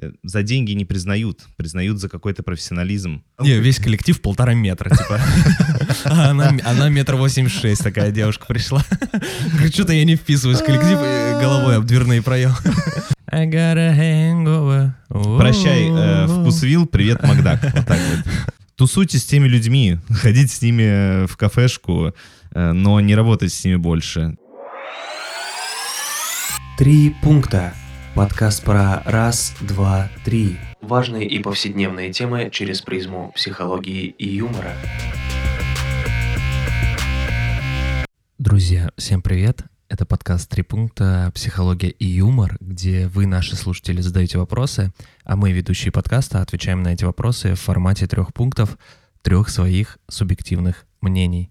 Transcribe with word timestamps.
э, 0.00 0.12
за 0.22 0.42
деньги 0.42 0.72
не 0.72 0.84
признают, 0.84 1.40
признают 1.56 1.98
за 1.98 2.08
какой-то 2.08 2.42
профессионализм. 2.42 3.22
Не, 3.40 3.58
весь 3.58 3.78
коллектив 3.78 4.20
полтора 4.20 4.54
метра, 4.54 4.90
типа. 4.90 5.20
А 6.04 6.30
она, 6.30 6.88
метр 6.88 7.16
восемьдесят 7.16 7.60
шесть, 7.60 7.82
такая 7.82 8.10
девушка 8.10 8.46
пришла. 8.46 8.84
Говорит, 9.52 9.74
что-то 9.74 9.92
я 9.92 10.04
не 10.04 10.16
вписываюсь 10.16 10.60
в 10.60 10.64
коллектив 10.64 10.98
головой 11.40 11.76
об 11.76 11.84
дверные 11.84 12.22
проемы. 12.22 12.54
I 13.32 13.46
got 13.46 13.76
a 13.76 13.92
hangover. 13.92 14.92
Прощай, 15.08 15.88
э, 15.88 16.26
вкусвилл, 16.26 16.86
привет, 16.86 17.22
Макдак. 17.22 17.62
Вот 17.62 17.86
так 17.86 17.98
вот. 17.98 18.50
Тусуйтесь 18.76 19.22
с 19.22 19.26
теми 19.26 19.46
людьми, 19.46 19.98
ходите 20.10 20.48
с 20.48 20.62
ними 20.62 21.26
в 21.26 21.36
кафешку, 21.36 22.14
э, 22.54 22.72
но 22.72 22.98
не 23.00 23.14
работайте 23.14 23.54
с 23.54 23.64
ними 23.64 23.76
больше. 23.76 24.36
Три 26.78 27.14
пункта. 27.22 27.74
Подкаст 28.20 28.64
про 28.64 29.02
раз, 29.06 29.54
два, 29.62 30.10
три. 30.26 30.58
Важные 30.82 31.26
и 31.26 31.38
повседневные 31.38 32.12
темы 32.12 32.50
через 32.52 32.82
призму 32.82 33.32
психологии 33.34 34.08
и 34.08 34.28
юмора. 34.28 34.74
Друзья, 38.36 38.90
всем 38.98 39.22
привет. 39.22 39.62
Это 39.88 40.04
подкаст 40.04 40.50
«Три 40.50 40.62
пункта. 40.62 41.32
Психология 41.34 41.88
и 41.88 42.04
юмор», 42.04 42.58
где 42.60 43.08
вы, 43.08 43.24
наши 43.24 43.56
слушатели, 43.56 44.02
задаете 44.02 44.36
вопросы, 44.36 44.92
а 45.24 45.34
мы, 45.34 45.52
ведущие 45.52 45.90
подкаста, 45.90 46.42
отвечаем 46.42 46.82
на 46.82 46.88
эти 46.92 47.06
вопросы 47.06 47.54
в 47.54 47.58
формате 47.60 48.06
трех 48.06 48.34
пунктов, 48.34 48.76
трех 49.22 49.48
своих 49.48 49.96
субъективных 50.10 50.84
мнений. 51.00 51.50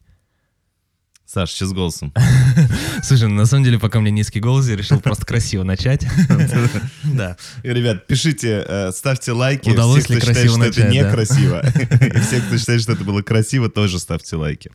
Саш, 1.31 1.51
что 1.51 1.67
с 1.67 1.73
голосом? 1.73 2.11
Слушай, 3.03 3.27
ну, 3.27 3.35
на 3.35 3.45
самом 3.45 3.63
деле, 3.63 3.77
пока 3.77 3.99
у 3.99 4.01
меня 4.01 4.09
низкий 4.09 4.39
голос, 4.39 4.67
я 4.67 4.75
решил 4.75 4.99
просто 4.99 5.27
красиво 5.27 5.61
начать. 5.61 6.07
Да. 7.03 7.37
Ребят, 7.61 8.07
пишите, 8.07 8.65
э, 8.67 8.91
ставьте 8.91 9.33
лайки. 9.33 9.69
Удалось 9.69 10.09
ли 10.09 10.19
красиво 10.19 10.55
что 10.55 10.63
это 10.63 10.79
начать, 10.79 10.91
некрасиво. 10.91 11.61
И 12.15 12.19
все, 12.21 12.41
кто 12.41 12.57
считает, 12.57 12.81
что 12.81 12.93
это 12.93 13.03
было 13.03 13.21
красиво, 13.21 13.69
тоже 13.69 13.99
ставьте 13.99 14.37
лайки. 14.37 14.71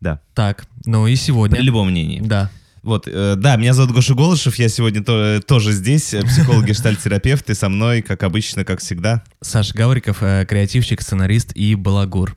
Да. 0.00 0.20
Так, 0.34 0.66
ну 0.86 1.06
и 1.06 1.12
При 1.12 1.16
сегодня... 1.16 1.60
любом 1.60 1.90
мнении. 1.90 2.20
Да. 2.20 2.50
Вот, 2.82 3.06
э, 3.06 3.36
да, 3.36 3.54
меня 3.54 3.72
зовут 3.72 3.92
Гоша 3.92 4.14
Голышев, 4.14 4.56
я 4.56 4.68
сегодня 4.68 5.04
то- 5.04 5.40
тоже 5.46 5.70
здесь, 5.70 6.12
э, 6.14 6.22
психолог, 6.22 6.64
гештальт-терапевт, 6.64 7.48
и 7.48 7.54
со 7.54 7.68
мной, 7.68 8.02
как 8.02 8.24
обычно, 8.24 8.64
как 8.64 8.80
всегда. 8.80 9.22
Саша 9.40 9.72
Гавриков, 9.74 10.20
э, 10.22 10.46
креативщик, 10.48 11.00
сценарист 11.00 11.52
и 11.54 11.76
балагур. 11.76 12.36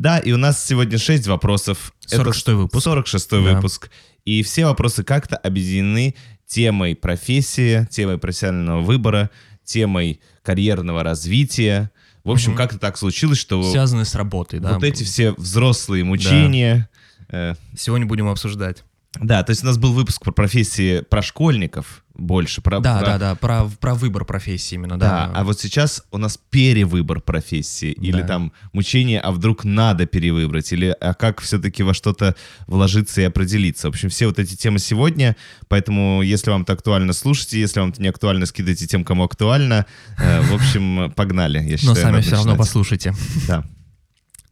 Да, 0.00 0.18
и 0.18 0.32
у 0.32 0.38
нас 0.38 0.64
сегодня 0.64 0.96
6 0.96 1.26
вопросов. 1.26 1.92
46-й 2.10 2.54
выпуск. 2.54 2.82
46 2.84 3.30
Да. 3.32 3.36
выпуск. 3.38 3.90
И 4.24 4.42
все 4.42 4.64
вопросы 4.64 5.04
как-то 5.04 5.36
объединены 5.36 6.14
темой 6.46 6.96
профессии, 6.96 7.86
темой 7.90 8.16
профессионального 8.16 8.80
выбора, 8.80 9.28
темой 9.62 10.20
карьерного 10.42 11.02
развития. 11.02 11.90
В 12.24 12.30
общем, 12.30 12.52
Мгм. 12.52 12.56
как-то 12.56 12.78
так 12.78 12.96
случилось, 12.96 13.36
что 13.38 13.62
Связанные 13.70 14.06
с 14.06 14.14
работой, 14.14 14.58
да. 14.58 14.72
вот 14.72 14.84
эти 14.84 15.04
все 15.04 15.32
взрослые 15.32 16.02
мучения... 16.02 16.88
э, 17.28 17.54
Сегодня 17.78 18.06
будем 18.06 18.26
обсуждать. 18.28 18.84
Да, 19.18 19.42
то 19.42 19.50
есть 19.50 19.64
у 19.64 19.66
нас 19.66 19.76
был 19.76 19.92
выпуск 19.92 20.22
про 20.22 20.30
профессии, 20.30 21.00
про 21.00 21.20
школьников 21.20 22.04
больше. 22.14 22.60
Про, 22.62 22.78
Да, 22.78 22.98
про- 22.98 23.06
да, 23.06 23.18
да, 23.18 23.34
про, 23.34 23.64
про 23.64 23.94
выбор 23.94 24.24
профессии 24.24 24.76
именно, 24.76 24.96
Да, 24.98 25.26
да. 25.26 25.32
а 25.34 25.42
вот 25.42 25.58
сейчас 25.58 26.04
у 26.12 26.18
нас 26.18 26.38
перевыбор 26.50 27.20
профессии, 27.20 27.90
или 27.90 28.20
Да. 28.22 28.28
там 28.28 28.52
мучение, 28.72 29.18
а 29.20 29.32
вдруг 29.32 29.64
надо 29.64 30.06
перевыбрать, 30.06 30.72
или 30.72 30.94
а 31.00 31.14
как 31.14 31.40
все-таки 31.40 31.82
во 31.82 31.92
что-то 31.92 32.36
вложиться 32.68 33.20
и 33.20 33.24
определиться. 33.24 33.88
В 33.88 33.94
общем, 33.94 34.10
все 34.10 34.26
вот 34.26 34.38
эти 34.38 34.54
темы 34.54 34.78
сегодня, 34.78 35.34
поэтому 35.66 36.22
если 36.22 36.50
вам 36.50 36.62
это 36.62 36.74
актуально, 36.74 37.12
слушайте, 37.12 37.58
если 37.58 37.80
вам 37.80 37.90
это 37.90 38.00
не 38.00 38.08
актуально, 38.08 38.46
скидывайте 38.46 38.86
тем, 38.86 39.04
кому 39.04 39.24
актуально. 39.24 39.86
Э, 40.18 40.40
В 40.42 40.54
общем, 40.54 41.10
погнали, 41.16 41.58
я 41.58 41.76
считаю, 41.78 41.96
Но 41.96 42.00
сами 42.00 42.20
все 42.20 42.36
равно 42.36 42.54
послушайте. 42.56 43.12
Да. 43.48 43.64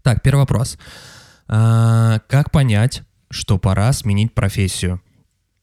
Так, 0.03 0.21
первый 0.23 0.41
вопрос. 0.41 0.79
А, 1.47 2.19
как 2.29 2.51
понять, 2.51 3.03
что 3.31 3.59
пора 3.59 3.93
сменить 3.93 4.35
профессию? 4.35 5.03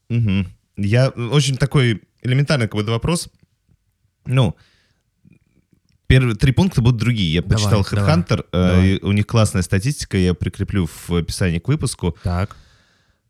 Мгм. 0.08 0.48
Я 0.76 1.08
очень 1.08 1.56
такой 1.56 2.02
элементарный 2.22 2.66
какой-то 2.66 2.90
вопрос. 2.90 3.28
Ну, 4.26 4.56
первые 6.06 6.36
три 6.36 6.52
пункта 6.52 6.82
будут 6.82 7.00
другие. 7.00 7.32
Я 7.34 7.42
Давай, 7.42 7.56
почитал 7.56 7.82
Headhunter, 7.82 8.46
э, 8.52 8.98
у 9.02 9.12
них 9.12 9.26
классная 9.26 9.62
статистика, 9.62 10.16
я 10.16 10.34
прикреплю 10.34 10.86
в 10.86 11.10
описании 11.14 11.58
к 11.58 11.68
выпуску. 11.68 12.16
Так. 12.22 12.56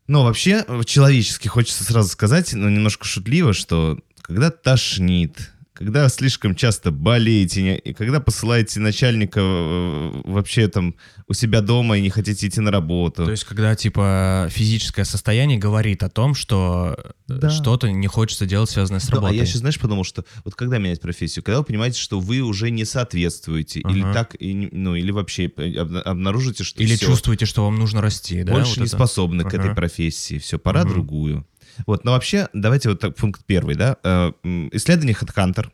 Но 0.07 0.23
вообще, 0.23 0.63
э, 0.67 0.81
человечески 0.85 1.47
хочется 1.47 1.83
сразу 1.83 2.09
сказать, 2.09 2.53
но 2.53 2.69
немножко 2.69 3.05
шутливо, 3.05 3.53
что 3.53 3.99
когда 4.21 4.51
тошнит, 4.51 5.51
когда 5.77 6.09
слишком 6.09 6.55
часто 6.55 6.89
болеете, 6.91 7.75
и 7.77 7.93
когда 7.93 8.19
посылаете 8.19 8.79
начальника 8.79 9.39
э, 9.43 10.11
вообще 10.25 10.67
там 10.67 10.95
у 11.27 11.33
себя 11.33 11.61
дома 11.61 11.97
и 11.97 12.01
не 12.01 12.09
хотите 12.09 12.47
идти 12.47 12.59
на 12.61 12.71
работу. 12.71 13.25
То 13.25 13.31
есть, 13.31 13.43
когда, 13.43 13.75
типа, 13.75 14.47
физическое 14.49 15.05
состояние 15.05 15.59
говорит 15.59 16.01
о 16.03 16.09
том, 16.09 16.33
что 16.33 16.95
э, 16.97 17.11
Да. 17.27 17.49
что-то 17.49 17.91
не 17.91 18.07
хочется 18.07 18.45
делать, 18.45 18.69
связанное 18.69 18.99
с 18.99 19.05
Да, 19.07 19.13
а 19.13 19.15
работой. 19.17 19.37
я 19.37 19.45
сейчас, 19.45 19.59
знаешь, 19.59 19.79
подумал, 19.79 20.03
что 20.03 20.25
вот 20.43 20.55
когда 20.55 20.79
менять 20.79 20.99
профессию, 21.01 21.43
когда 21.43 21.59
вы 21.59 21.63
понимаете, 21.65 21.99
что 21.99 22.19
вы 22.19 22.39
уже 22.41 22.71
не 22.71 22.83
соответствуете, 22.85 23.81
или 23.81 24.01
Ага. 24.01 24.13
так, 24.13 24.35
и 24.39 24.53
не- 24.53 24.69
ну, 24.71 24.95
или 24.95 25.11
вообще 25.11 25.45
обна- 25.47 26.01
обнаружите, 26.01 26.63
что 26.63 26.81
Или 26.81 26.95
всё, 26.95 27.07
чувствуете, 27.07 27.45
что 27.45 27.65
вам 27.65 27.75
нужно 27.77 28.01
расти, 28.01 28.41
да? 28.43 28.53
больше 28.53 28.71
вот 28.71 28.77
не 28.79 28.83
это? 28.85 28.95
способны 28.95 29.43
к 29.43 29.47
этой 29.53 29.67
Ага. 29.67 29.75
профессии, 29.75 30.39
все, 30.39 30.57
пора 30.57 30.81
Мгм. 30.83 30.89
другую. 30.93 31.45
Вот, 31.85 32.03
но 32.03 32.11
вообще, 32.11 32.47
давайте 32.53 32.89
вот 32.89 32.99
так, 32.99 33.15
пункт 33.15 33.41
первый, 33.45 33.75
да, 33.75 33.97
Э, 34.03 34.31
исследование 34.71 35.15
HeadHunter, 35.15 35.69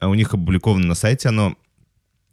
а 0.00 0.08
у 0.08 0.14
них 0.14 0.28
опубликовано 0.34 0.86
на 0.86 0.94
сайте 0.94 1.28
оно, 1.28 1.56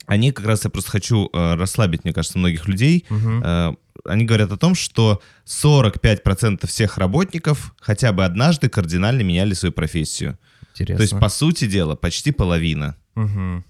они 0.05 0.31
как 0.31 0.45
раз, 0.45 0.63
я 0.63 0.69
просто 0.69 0.91
хочу 0.91 1.29
э, 1.31 1.55
расслабить, 1.55 2.03
мне 2.03 2.13
кажется, 2.13 2.39
многих 2.39 2.67
людей, 2.67 3.05
Мгм. 3.09 3.43
Э, 3.43 3.73
они 4.05 4.25
говорят 4.25 4.51
о 4.51 4.57
том, 4.57 4.73
что 4.73 5.21
45% 5.45 6.65
всех 6.67 6.97
работников 6.97 7.75
хотя 7.79 8.11
бы 8.11 8.25
однажды 8.25 8.69
кардинально 8.69 9.21
меняли 9.21 9.53
свою 9.53 9.73
профессию. 9.73 10.39
Интересно. 10.71 10.97
То 10.97 11.01
есть, 11.03 11.19
по 11.19 11.29
сути 11.29 11.67
дела, 11.67 11.95
почти 11.95 12.31
половина. 12.31 12.95
Мгм. 13.15 13.63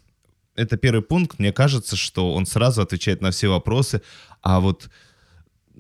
Это 0.55 0.77
первый 0.77 1.01
пункт. 1.01 1.39
Мне 1.39 1.51
кажется, 1.51 1.95
что 1.95 2.33
он 2.33 2.45
сразу 2.45 2.81
отвечает 2.81 3.21
на 3.21 3.31
все 3.31 3.47
вопросы. 3.49 4.01
А 4.41 4.59
вот 4.59 4.89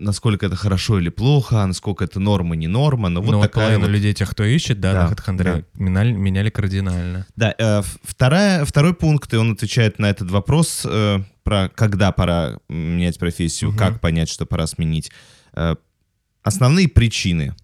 насколько 0.01 0.45
это 0.45 0.55
хорошо 0.55 0.99
или 0.99 1.09
плохо, 1.09 1.65
насколько 1.65 2.03
это 2.03 2.19
норма, 2.19 2.55
не 2.55 2.67
норма. 2.67 3.09
Ну, 3.09 3.21
вот 3.21 3.31
Ну, 3.31 3.37
вот 3.37 3.43
такая 3.43 3.65
половина 3.67 3.85
вот- 3.87 3.93
людей, 3.93 4.13
тех, 4.13 4.29
кто 4.29 4.43
ищет, 4.43 4.79
да, 4.79 4.93
Да, 4.93 5.07
на 5.09 5.13
HeadHunter, 5.13 5.65
меняли, 5.75 6.11
меняли 6.11 6.49
кардинально. 6.49 7.25
Да, 7.35 7.53
э, 7.57 7.81
вторая, 8.03 8.65
второй 8.65 8.93
пункт, 8.93 9.33
и 9.33 9.37
он 9.37 9.51
отвечает 9.53 9.99
на 9.99 10.09
этот 10.09 10.31
вопрос 10.31 10.85
э, 10.89 11.19
про 11.43 11.69
когда 11.69 12.11
пора 12.11 12.57
менять 12.69 13.19
профессию, 13.19 13.69
Мгм. 13.71 13.79
как 13.79 14.01
понять, 14.01 14.29
что 14.29 14.45
пора 14.45 14.67
сменить. 14.67 15.11
Э, 15.53 15.75
основные 16.43 16.87
причины. 16.87 17.55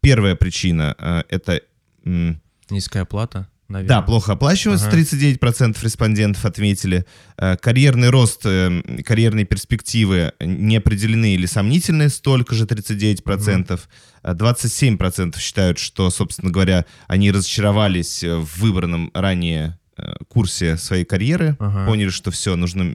Первая 0.00 0.34
причина 0.36 0.94
э, 0.98 1.22
это... 1.28 1.60
м, 2.04 2.40
Низкая 2.70 3.02
оплата, 3.04 3.48
наверное. 3.68 3.96
Да, 3.96 4.02
плохо 4.02 4.32
оплачиваются, 4.32 4.88
Ага. 4.88 4.96
39% 4.98 5.76
респондентов 5.82 6.44
отметили. 6.44 7.04
Э, 7.38 7.56
Карьерный 7.56 8.10
рост, 8.10 8.42
э, 8.44 8.82
карьерные 9.04 9.44
перспективы 9.44 10.32
не 10.40 10.76
определены 10.76 11.34
или 11.34 11.46
сомнительны, 11.46 12.08
столько 12.08 12.54
же 12.54 12.66
39%. 12.66 13.88
Э, 14.22 14.34
27% 14.34 15.38
считают, 15.38 15.78
что, 15.78 16.10
собственно 16.10 16.50
говоря, 16.50 16.84
они 17.08 17.30
разочаровались 17.30 18.22
в 18.24 18.60
выбранном 18.60 19.10
ранее 19.14 19.78
э, 19.98 20.12
курсе 20.28 20.76
своей 20.76 21.04
карьеры, 21.04 21.56
Ага. 21.58 21.86
поняли, 21.86 22.10
что 22.10 22.30
все, 22.30 22.54
нужно... 22.56 22.94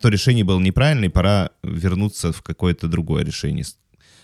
То 0.00 0.08
решение 0.08 0.42
было 0.44 0.58
неправильно, 0.58 1.04
и 1.04 1.08
пора 1.08 1.50
вернуться 1.62 2.32
в 2.32 2.42
какое-то 2.42 2.88
другое 2.88 3.24
решение. 3.24 3.64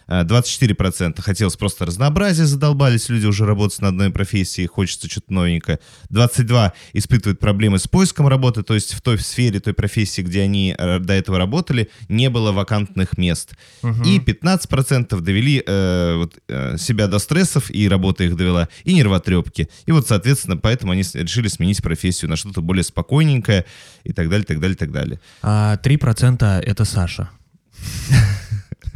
Э, 0.08 0.22
24% 0.24 1.20
хотелось 1.20 1.56
просто 1.56 1.86
разнообразия, 1.86 2.46
задолбались 2.46 3.08
люди 3.08 3.26
уже 3.26 3.44
работать 3.46 3.80
на 3.80 3.88
одной 3.88 4.10
профессии, 4.10 4.66
хочется 4.66 5.08
что-то 5.08 5.32
новенькое. 5.32 5.80
22% 6.10 6.72
испытывают 6.92 7.40
проблемы 7.40 7.78
с 7.78 7.86
поиском 7.86 8.28
работы, 8.28 8.62
то 8.62 8.74
есть 8.74 8.94
в 8.94 9.00
той 9.00 9.18
сфере, 9.18 9.60
той 9.60 9.74
профессии, 9.74 10.22
где 10.22 10.42
они 10.42 10.74
э, 10.76 10.98
до 10.98 11.12
этого 11.14 11.38
работали, 11.38 11.90
не 12.08 12.30
было 12.30 12.52
вакантных 12.52 13.18
мест. 13.18 13.54
Мгм. 13.82 14.02
И 14.02 14.18
15% 14.18 15.20
довели 15.20 15.62
э, 15.66 16.14
вот, 16.16 16.38
э, 16.48 16.76
себя 16.78 17.06
до 17.06 17.18
стрессов, 17.18 17.70
и 17.70 17.88
работа 17.88 18.24
их 18.24 18.36
довела, 18.36 18.68
и 18.84 18.94
нервотрепки. 18.94 19.68
И 19.86 19.92
вот, 19.92 20.06
соответственно, 20.06 20.56
поэтому 20.56 20.92
они 20.92 21.02
решили 21.14 21.48
сменить 21.48 21.82
профессию 21.82 22.30
на 22.30 22.36
что-то 22.36 22.62
более 22.62 22.84
спокойненькое, 22.84 23.64
и 24.04 24.12
так 24.12 24.28
далее, 24.28 24.44
так 24.44 24.60
далее, 24.60 24.76
так 24.76 24.92
далее. 24.92 25.20
А 25.42 25.78
3% 25.82 26.44
это 26.44 26.84
Саша. 26.84 27.30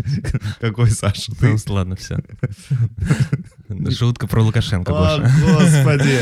Какой 0.60 0.90
Саша? 0.90 1.32
Ну, 1.40 1.56
ладно, 1.68 1.96
все. 1.96 2.18
Шутка 3.90 4.26
про 4.28 4.42
Лукашенко 4.42 4.92
О, 4.92 5.18
больше. 5.18 5.34
господи. 5.42 6.20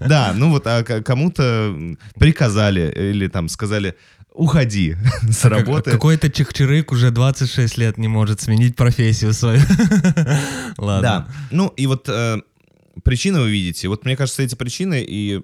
Да, 0.08 0.32
ну 0.34 0.50
вот, 0.50 0.66
а 0.66 0.82
кому-то 0.82 1.76
приказали 2.18 2.92
или 3.10 3.28
там 3.28 3.48
сказали, 3.48 3.96
уходи 4.32 4.96
с 5.30 5.44
работы. 5.44 5.90
Какой-то 5.90 6.30
чехчерык 6.30 6.92
уже 6.92 7.10
26 7.10 7.78
лет 7.78 7.98
не 7.98 8.08
может 8.08 8.40
сменить 8.40 8.76
профессию 8.76 9.32
свою. 9.32 9.60
Ладно. 10.78 11.02
Да. 11.02 11.28
Ну 11.50 11.68
и 11.68 11.86
вот 11.86 12.08
э, 12.08 12.40
причины 13.02 13.40
вы 13.40 13.50
видите. 13.50 13.88
Вот 13.88 14.04
мне 14.04 14.16
кажется, 14.16 14.42
эти 14.42 14.54
причины 14.54 15.04
и 15.06 15.42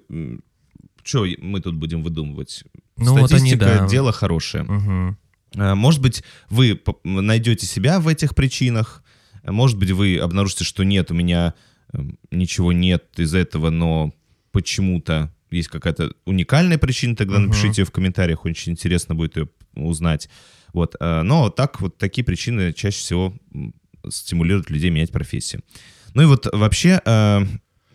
что 1.03 1.25
мы 1.39 1.59
тут 1.59 1.75
будем 1.75 2.03
выдумывать? 2.03 2.63
Ну, 2.97 3.11
вот 3.17 3.31
они, 3.33 3.49
Статистика 3.49 3.79
да. 3.79 3.87
дело 3.87 4.11
хорошее. 4.11 4.63
Мгм. 4.63 5.17
Э, 5.55 5.75
Может 5.75 6.01
быть, 6.01 6.23
вы 6.49 6.79
найдете 7.03 7.65
себя 7.65 7.99
в 7.99 8.07
этих 8.07 8.35
причинах. 8.35 9.03
Э, 9.43 9.51
Может 9.51 9.77
быть, 9.77 9.91
вы 9.91 10.17
обнаружите, 10.17 10.63
что 10.63 10.83
нет, 10.83 11.11
у 11.11 11.13
меня 11.13 11.53
э, 11.93 11.99
ничего 12.31 12.71
нет 12.73 13.05
из 13.17 13.33
этого, 13.33 13.69
но 13.69 14.13
почему-то 14.51 15.31
есть 15.51 15.67
какая-то 15.69 16.11
уникальная 16.25 16.77
причина, 16.77 17.15
тогда 17.15 17.37
Мгм. 17.39 17.47
напишите 17.47 17.81
ее 17.81 17.85
в 17.85 17.91
комментариях, 17.91 18.45
очень 18.45 18.71
интересно 18.71 19.13
будет 19.15 19.37
ее 19.37 19.49
узнать. 19.75 20.29
Вот. 20.73 20.95
э, 20.99 21.21
Но 21.21 21.49
так 21.49 21.79
вот 21.81 21.97
такие 21.97 22.23
причины 22.25 22.73
чаще 22.73 22.97
всего 22.97 23.33
стимулируют 24.09 24.69
людей 24.69 24.89
менять 24.89 25.11
профессии. 25.11 25.59
Ну 26.15 26.23
и 26.23 26.25
вот 26.25 26.47
вообще 26.51 26.99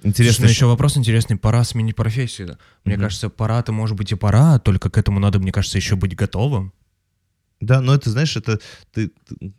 интересно... 0.02 0.34
Слушай, 0.34 0.40
ну 0.42 0.48
еще 0.48 0.66
вопрос 0.66 0.96
интересный. 0.96 1.36
Пора 1.36 1.64
сменить 1.64 1.96
профессию. 1.96 2.56
Мне 2.84 2.94
Мгм. 2.94 3.04
кажется, 3.04 3.28
пора-то 3.28 3.72
может 3.72 3.96
быть 3.96 4.12
и 4.12 4.14
пора, 4.14 4.58
только 4.58 4.90
к 4.90 4.96
этому 4.98 5.18
надо, 5.20 5.38
мне 5.38 5.52
кажется, 5.52 5.78
еще 5.78 5.96
быть 5.96 6.14
готовым. 6.16 6.72
Да, 7.60 7.80
но 7.80 7.94
это, 7.94 8.10
знаешь, 8.10 8.36
это... 8.36 8.58
ты- 8.92 9.10
ты- 9.28 9.52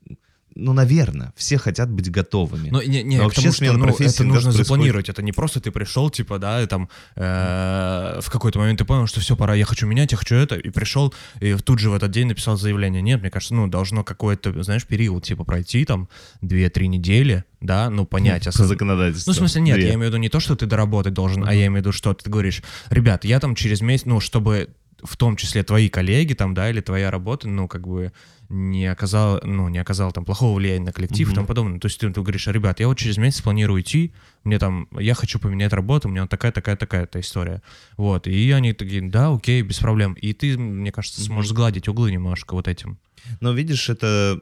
ну, 0.55 0.73
наверное, 0.73 1.31
все 1.37 1.57
хотят 1.57 1.89
быть 1.89 2.11
готовыми. 2.11 2.69
Но, 2.69 2.81
не, 2.81 3.01
не, 3.03 3.17
Но 3.17 3.25
вообще 3.25 3.41
тому, 3.41 3.53
что, 3.53 3.57
смена 3.59 3.77
ну, 3.77 3.85
профессии 3.85 4.15
это 4.15 4.23
нужно 4.25 4.41
кажется, 4.49 4.63
запланировать. 4.63 5.07
Это 5.07 5.21
не 5.21 5.31
просто 5.31 5.61
ты 5.61 5.71
пришел, 5.71 6.09
типа, 6.09 6.37
да, 6.37 6.61
и 6.61 6.65
там 6.65 6.89
э, 7.15 8.19
в 8.21 8.29
какой-то 8.29 8.59
момент 8.59 8.79
ты 8.79 8.85
понял, 8.85 9.07
что 9.07 9.19
все, 9.21 9.35
пора, 9.37 9.55
я 9.55 9.63
хочу 9.65 9.87
менять, 9.87 10.11
я 10.11 10.17
хочу 10.17 10.35
это, 10.35 10.55
и 10.55 10.69
пришел, 10.69 11.13
и 11.39 11.53
тут 11.55 11.79
же 11.79 11.89
в 11.89 11.93
этот 11.93 12.11
день 12.11 12.27
написал 12.27 12.57
заявление. 12.57 13.01
Нет, 13.01 13.21
мне 13.21 13.29
кажется, 13.29 13.53
ну, 13.53 13.67
должно 13.67 14.03
какой-то, 14.03 14.61
знаешь, 14.63 14.85
период, 14.85 15.23
типа, 15.23 15.43
пройти 15.45 15.85
там 15.85 16.09
2-3 16.41 16.87
недели, 16.87 17.43
да, 17.61 17.89
ну, 17.89 18.05
понять. 18.05 18.43
по 18.45 18.49
осоз- 18.49 18.67
законодательству. 18.67 19.29
Ну, 19.31 19.33
в 19.35 19.37
смысле, 19.37 19.61
нет, 19.61 19.75
Две. 19.77 19.87
я 19.89 19.93
имею 19.93 20.07
в 20.09 20.13
виду 20.13 20.17
не 20.17 20.29
то, 20.29 20.39
что 20.39 20.55
ты 20.55 20.65
доработать 20.65 21.13
должен, 21.13 21.47
а 21.47 21.53
я 21.53 21.67
имею 21.67 21.73
в 21.73 21.77
виду, 21.85 21.91
что 21.91 22.13
ты 22.13 22.29
говоришь, 22.29 22.63
ребят, 22.89 23.23
я 23.23 23.39
там 23.39 23.55
через 23.55 23.81
месяц, 23.81 24.05
ну, 24.05 24.19
чтобы 24.19 24.69
в 25.03 25.17
том 25.17 25.35
числе 25.35 25.63
твои 25.63 25.89
коллеги 25.89 26.33
там, 26.33 26.53
да, 26.53 26.69
или 26.69 26.81
твоя 26.81 27.11
работа, 27.11 27.47
ну, 27.47 27.67
как 27.67 27.87
бы 27.87 28.11
не 28.49 28.87
оказала, 28.87 29.39
ну, 29.43 29.69
не 29.69 29.77
оказала 29.77 30.11
там 30.11 30.25
плохого 30.25 30.57
влияния 30.57 30.85
на 30.85 30.91
коллектив 30.91 31.27
и 31.27 31.29
Мгм. 31.29 31.35
тому 31.35 31.47
подобное. 31.47 31.79
То 31.79 31.85
есть 31.87 31.99
ты, 31.99 32.11
ты 32.11 32.21
говоришь, 32.21 32.47
ребят, 32.47 32.79
я 32.79 32.87
вот 32.87 32.97
через 32.97 33.17
месяц 33.17 33.41
планирую 33.41 33.81
идти, 33.81 34.11
мне 34.43 34.57
там, 34.57 34.87
я 34.99 35.13
хочу 35.13 35.39
поменять 35.39 35.71
работу, 35.73 36.07
у 36.07 36.11
меня 36.11 36.21
вот 36.21 36.31
такая, 36.31 36.51
такая, 36.51 36.75
такая-то 36.75 37.19
история. 37.19 37.61
Вот, 37.97 38.27
и 38.27 38.51
они 38.51 38.73
такие, 38.73 39.01
да, 39.07 39.33
окей, 39.33 39.61
без 39.61 39.77
проблем. 39.79 40.13
И 40.13 40.33
ты, 40.33 40.57
мне 40.57 40.91
кажется, 40.91 41.21
сможешь 41.21 41.49
сгладить 41.51 41.87
углы 41.87 42.11
немножко 42.11 42.53
вот 42.55 42.67
этим. 42.67 42.97
Но 43.39 43.51
видишь, 43.53 43.89
это 43.89 44.39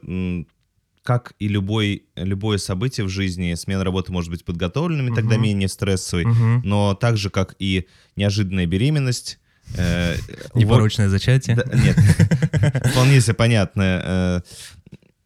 как 1.02 1.32
и 1.38 1.48
любой, 1.48 2.04
любое 2.16 2.58
событие 2.58 3.06
в 3.06 3.08
жизни, 3.08 3.54
смена 3.54 3.82
работы 3.82 4.12
может 4.12 4.30
быть 4.30 4.44
подготовленным, 4.44 5.10
и 5.10 5.14
тогда 5.14 5.36
менее 5.38 5.68
стрессовой, 5.68 6.26
Мгм. 6.26 6.60
но 6.64 6.94
так 6.94 7.16
же, 7.16 7.30
как 7.30 7.54
и 7.58 7.86
неожиданная 8.16 8.66
беременность, 8.66 9.38
э, 9.76 10.16
Непорочное 10.54 11.08
зачатие. 11.08 11.56
Да, 11.56 11.64
нет, 11.76 11.96
вполне 12.90 13.20
себе 13.20 13.34
понятно. 13.34 13.82
э, 14.04 14.40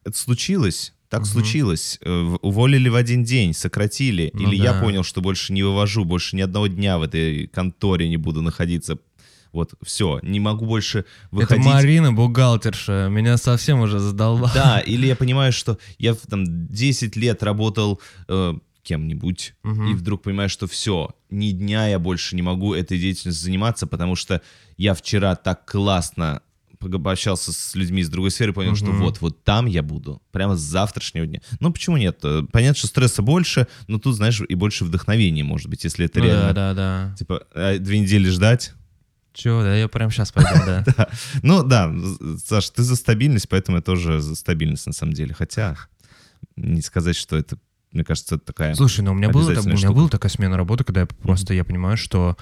Это 0.04 0.18
случилось, 0.18 0.92
так 1.08 1.20
Мгм. 1.20 1.26
случилось. 1.28 1.98
Э, 2.02 2.36
Уволили 2.42 2.88
в 2.88 2.94
один 2.96 3.24
день, 3.24 3.54
сократили. 3.54 4.30
Ну 4.34 4.48
Или 4.50 4.56
я 4.62 4.72
да. 4.72 4.80
понял, 4.80 5.04
что 5.04 5.20
больше 5.20 5.52
не 5.52 5.62
вывожу, 5.62 6.04
больше 6.04 6.36
ни 6.36 6.40
одного 6.40 6.66
дня 6.66 6.98
в 6.98 7.02
этой 7.02 7.46
конторе 7.46 8.08
не 8.08 8.16
буду 8.16 8.42
находиться. 8.42 8.98
Вот, 9.52 9.74
все, 9.84 10.18
не 10.22 10.40
могу 10.40 10.64
больше 10.64 11.00
Это 11.00 11.06
выходить. 11.30 11.64
Марина, 11.66 12.10
бухгалтерша, 12.12 13.08
меня 13.10 13.36
совсем 13.36 13.80
уже 13.80 13.98
задолбала. 13.98 14.50
Да, 14.54 14.80
или 14.80 15.06
я 15.06 15.14
понимаю, 15.14 15.52
что 15.52 15.76
я 15.98 16.14
там 16.14 16.44
10 16.68 17.16
лет 17.16 17.42
работал 17.42 18.00
э, 18.28 18.54
кем-нибудь, 18.82 19.54
Мгм. 19.62 19.86
и 19.86 19.94
вдруг 19.94 20.22
понимаю, 20.22 20.48
что 20.48 20.66
все, 20.66 21.10
ни 21.30 21.50
дня 21.52 21.86
я 21.88 21.98
больше 21.98 22.34
не 22.36 22.42
могу 22.42 22.74
этой 22.74 22.98
деятельностью 22.98 23.44
заниматься, 23.44 23.86
потому 23.86 24.16
что 24.16 24.42
я 24.76 24.94
вчера 24.94 25.36
так 25.36 25.64
классно 25.70 26.42
пообщался 26.78 27.52
с 27.52 27.76
людьми 27.76 28.00
из 28.02 28.08
другой 28.08 28.32
сферы, 28.32 28.52
понял, 28.52 28.74
что 28.74 28.86
Мгм. 28.86 28.98
вот, 28.98 29.20
вот 29.20 29.44
там 29.44 29.66
я 29.66 29.84
буду, 29.84 30.20
прямо 30.32 30.56
с 30.56 30.60
завтрашнего 30.60 31.26
дня. 31.26 31.40
Ну, 31.60 31.72
почему 31.72 31.96
нет? 31.96 32.18
Э, 32.24 32.42
Понятно, 32.50 32.76
что 32.76 32.88
стресса 32.88 33.22
больше, 33.22 33.68
но 33.86 34.00
тут, 34.00 34.16
знаешь, 34.16 34.40
и 34.48 34.54
больше 34.56 34.84
вдохновения, 34.84 35.44
может 35.44 35.68
быть, 35.68 35.84
если 35.84 36.06
это 36.06 36.18
Ну 36.18 36.24
реально... 36.24 36.52
да, 36.52 36.74
да, 36.74 37.08
да. 37.10 37.16
Типа, 37.16 37.46
э, 37.54 37.78
две 37.78 38.00
недели 38.00 38.28
ждать. 38.30 38.72
Чего, 39.32 39.62
да, 39.62 39.76
я 39.76 39.86
прям 39.86 40.10
сейчас 40.10 40.32
пойду, 40.32 40.50
да. 40.66 41.08
Ну 41.44 41.62
да, 41.62 41.94
Саш, 42.44 42.68
ты 42.70 42.82
за 42.82 42.96
стабильность, 42.96 43.48
поэтому 43.48 43.76
я 43.78 43.82
тоже 43.82 44.20
за 44.20 44.34
стабильность 44.34 44.86
на 44.88 44.92
самом 44.92 45.12
деле. 45.12 45.34
Хотя 45.34 45.76
не 46.56 46.82
сказать, 46.82 47.14
что 47.14 47.36
это, 47.36 47.58
мне 47.92 48.04
кажется, 48.04 48.36
это 48.36 48.44
такая... 48.44 48.74
Слушай, 48.74 49.02
ну 49.02 49.12
у 49.12 49.14
меня, 49.14 49.28
было, 49.28 49.54
так- 49.54 49.64
у 49.64 49.68
меня 49.68 49.90
была 49.92 50.08
такая 50.08 50.30
смена 50.30 50.56
работы, 50.56 50.84
когда 50.84 51.00
я 51.02 51.06
просто 51.06 51.54
я 51.54 51.64
понимаю, 51.64 51.96
что 51.96 52.36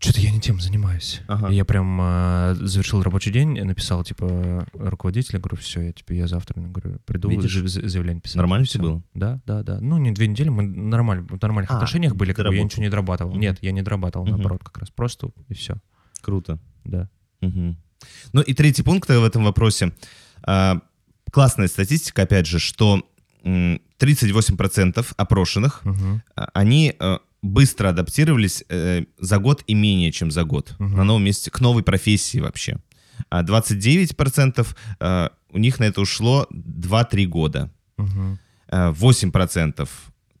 что-то 0.00 0.20
я 0.20 0.30
не 0.30 0.40
тем 0.40 0.60
занимаюсь. 0.60 1.22
Ага. 1.26 1.48
И 1.48 1.56
я 1.56 1.64
прям 1.64 1.98
а, 2.00 2.54
завершил 2.54 3.02
рабочий 3.02 3.32
день, 3.32 3.60
написал, 3.64 4.04
типа, 4.04 4.64
руководителю, 4.72 5.40
говорю, 5.40 5.56
все, 5.56 5.80
я, 5.80 5.92
типа, 5.92 6.12
я 6.12 6.28
завтра, 6.28 6.60
говорю, 6.60 6.98
приду 7.04 7.28
Видишь? 7.28 7.52
за- 7.52 7.66
за- 7.66 7.88
заявление 7.88 8.20
писать. 8.20 8.36
Нормально 8.36 8.64
всё 8.64 8.78
было? 8.78 9.02
Да, 9.14 9.40
да, 9.44 9.64
да. 9.64 9.80
Ну, 9.80 9.98
не 9.98 10.12
две 10.12 10.28
недели, 10.28 10.50
мы 10.50 10.62
нормально, 10.62 11.26
в 11.28 11.42
нормальных 11.42 11.72
А, 11.72 11.74
отношениях 11.74 12.14
были, 12.14 12.32
как 12.32 12.46
бы 12.46 12.54
я 12.54 12.62
ничего 12.62 12.82
не 12.84 12.90
дорабатывал. 12.90 13.32
Мгм. 13.32 13.40
Нет, 13.40 13.58
я 13.60 13.72
не 13.72 13.82
дорабатывал, 13.82 14.24
Мгм. 14.24 14.36
наоборот, 14.36 14.62
как 14.62 14.78
раз 14.78 14.90
просто 14.90 15.30
и 15.48 15.54
все. 15.54 15.74
Круто. 16.22 16.60
Да. 16.84 17.08
Мгм. 17.40 17.76
Ну 18.32 18.40
и 18.42 18.54
третий 18.54 18.84
пункт 18.84 19.08
в 19.08 19.24
этом 19.24 19.42
вопросе. 19.44 19.92
А, 20.44 20.80
Классная 21.32 21.66
статистика, 21.68 22.22
опять 22.22 22.46
же, 22.46 22.58
что 22.60 23.02
38% 23.44 25.06
опрошенных, 25.16 25.82
а, 26.36 26.48
они 26.54 26.94
э, 26.98 27.18
быстро 27.42 27.88
адаптировались 27.90 28.64
э, 28.68 29.04
за 29.18 29.38
год 29.38 29.62
и 29.66 29.74
менее, 29.74 30.12
чем 30.12 30.30
за 30.30 30.44
год 30.44 30.74
Мгм. 30.78 30.96
на 30.96 31.04
новом 31.04 31.24
месте, 31.24 31.50
к 31.50 31.60
новой 31.60 31.82
профессии 31.82 32.38
вообще. 32.40 32.78
А 33.30 33.42
29% 33.42 34.66
э, 35.00 35.28
у 35.50 35.58
них 35.58 35.78
на 35.80 35.84
это 35.84 36.00
ушло 36.00 36.46
2-3 36.52 37.26
года. 37.26 37.70
Э, 38.70 38.92
8% 38.92 39.88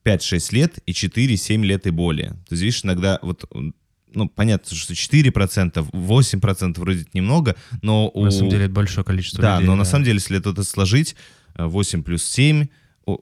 5-6 0.04 0.54
лет 0.54 0.78
и 0.86 0.92
4-7 0.92 1.64
лет 1.64 1.86
и 1.86 1.90
более. 1.90 2.30
То 2.30 2.52
есть, 2.52 2.62
видишь, 2.62 2.84
иногда 2.84 3.18
вот, 3.22 3.44
ну, 4.14 4.28
понятно, 4.28 4.76
что 4.76 4.94
4%, 4.94 5.90
8% 5.92 6.78
вроде 6.80 7.06
немного, 7.14 7.56
но 7.82 8.08
у... 8.14 8.24
На 8.24 8.30
самом 8.30 8.50
деле 8.50 8.64
это 8.66 8.72
большое 8.74 9.04
количество 9.04 9.42
Да, 9.42 9.54
людей. 9.56 9.66
но 9.66 9.76
на 9.76 9.84
самом 9.84 10.04
деле, 10.04 10.16
если 10.16 10.38
это 10.38 10.62
сложить, 10.64 11.16
э, 11.56 11.64
8 11.64 12.02
плюс 12.02 12.24
7, 12.24 12.62
о- 12.62 12.68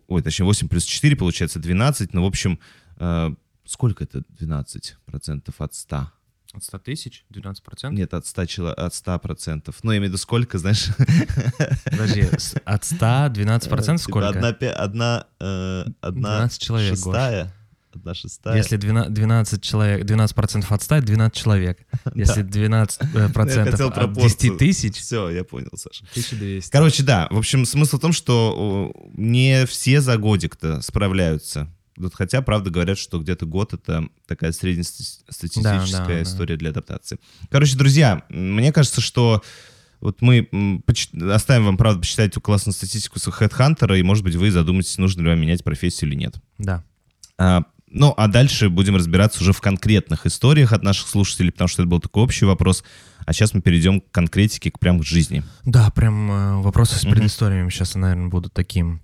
ой, 0.07 0.23
точнее, 0.23 0.47
8 0.47 0.69
плюс 0.69 0.85
4 0.85 1.17
получается 1.17 1.59
12, 1.59 2.15
ну, 2.15 2.23
в 2.23 2.27
общем, 2.27 2.59
э, 2.99 3.31
сколько 3.65 4.05
это 4.05 4.23
12% 4.41 5.55
от 5.59 5.75
100? 5.75 6.11
От 6.55 6.65
100 6.65 6.79
тысяч? 6.79 7.25
12%? 7.31 7.93
Нет, 7.93 8.15
от 8.15 8.27
100, 8.27 8.43
чело- 8.47 8.73
от 8.73 8.95
100 8.95 9.19
процентов. 9.19 9.77
Ну, 9.83 9.93
я 9.93 9.99
имею 9.99 10.11
в 10.11 10.13
виду, 10.13 10.19
сколько, 10.19 10.59
знаешь? 10.59 10.89
Подожди, 11.85 12.29
от 12.65 12.85
100 12.85 12.97
12% 13.29 13.61
Типа 13.61 13.99
сколько? 13.99 14.29
Одна, 14.29 14.49
одна, 14.49 15.27
э, 15.41 15.85
одна 16.01 16.39
12 16.39 16.63
человек, 16.63 16.95
шестая. 16.95 17.53
Одна 17.97 18.15
шестая. 18.15 18.57
Если 18.57 18.77
12, 18.77 19.13
12 19.13 19.63
человек, 19.63 20.05
12% 20.05 20.65
от 20.71 20.83
100, 20.83 20.95
это 20.97 21.07
12 21.07 21.37
человек. 21.37 21.87
Если 22.15 22.45
12% 22.45 23.07
э, 23.15 23.33
процентов 23.33 23.81
от 23.81 23.95
пропорцию. 23.95 24.53
10 24.53 24.59
тысяч, 24.59 24.97
Все, 24.97 25.31
я 25.31 25.45
понял, 25.45 25.71
Саша. 25.75 26.05
1200. 26.13 26.71
Короче, 26.71 27.03
да, 27.03 27.29
в 27.31 27.39
общем, 27.39 27.65
смысл 27.65 27.99
в 27.99 28.01
том, 28.01 28.13
что 28.13 28.93
не 29.15 29.67
все 29.67 30.01
за 30.01 30.17
годик-то 30.19 30.83
справляются. 30.83 31.73
Вот 31.97 32.15
хотя, 32.15 32.43
правда, 32.43 32.71
говорят, 32.71 32.99
что 32.99 33.19
где-то 33.19 33.47
год— 33.47 33.73
это 33.75 34.09
такая 34.27 34.53
среднестатистическая 34.53 35.63
Да, 35.63 35.87
да, 35.87 36.07
да. 36.07 36.23
история 36.23 36.57
для 36.57 36.71
адаптации. 36.71 37.19
Короче, 37.51 37.77
друзья, 37.79 38.25
мне 38.29 38.73
кажется, 38.73 39.01
что 39.01 39.43
вот 40.01 40.21
мы 40.21 40.49
оставим 41.33 41.65
вам, 41.65 41.77
правда, 41.79 42.01
почитать 42.01 42.33
эту 42.33 42.43
классную 42.43 42.75
статистику 42.75 43.19
с 43.19 43.27
HeadHunter, 43.29 43.99
и, 43.99 44.03
может 44.03 44.25
быть, 44.25 44.35
вы 44.35 44.51
задумаетесь, 44.51 44.99
нужно 44.99 45.23
ли 45.23 45.29
вам 45.29 45.41
менять 45.41 45.65
профессию 45.65 46.11
или 46.11 46.17
нет. 46.17 46.37
Да. 46.59 46.85
А, 47.39 47.63
ну, 47.89 48.13
а 48.17 48.27
дальше 48.29 48.69
будем 48.69 48.97
разбираться 48.97 49.43
уже 49.43 49.53
в 49.53 49.61
конкретных 49.61 50.27
историях 50.27 50.73
от 50.73 50.83
наших 50.83 51.09
слушателей, 51.09 51.53
потому 51.53 51.69
что 51.69 51.83
это 51.83 51.89
был 51.89 52.01
такой 52.01 52.25
общий 52.25 52.45
вопрос. 52.45 52.83
А 53.25 53.33
сейчас 53.33 53.55
мы 53.55 53.61
перейдем 53.61 54.01
к 54.01 54.11
конкретике, 54.11 54.71
к 54.71 54.79
прям 54.79 55.01
к 55.01 55.05
жизни. 55.05 55.43
Да, 55.65 55.91
прям 55.91 56.31
э, 56.31 56.57
вопросы 56.63 56.99
с 56.99 57.05
предысториями 57.05 57.71
сейчас, 57.71 57.95
наверное, 57.95 58.29
будут 58.29 58.53
таким. 58.53 59.03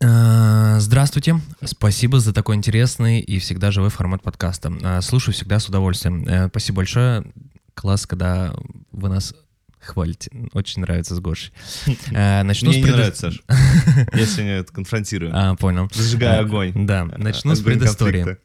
Э, 0.00 0.76
Здравствуйте, 0.78 1.40
спасибо 1.64 2.20
за 2.20 2.34
такой 2.34 2.56
интересный 2.56 3.20
и 3.20 3.38
всегда 3.38 3.70
живой 3.70 3.90
формат 3.90 4.22
подкаста. 4.22 4.72
Э, 4.82 5.00
Слушаю 5.00 5.34
всегда 5.34 5.58
с 5.58 5.68
удовольствием. 5.68 6.48
Спасибо 6.50 6.76
большое. 6.76 7.24
Класс, 7.74 8.06
когда 8.06 8.54
вы 8.92 9.08
нас 9.08 9.34
хвалите. 9.86 10.30
Очень 10.52 10.82
нравится 10.82 11.14
с 11.14 11.20
Гошей. 11.20 11.52
Э, 12.12 12.42
Начну 12.42 12.70
Мне 12.70 12.82
с 12.82 12.84
не 12.84 12.90
нравится, 12.90 13.30
Саш. 13.30 13.42
Я 14.12 14.26
сегодня 14.26 14.52
это 14.58 14.72
конфронтирую. 14.72 15.32
А, 15.34 15.54
понял. 15.56 15.88
Зажигаю 15.92 16.42
Э, 16.42 16.44
огонь. 16.44 16.86
Да, 16.86 17.04
начну 17.04 17.54
с 17.54 17.60
предыстории. 17.60 18.36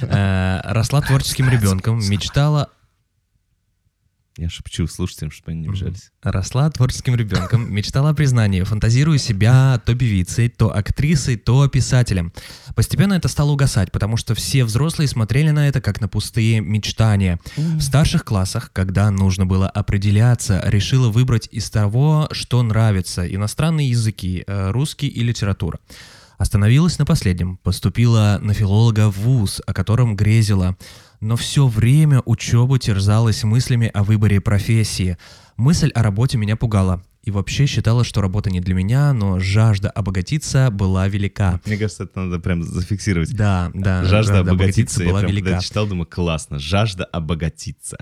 Э, 0.00 0.60
Росла 0.64 1.00
творческим 1.00 1.48
ребенком, 1.50 1.98
мечтала 2.08 2.70
Я 4.38 4.48
шепчу 4.48 4.86
слушателям, 4.86 5.32
чтобы 5.32 5.50
они 5.50 5.62
не 5.62 5.68
обижались. 5.68 6.12
Росла 6.22 6.70
творческим 6.70 7.16
ребенком, 7.16 7.74
мечтала 7.74 8.10
о 8.10 8.14
признании, 8.14 8.62
фантазируя 8.62 9.18
себя 9.18 9.82
то 9.84 9.96
певицей, 9.96 10.48
то 10.48 10.72
актрисой, 10.72 11.36
то 11.36 11.66
писателем. 11.66 12.32
Постепенно 12.76 13.14
это 13.14 13.26
стало 13.26 13.50
угасать, 13.50 13.90
потому 13.90 14.16
что 14.16 14.36
все 14.36 14.64
взрослые 14.64 15.08
смотрели 15.08 15.50
на 15.50 15.66
это 15.66 15.80
как 15.80 16.00
на 16.00 16.06
пустые 16.06 16.60
мечтания. 16.60 17.40
В 17.56 17.80
старших 17.80 18.24
классах, 18.24 18.70
когда 18.72 19.10
нужно 19.10 19.44
было 19.44 19.68
определяться, 19.68 20.62
решила 20.64 21.08
выбрать 21.08 21.48
из 21.50 21.68
того, 21.68 22.28
что 22.30 22.62
нравится, 22.62 23.26
иностранные 23.26 23.90
языки, 23.90 24.44
э, 24.46 24.70
русский 24.70 25.08
и 25.08 25.24
литература. 25.24 25.80
Остановилась 26.38 27.00
на 27.00 27.04
последнем, 27.04 27.56
поступила 27.56 28.38
на 28.40 28.54
филолога 28.54 29.10
в 29.10 29.18
ВУЗ, 29.18 29.60
о 29.66 29.74
котором 29.74 30.14
грезила 30.14 30.76
но 31.20 31.36
все 31.36 31.66
время 31.66 32.22
учебы 32.24 32.78
терзалась 32.78 33.44
мыслями 33.44 33.90
о 33.92 34.04
выборе 34.04 34.40
профессии. 34.40 35.16
Мысль 35.56 35.90
о 35.94 36.02
работе 36.02 36.38
меня 36.38 36.56
пугала. 36.56 37.02
И 37.24 37.30
вообще 37.30 37.66
считала, 37.66 38.04
что 38.04 38.22
работа 38.22 38.48
не 38.48 38.60
для 38.60 38.74
меня, 38.74 39.12
но 39.12 39.38
жажда 39.38 39.90
обогатиться 39.90 40.70
была 40.70 41.08
велика. 41.08 41.60
Мне 41.66 41.76
кажется, 41.76 42.04
это 42.04 42.20
надо 42.20 42.38
прям 42.38 42.62
зафиксировать. 42.62 43.34
Да, 43.34 43.70
да. 43.74 44.02
Жажда, 44.04 44.34
жажда 44.34 44.38
обогатиться, 44.40 45.02
обогатиться 45.02 45.04
была 45.04 45.20
я 45.20 45.26
прям, 45.26 45.30
велика. 45.32 45.48
Когда 45.50 45.60
читал, 45.60 45.86
думаю, 45.86 46.06
классно. 46.06 46.58
Жажда 46.58 47.04
обогатиться. 47.04 47.98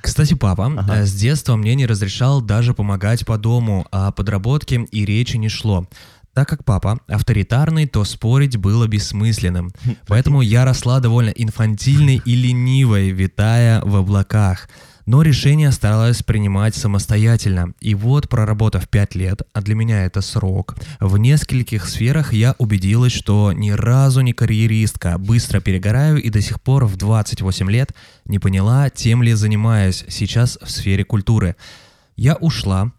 Кстати, 0.00 0.34
папа 0.34 0.66
Ага. 0.66 0.98
э, 0.98 1.04
с 1.04 1.12
детства 1.14 1.56
мне 1.56 1.74
не 1.74 1.84
разрешал 1.84 2.40
даже 2.40 2.74
помогать 2.74 3.26
по 3.26 3.36
дому, 3.38 3.86
а 3.90 4.06
о 4.08 4.12
подработке 4.12 4.86
и 4.92 5.04
речи 5.04 5.36
не 5.36 5.48
шло. 5.48 5.88
Так 6.36 6.50
как 6.50 6.66
папа 6.66 7.00
авторитарный, 7.08 7.86
то 7.86 8.04
спорить 8.04 8.58
было 8.58 8.86
бессмысленным. 8.86 9.72
Поэтому 10.06 10.42
я 10.42 10.66
росла 10.66 11.00
довольно 11.00 11.30
инфантильной 11.30 12.20
и 12.22 12.34
ленивой, 12.34 13.08
витая 13.08 13.80
в 13.80 13.96
облаках. 13.96 14.68
Но 15.06 15.22
решение 15.22 15.72
старалась 15.72 16.22
принимать 16.22 16.74
самостоятельно. 16.74 17.72
И 17.80 17.94
вот, 17.94 18.28
проработав 18.28 18.86
5 18.86 19.14
лет, 19.14 19.42
а 19.54 19.62
для 19.62 19.74
меня 19.74 20.04
это 20.04 20.20
срок, 20.20 20.76
в 21.00 21.16
нескольких 21.16 21.88
сферах 21.88 22.34
я 22.34 22.54
убедилась, 22.58 23.12
что 23.12 23.52
ни 23.52 23.70
разу 23.70 24.20
не 24.20 24.34
карьеристка, 24.34 25.16
быстро 25.16 25.60
перегораю 25.60 26.22
и 26.22 26.28
до 26.28 26.42
сих 26.42 26.60
пор 26.60 26.84
в 26.84 26.98
28 26.98 27.70
лет 27.70 27.94
не 28.26 28.38
поняла, 28.38 28.90
тем 28.90 29.22
ли 29.22 29.32
занимаюсь 29.32 30.04
сейчас 30.10 30.58
в 30.60 30.70
сфере 30.70 31.02
культуры. 31.02 31.56
Я 32.14 32.34
ушла, 32.34 32.92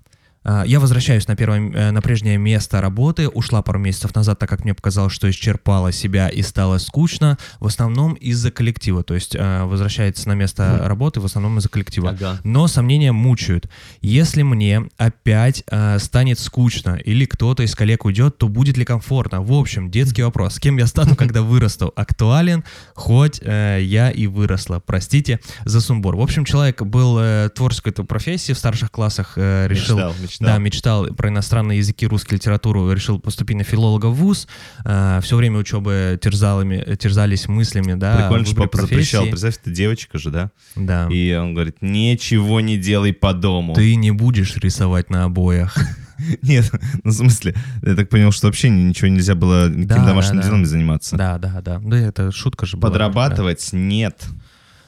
я 0.65 0.79
возвращаюсь 0.79 1.27
на, 1.27 1.35
первое, 1.35 1.71
э, 1.71 1.91
на 1.91 2.01
прежнее 2.01 2.37
место 2.37 2.79
работы, 2.81 3.27
ушла 3.27 3.61
пару 3.61 3.79
месяцев 3.79 4.15
назад, 4.15 4.39
так 4.39 4.49
как 4.49 4.63
мне 4.63 4.73
показалось, 4.73 5.13
что 5.13 5.29
исчерпала 5.29 5.91
себя 5.91 6.29
и 6.29 6.41
стало 6.41 6.77
скучно, 6.77 7.37
в 7.59 7.67
основном 7.67 8.13
из-за 8.13 8.51
коллектива, 8.51 9.03
то 9.03 9.13
есть 9.13 9.35
э, 9.35 9.63
возвращается 9.63 10.27
на 10.27 10.33
место 10.33 10.81
работы 10.83 11.19
в 11.19 11.25
основном 11.25 11.57
из-за 11.57 11.69
коллектива. 11.69 12.11
Ага. 12.11 12.39
Но 12.43 12.67
сомнения 12.67 13.11
мучают. 13.11 13.69
Если 14.01 14.41
мне 14.41 14.83
опять 14.97 15.63
э, 15.69 15.99
станет 15.99 16.39
скучно 16.39 16.95
или 16.95 17.25
кто-то 17.25 17.63
из 17.63 17.75
коллег 17.75 18.05
уйдет, 18.05 18.37
то 18.37 18.47
будет 18.47 18.77
ли 18.77 18.85
комфортно? 18.85 19.41
В 19.41 19.51
общем, 19.51 19.91
детский 19.91 20.23
вопрос. 20.23 20.55
С 20.55 20.59
кем 20.59 20.77
я 20.77 20.87
стану, 20.87 21.15
когда 21.17 21.41
вырасту? 21.41 21.91
Актуален, 21.95 22.63
хоть 22.93 23.41
э, 23.43 23.79
я 23.81 24.11
и 24.11 24.27
выросла. 24.27 24.81
Простите 24.85 25.39
за 25.65 25.81
сумбур. 25.81 26.15
В 26.15 26.21
общем, 26.21 26.45
человек 26.45 26.81
был 26.81 27.17
э, 27.19 27.49
творческой 27.53 27.91
профессии 27.91 28.53
в 28.53 28.57
старших 28.57 28.91
классах, 28.91 29.33
э, 29.35 29.67
решил... 29.67 29.97
Мечтал, 29.97 30.15
мечтал. 30.21 30.36
Да, 30.39 30.57
мечтал 30.57 31.07
про 31.07 31.29
иностранные 31.29 31.79
языки, 31.79 32.05
русскую 32.07 32.37
литературу, 32.37 32.91
решил 32.91 33.19
поступить 33.19 33.57
на 33.57 33.63
филолога 33.63 34.07
в 34.07 34.15
ВУЗ. 34.15 34.47
Э, 34.85 35.19
все 35.21 35.35
время 35.35 35.59
учебы 35.59 36.19
терзалами, 36.21 36.95
терзались 36.95 37.47
мыслями, 37.47 37.93
да, 37.93 38.17
Прикольно, 38.17 38.45
что 38.45 38.55
папа 38.55 38.81
запрещал. 38.81 39.23
профессии. 39.23 39.29
Представь, 39.31 39.63
ты 39.63 39.71
девочка 39.71 40.17
же, 40.17 40.31
да? 40.31 40.51
Да. 40.75 41.07
И 41.11 41.33
он 41.33 41.53
говорит, 41.53 41.77
ничего 41.81 42.61
не 42.61 42.77
делай 42.77 43.13
по 43.13 43.33
дому. 43.33 43.73
Ты 43.73 43.95
не 43.95 44.11
будешь 44.11 44.55
рисовать 44.57 45.09
на 45.09 45.23
обоях. 45.25 45.77
Нет, 46.41 46.71
ну 47.03 47.11
в 47.11 47.13
смысле, 47.13 47.55
я 47.83 47.95
так 47.95 48.09
понял, 48.09 48.31
что 48.31 48.47
вообще 48.47 48.69
ничего 48.69 49.07
нельзя 49.07 49.35
было 49.35 49.69
никаким 49.69 50.03
Да, 50.03 50.07
домашним 50.07 50.37
да, 50.37 50.41
да. 50.41 50.47
делом 50.47 50.65
заниматься. 50.65 51.15
Да, 51.15 51.37
да, 51.37 51.61
да. 51.61 51.79
Да, 51.79 51.97
это 51.97 52.31
шутка 52.31 52.65
же 52.65 52.77
была. 52.77 52.91
Подрабатывать 52.91 53.69
нет. 53.71 54.23
Да. 54.27 54.35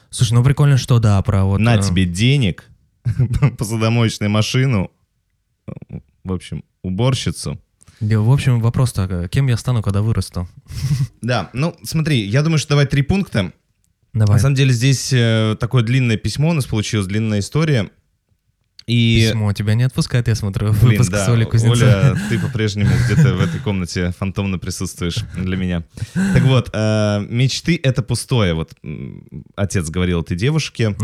Слушай, 0.09 0.33
ну 0.33 0.43
прикольно, 0.43 0.77
что 0.77 0.99
да, 0.99 1.21
про 1.21 1.43
вот... 1.45 1.59
На 1.59 1.75
э, 1.75 1.81
тебе 1.81 2.05
денег, 2.05 2.65
посудомоечную 3.57 4.29
машину, 4.29 4.91
в 6.23 6.31
общем, 6.31 6.63
уборщицу. 6.83 7.59
да, 7.99 8.19
В 8.19 8.31
общем, 8.31 8.59
вопрос-то, 8.61 9.27
кем 9.29 9.47
я 9.47 9.57
стану, 9.57 9.81
когда 9.81 10.01
вырасту? 10.01 10.47
Да, 11.21 11.49
ну 11.53 11.75
смотри, 11.83 12.25
я 12.25 12.41
думаю, 12.43 12.59
что 12.59 12.69
давай 12.69 12.85
три 12.85 13.01
пункта. 13.01 13.51
Давай. 14.13 14.35
На 14.35 14.39
самом 14.39 14.55
деле 14.55 14.73
здесь 14.73 15.13
э, 15.13 15.55
такое 15.59 15.83
длинное 15.83 16.17
письмо 16.17 16.49
у 16.49 16.53
нас 16.53 16.65
получилось, 16.65 17.05
длинная 17.07 17.39
история. 17.39 17.91
И, 18.87 19.27
Письмо 19.27 19.53
тебя 19.53 19.75
не 19.75 19.83
отпускает, 19.83 20.27
я 20.27 20.33
смотрю, 20.33 20.71
блин, 20.71 20.81
выпуск 20.81 21.11
да, 21.11 21.23
с 21.23 21.29
Олей 21.29 21.45
Кузнецовой. 21.45 22.11
Оля, 22.11 22.17
ты 22.27 22.39
по-прежнему 22.39 22.89
где-то 23.05 23.35
в 23.35 23.41
этой 23.41 23.59
комнате 23.59 24.11
фантомно 24.17 24.57
присутствуешь 24.57 25.17
для 25.35 25.57
меня. 25.57 25.83
Так 26.15 26.41
вот, 26.41 26.71
э, 26.73 27.23
мечты— 27.29 27.79
это 27.83 28.01
пустое. 28.01 28.55
Вот 28.55 28.73
отец 29.55 29.89
говорил 29.89 30.21
этой 30.21 30.35
девушке. 30.35 30.95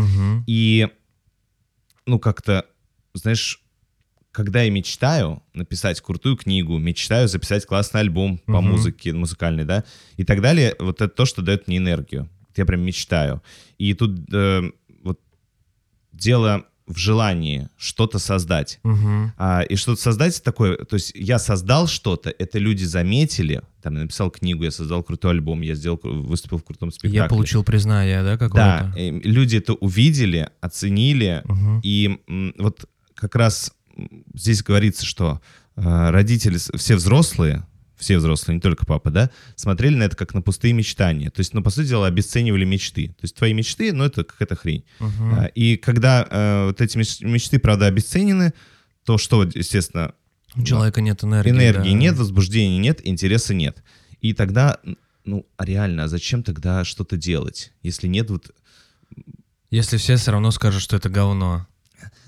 И, 0.48 0.88
ну, 2.06 2.18
как-то, 2.18 2.64
знаешь, 3.14 3.62
когда 4.36 4.60
я 4.60 4.70
мечтаю 4.70 5.42
написать 5.54 5.98
крутую 6.02 6.36
книгу, 6.36 6.76
мечтаю 6.76 7.26
записать 7.26 7.64
классный 7.64 8.02
альбом 8.02 8.36
по 8.44 8.60
музыке, 8.60 9.14
музыкальный, 9.14 9.64
да, 9.64 9.82
и 10.18 10.24
так 10.24 10.42
далее, 10.42 10.76
вот 10.78 11.00
это 11.00 11.08
то, 11.08 11.24
что 11.24 11.40
дает 11.40 11.66
мне 11.68 11.78
энергию. 11.78 12.28
Я 12.54 12.66
прям 12.66 12.82
мечтаю. 12.82 13.42
И 13.78 13.94
тут 13.94 14.10
э, 14.34 14.70
вот 15.02 15.20
дело 16.12 16.66
в 16.86 16.98
желании 16.98 17.70
что-то 17.78 18.18
создать. 18.18 18.78
Мгм. 18.82 19.32
А, 19.38 19.62
и 19.62 19.74
что-то 19.74 20.02
создать 20.02 20.42
такое, 20.42 20.76
то 20.84 20.96
есть 20.96 21.12
я 21.14 21.38
создал 21.38 21.86
что-то, 21.86 22.28
это 22.28 22.58
люди 22.58 22.84
заметили, 22.84 23.62
там, 23.82 23.94
я 23.94 24.00
написал 24.02 24.30
книгу, 24.30 24.64
я 24.64 24.70
создал 24.70 25.02
крутой 25.02 25.30
альбом, 25.30 25.62
я 25.62 25.74
сделал, 25.76 25.98
выступил 26.02 26.58
в 26.58 26.64
крутом 26.64 26.90
спектакле. 26.90 27.16
Я 27.20 27.24
получил 27.26 27.64
признание, 27.64 28.22
да, 28.22 28.36
Да, 28.36 28.48
какое-то? 28.48 28.92
э, 29.00 29.10
люди 29.24 29.56
это 29.56 29.72
увидели, 29.72 30.50
оценили, 30.60 31.40
Мгм. 31.44 31.80
и 31.82 32.20
м, 32.28 32.54
вот 32.58 32.84
как 33.14 33.34
раз 33.34 33.72
здесь 34.34 34.62
говорится, 34.62 35.04
что 35.04 35.40
э, 35.76 36.10
родители, 36.10 36.58
все 36.76 36.96
взрослые, 36.96 37.66
все 37.96 38.18
взрослые, 38.18 38.56
не 38.56 38.60
только 38.60 38.84
папа, 38.84 39.10
да, 39.10 39.30
смотрели 39.54 39.94
на 39.96 40.02
это 40.04 40.16
как 40.16 40.34
на 40.34 40.42
пустые 40.42 40.74
мечтания. 40.74 41.30
То 41.30 41.40
есть, 41.40 41.54
ну, 41.54 41.62
по 41.62 41.70
сути 41.70 41.88
дела, 41.88 42.06
обесценивали 42.06 42.64
мечты. 42.64 43.08
То 43.08 43.22
есть 43.22 43.34
твои 43.34 43.54
мечты, 43.54 43.92
ну, 43.92 44.04
это 44.04 44.22
какая-то 44.24 44.54
хрень. 44.56 44.84
А, 45.00 45.46
И 45.54 45.76
когда 45.76 46.26
э, 46.30 46.66
вот 46.66 46.80
эти 46.80 46.98
меч- 46.98 47.22
мечты, 47.24 47.58
правда, 47.58 47.86
обесценены, 47.86 48.52
то 49.04 49.16
что, 49.18 49.44
естественно, 49.44 50.12
У 50.56 50.62
человека 50.62 51.00
нет 51.00 51.24
энергии. 51.24 51.50
энергии 51.50 51.92
да. 51.92 51.96
нет, 51.98 52.16
возбуждения 52.16 52.78
нет, 52.78 53.00
интереса 53.06 53.54
нет. 53.54 53.82
И 54.20 54.34
тогда, 54.34 54.78
ну, 55.24 55.46
а 55.56 55.64
реально, 55.64 56.04
а 56.04 56.08
зачем 56.08 56.42
тогда 56.42 56.84
что-то 56.84 57.16
делать, 57.16 57.72
если 57.82 58.08
нет 58.08 58.28
вот 58.30 58.50
Если 59.70 59.96
все 59.96 60.16
все 60.16 60.32
равно 60.32 60.50
скажут, 60.50 60.82
что 60.82 60.96
это 60.96 61.08
говно. 61.08 61.66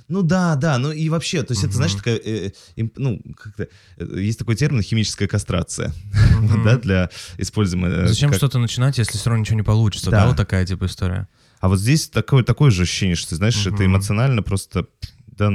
Ну 0.08 0.22
да, 0.22 0.56
да, 0.56 0.78
ну 0.78 0.90
и 0.90 1.08
вообще, 1.10 1.42
то 1.42 1.52
есть 1.52 1.64
это, 1.64 1.74
знаешь, 1.74 1.94
такая, 1.94 2.16
э, 2.16 2.50
им- 2.76 2.92
ну, 2.96 3.20
как-то, 3.36 3.68
э, 3.98 4.20
есть 4.20 4.38
такой 4.38 4.56
термин 4.56 4.80
химическая 4.82 5.28
кастрация, 5.28 5.92
да, 6.64 6.78
для 6.78 7.10
используемого... 7.36 8.04
э, 8.04 8.06
Зачем 8.08 8.30
как- 8.30 8.38
что-то 8.38 8.58
начинать, 8.58 8.96
если 8.98 9.18
все 9.18 9.28
равно 9.28 9.42
ничего 9.42 9.56
не 9.56 9.62
получится? 9.64 10.10
Да. 10.10 10.20
Да, 10.22 10.26
вот 10.28 10.36
такая 10.36 10.64
типа 10.64 10.86
история. 10.86 11.28
А 11.60 11.68
вот 11.68 11.78
здесь 11.78 12.08
такое, 12.08 12.42
такое 12.42 12.70
же 12.70 12.82
ощущение, 12.84 13.16
что, 13.16 13.30
ты 13.30 13.36
знаешь, 13.36 13.60
это 13.66 13.74
Мгм. 13.82 13.86
эмоционально 13.86 14.42
просто... 14.42 14.86
Да, 15.26 15.52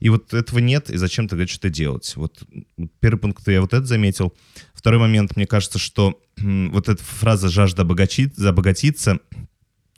и 0.00 0.08
вот 0.08 0.34
этого 0.34 0.58
нет, 0.58 0.90
и 0.90 0.96
зачем 0.96 1.28
тогда 1.28 1.46
что-то 1.46 1.70
делать? 1.70 2.14
Вот 2.16 2.42
первый 3.00 3.18
пункт 3.18 3.46
я 3.48 3.60
вот 3.60 3.72
это 3.72 3.86
заметил. 3.86 4.34
Второй 4.74 5.00
момент, 5.00 5.36
мне 5.36 5.46
кажется, 5.46 5.78
что 5.78 6.20
вот 6.38 6.88
эта 6.88 7.02
фраза 7.02 7.48
«жажда 7.48 7.82
обогатить, 7.82 8.36
забогатиться» 8.36 9.18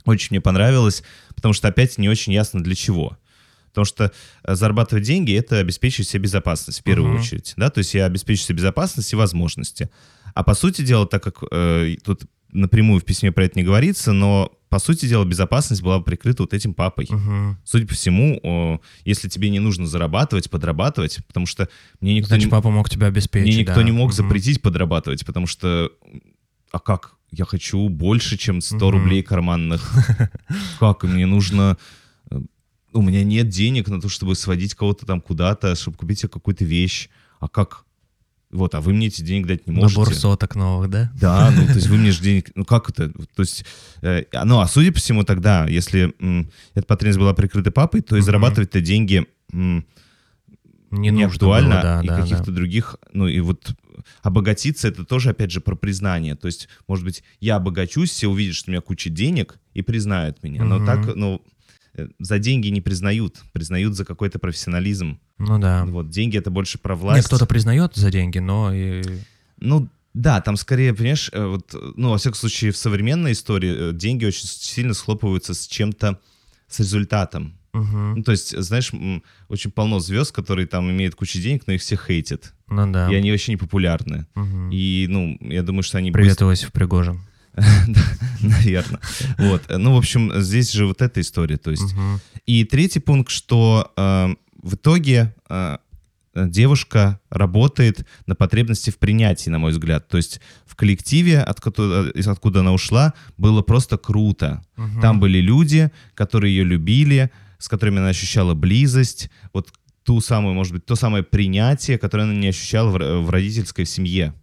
очень 0.05 0.29
мне 0.31 0.41
понравилась, 0.41 1.03
потому 1.35 1.55
что 1.55 1.67
опять 1.69 1.99
не 1.99 2.09
очень 2.09 2.33
ясно 2.33 2.63
для 2.63 2.75
чего. 2.77 3.19
Потому 3.77 3.85
что 3.85 4.11
э, 4.45 4.55
зарабатывать 4.55 5.05
деньги— 5.05 5.33
это 5.37 5.59
обеспечивать 5.59 6.09
себе 6.09 6.23
безопасность 6.23 6.81
в 6.81 6.83
первую 6.83 7.13
Мгм. 7.13 7.21
очередь. 7.21 7.53
Да? 7.59 7.69
То 7.69 7.81
есть 7.81 7.93
я 7.93 8.07
обеспечу 8.07 8.43
себе 8.43 8.57
безопасность 8.57 9.13
и 9.13 9.17
возможности. 9.17 9.91
А 10.35 10.43
по 10.43 10.55
сути 10.55 10.81
дела, 10.81 11.07
так 11.07 11.23
как 11.23 11.43
э, 11.51 11.97
тут 12.03 12.23
напрямую 12.53 13.01
в 13.01 13.05
письме 13.05 13.33
про 13.33 13.45
это 13.45 13.59
не 13.59 13.65
говорится, 13.67 14.13
но 14.13 14.51
по 14.71 14.79
сути 14.79 15.05
дела 15.05 15.27
безопасность 15.27 15.83
была 15.83 15.99
бы 15.99 16.05
прикрыта 16.05 16.43
вот 16.45 16.55
этим 16.55 16.73
папой. 16.73 17.07
Мгм. 17.11 17.59
Судя 17.65 17.87
по 17.87 17.93
всему, 17.93 18.41
о, 18.43 18.81
если 19.05 19.29
тебе 19.29 19.51
не 19.51 19.59
нужно 19.61 19.87
зарабатывать, 19.87 20.49
подрабатывать, 20.49 21.19
потому 21.27 21.45
что 21.45 21.69
мне 22.01 22.15
никто, 22.15 22.29
Значит, 22.29 22.47
не, 22.47 22.51
папа 22.51 22.71
мог 22.71 22.89
тебя 22.89 23.09
обеспечить. 23.09 23.47
мне 23.47 23.59
никто 23.59 23.75
да. 23.75 23.83
не 23.83 23.93
мог 23.93 24.07
Мгм. 24.09 24.17
запретить 24.17 24.63
подрабатывать, 24.63 25.27
потому 25.27 25.47
что 25.47 25.91
а 26.73 26.79
как? 26.79 27.13
Я 27.31 27.45
хочу 27.45 27.91
больше, 27.91 28.39
чем 28.39 28.63
100 28.63 28.77
Мгм. 28.77 28.89
рублей 28.91 29.23
карманных. 29.23 29.93
Как? 30.81 31.05
Мне 31.05 31.27
нужно... 31.27 31.77
У 32.93 33.03
меня 33.03 33.25
нет 33.25 33.49
денег 33.49 33.89
на 33.89 34.01
то, 34.01 34.09
чтобы 34.09 34.35
сводить 34.35 34.75
кого-то 34.75 35.07
там 35.07 35.21
куда-то, 35.21 35.75
чтобы 35.75 35.97
купить 35.97 36.21
себе 36.21 36.29
какую-то 36.29 36.65
вещь. 36.65 37.09
А 37.41 37.49
как? 37.49 37.85
Вот, 38.51 38.75
а 38.75 38.81
вы 38.81 38.93
мне 38.95 39.09
эти 39.09 39.23
денег 39.23 39.47
дать 39.47 39.67
не 39.67 39.73
можете. 39.73 40.01
Набор 40.01 40.15
соток 40.15 40.55
новых, 40.55 40.89
да? 40.89 41.11
Да, 41.21 41.51
ну, 41.51 41.67
то 41.67 41.75
есть 41.75 41.89
вы 41.89 41.97
мне 41.97 42.13
же 42.13 42.21
денег... 42.23 42.51
Ну, 42.55 42.65
как 42.65 42.89
это? 42.89 43.11
То 43.11 43.43
есть... 43.43 43.65
Э, 44.03 44.23
ну, 44.45 44.61
а 44.61 44.69
судя 44.69 44.93
по 44.93 44.99
всему 44.99 45.25
тогда, 45.25 45.67
если 45.67 46.15
м, 46.21 46.51
эта 46.75 46.87
потребность 46.87 47.19
была 47.19 47.35
прикрыта 47.35 47.71
папой, 47.71 48.01
то 48.03 48.17
и 48.17 48.21
зарабатывать-то 48.21 48.81
деньги 48.81 49.27
м, 49.53 49.85
Не 50.91 51.11
не 51.11 51.25
актуально, 51.25 51.71
было, 51.71 51.83
да, 51.83 52.01
и 52.03 52.07
да, 52.07 52.21
каких-то 52.21 52.47
да. 52.47 52.53
других... 52.53 52.97
Ну, 53.13 53.27
и 53.27 53.41
вот 53.41 53.75
обогатиться— 54.23 54.89
это 54.89 55.05
тоже, 55.05 55.31
опять 55.31 55.51
же, 55.51 55.61
про 55.61 55.75
признание. 55.75 56.37
То 56.37 56.47
есть, 56.47 56.69
может 56.87 57.05
быть, 57.05 57.25
я 57.41 57.57
обогачусь, 57.57 58.11
все 58.11 58.29
увидят, 58.29 58.55
что 58.55 58.71
у 58.71 58.73
меня 58.73 58.81
куча 58.81 59.11
денег, 59.11 59.59
и 59.75 59.83
признают 59.83 60.43
меня. 60.43 60.65
Но 60.65 60.85
так, 60.85 61.17
ну, 61.17 61.43
за 62.19 62.39
деньги 62.39 62.69
не 62.69 62.81
признают. 62.81 63.37
Признают 63.53 63.95
за 63.95 64.05
какой-то 64.05 64.39
профессионализм. 64.39 65.19
Ну 65.39 65.59
да. 65.59 65.85
Вот, 65.87 66.11
деньги— 66.11 66.37
это 66.39 66.51
больше 66.51 66.79
про 66.79 66.95
Нет, 66.95 67.03
власть. 67.03 67.27
кто-то 67.27 67.47
признает 67.47 67.95
за 67.95 68.11
деньги, 68.11 68.39
но 68.39 68.75
и... 68.75 69.03
Ну, 69.59 69.89
да, 70.17 70.41
там 70.41 70.57
скорее, 70.57 70.95
понимаешь, 70.95 71.29
э, 71.33 71.45
вот, 71.45 71.75
э, 71.75 71.93
ну, 71.97 72.11
во 72.11 72.19
всяком 72.19 72.37
случае, 72.37 72.73
в 72.73 72.77
современной 72.77 73.33
истории 73.33 73.91
э, 73.91 73.93
деньги 73.93 74.25
очень 74.25 74.47
сильно 74.47 74.95
схлопываются 74.95 75.53
с 75.53 75.67
чем-то, 75.67 76.19
с 76.69 76.79
результатом. 76.81 77.59
Мгм. 77.75 78.15
Ну, 78.17 78.23
то 78.23 78.33
есть, 78.33 78.57
знаешь, 78.57 78.93
очень 79.49 79.71
полно 79.71 80.01
звезд, 80.01 80.35
которые 80.35 80.67
там 80.67 80.91
имеют 80.91 81.15
кучу 81.15 81.39
денег, 81.39 81.67
но 81.67 81.75
их 81.75 81.83
все 81.83 81.97
хейтят. 81.97 82.55
Ну 82.69 82.91
да. 82.91 83.13
И 83.13 83.15
они 83.15 83.31
вообще 83.31 83.53
не 83.53 83.59
популярны. 83.59 84.27
Мгм. 84.35 84.71
И, 84.71 85.07
ну, 85.09 85.37
я 85.43 85.63
думаю, 85.63 85.83
что 85.83 85.99
они... 85.99 86.11
Привет, 86.11 86.41
Иосиф 86.41 86.73
Пригожин. 86.73 87.21
Наверное. 88.41 89.01
Вот. 89.39 89.63
Ну, 89.69 89.95
в 89.95 89.99
общем, 89.99 90.33
здесь 90.41 90.73
же 90.73 90.87
вот 90.87 91.03
эта 91.03 91.21
история. 91.21 91.57
То 91.57 91.71
есть. 91.71 91.95
И 92.47 92.65
третий 92.65 93.01
пункт, 93.01 93.31
что 93.31 93.93
э, 93.97 94.35
в 94.63 94.75
итоге 94.75 95.35
э, 95.49 95.79
девушка 96.35 97.19
работает 97.31 98.07
на 98.27 98.35
потребности 98.35 98.91
в 98.91 98.99
принятии, 98.99 99.51
на 99.51 99.59
мой 99.59 99.73
взгляд. 99.73 100.09
То 100.09 100.17
есть 100.17 100.41
в 100.67 100.77
коллективе, 100.77 101.41
откуда, 101.41 102.13
откуда 102.27 102.61
она 102.61 102.73
ушла, 102.73 103.15
было 103.37 103.63
просто 103.63 103.97
круто. 103.97 104.63
Мгм. 104.77 105.01
Там 105.01 105.21
были 105.21 105.39
люди, 105.39 105.91
которые 106.15 106.55
ее 106.55 106.65
любили, 106.65 107.31
с 107.59 107.69
которыми 107.69 107.99
она 107.99 108.09
ощущала 108.09 108.55
близость, 108.55 109.31
вот 109.53 109.73
ту 110.05 110.21
самую, 110.21 110.55
может 110.55 110.73
быть, 110.73 110.87
то 110.87 110.95
самое 110.95 111.25
принятие, 111.25 111.99
которое 111.99 112.25
она 112.25 112.35
не 112.35 112.49
ощущала 112.49 112.91
в, 112.91 112.97
ро- 112.97 113.23
в 113.23 113.31
родительской 113.31 113.87
семье. 113.87 114.35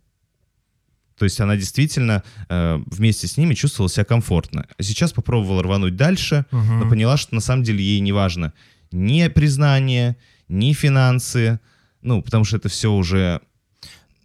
То 1.17 1.25
есть 1.25 1.39
она 1.39 1.55
действительно 1.55 2.23
э, 2.49 2.79
вместе 2.87 3.27
с 3.27 3.37
ними 3.37 3.53
чувствовала 3.53 3.89
себя 3.89 4.05
комфортно. 4.05 4.65
Сейчас 4.79 5.13
попробовала 5.13 5.63
рвануть 5.63 5.95
дальше, 5.95 6.45
Мгм. 6.51 6.79
но 6.79 6.89
поняла, 6.89 7.17
что 7.17 7.35
на 7.35 7.41
самом 7.41 7.63
деле 7.63 7.83
ей 7.83 7.99
не 7.99 8.11
важно 8.11 8.53
ни 8.91 9.27
признание, 9.27 10.17
ни 10.47 10.73
финансы, 10.73 11.59
ну, 12.01 12.21
потому 12.21 12.43
что 12.45 12.57
это 12.57 12.69
все 12.69 12.91
уже... 12.91 13.41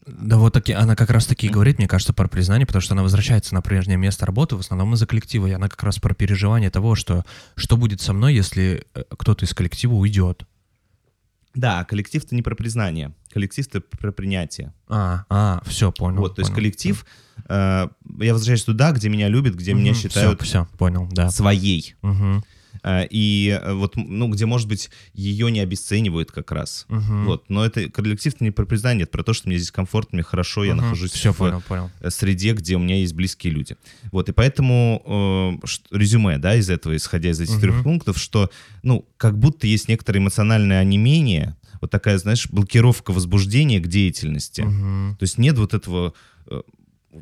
Да 0.07 0.39
вот 0.39 0.55
таки, 0.55 0.73
она 0.73 0.97
как 0.97 1.11
раз 1.11 1.27
таки 1.27 1.47
и 1.47 1.51
говорит, 1.51 1.77
мне 1.79 1.87
кажется, 1.87 2.15
про 2.15 2.29
признание, 2.29 2.67
потому 2.67 2.81
что 2.81 2.95
она 2.95 3.03
возвращается 3.03 3.55
на 3.55 3.61
прежнее 3.61 3.99
место 3.99 4.25
работы, 4.25 4.57
в 4.57 4.61
основном 4.61 4.95
из-за 4.95 5.07
коллектива, 5.07 5.47
и 5.47 5.53
она 5.53 5.69
как 5.69 5.83
раз 5.83 5.99
про 5.99 6.15
переживание 6.15 6.71
того, 6.71 6.95
что 6.95 7.25
что 7.57 7.77
будет 7.77 8.01
со 8.01 8.13
мной, 8.15 8.35
если 8.35 8.87
э, 8.95 9.03
кто-то 9.19 9.45
из 9.45 9.53
коллектива 9.53 9.93
уйдет. 9.95 10.45
Да, 11.55 11.85
коллектив-то 11.85 12.35
не 12.35 12.43
про 12.43 12.55
признание, 12.55 13.13
коллектив-то 13.33 13.81
про 13.81 14.13
принятие. 14.13 14.73
А, 14.89 15.25
а, 15.29 15.63
все, 15.67 15.91
понял. 15.93 16.19
вот, 16.21 16.37
то 16.37 16.41
есть 16.41 16.51
понял. 16.51 16.57
коллектив, 16.57 17.07
э, 17.49 17.89
я 18.21 18.33
возвращаюсь 18.33 18.65
туда, 18.65 18.93
где 18.93 19.09
меня 19.09 19.29
любят, 19.29 19.55
где 19.55 19.75
меня 19.75 19.93
Мгм, 19.93 20.01
считают 20.01 20.43
Все, 20.43 20.69
понял, 20.79 21.09
да. 21.11 21.31
своей. 21.31 21.95
Э, 22.03 22.41
и 23.11 23.59
э, 23.61 23.73
вот, 23.73 23.97
ну, 23.97 24.29
где, 24.29 24.47
может 24.47 24.69
быть, 24.69 24.91
ее 25.13 25.51
не 25.51 25.61
обесценивают 25.61 26.31
как 26.31 26.53
раз. 26.53 26.87
мгм. 26.89 27.25
Вот, 27.27 27.51
но 27.51 27.65
это 27.65 27.89
коллектив 27.91 28.41
не 28.41 28.51
про 28.51 28.65
признание, 28.67 29.03
это 29.03 29.13
про 29.13 29.23
то, 29.25 29.33
что 29.33 29.49
мне 29.49 29.59
здесь 29.59 29.71
комфортно, 29.71 30.17
мне 30.17 30.23
хорошо, 30.23 30.65
я 30.65 30.75
Мгм, 30.75 30.85
нахожусь 30.85 31.11
Все, 31.13 31.33
в 31.33 31.37
понял, 31.37 31.61
понял. 31.63 31.91
э, 32.01 32.11
среде, 32.11 32.53
где 32.53 32.77
у 32.77 32.79
меня 32.79 32.97
есть 32.97 33.15
близкие 33.15 33.53
люди. 33.53 33.77
Вот, 34.13 34.29
и 34.29 34.33
поэтому 34.33 35.59
э, 35.63 35.67
резюме, 35.97 36.39
да, 36.39 36.55
из 36.55 36.71
этого, 36.71 36.97
исходя 36.97 37.31
из 37.31 37.41
этих 37.41 37.55
Мгм. 37.55 37.61
трех 37.61 37.83
пунктов, 37.83 38.19
что, 38.19 38.51
ну, 38.83 39.07
как 39.17 39.39
будто 39.39 39.67
есть 39.67 39.89
некоторое 39.89 40.21
эмоциональное 40.21 40.81
онемение, 40.81 41.57
вот 41.81 41.91
такая, 41.91 42.19
знаешь, 42.19 42.49
блокировка 42.51 43.13
возбуждения 43.13 43.81
к 43.81 43.87
деятельности. 43.87 44.63
Мгм. 44.63 45.17
То 45.19 45.23
есть 45.25 45.39
нет 45.39 45.59
вот 45.59 45.75
этого 45.75 46.13
э, 46.49 46.63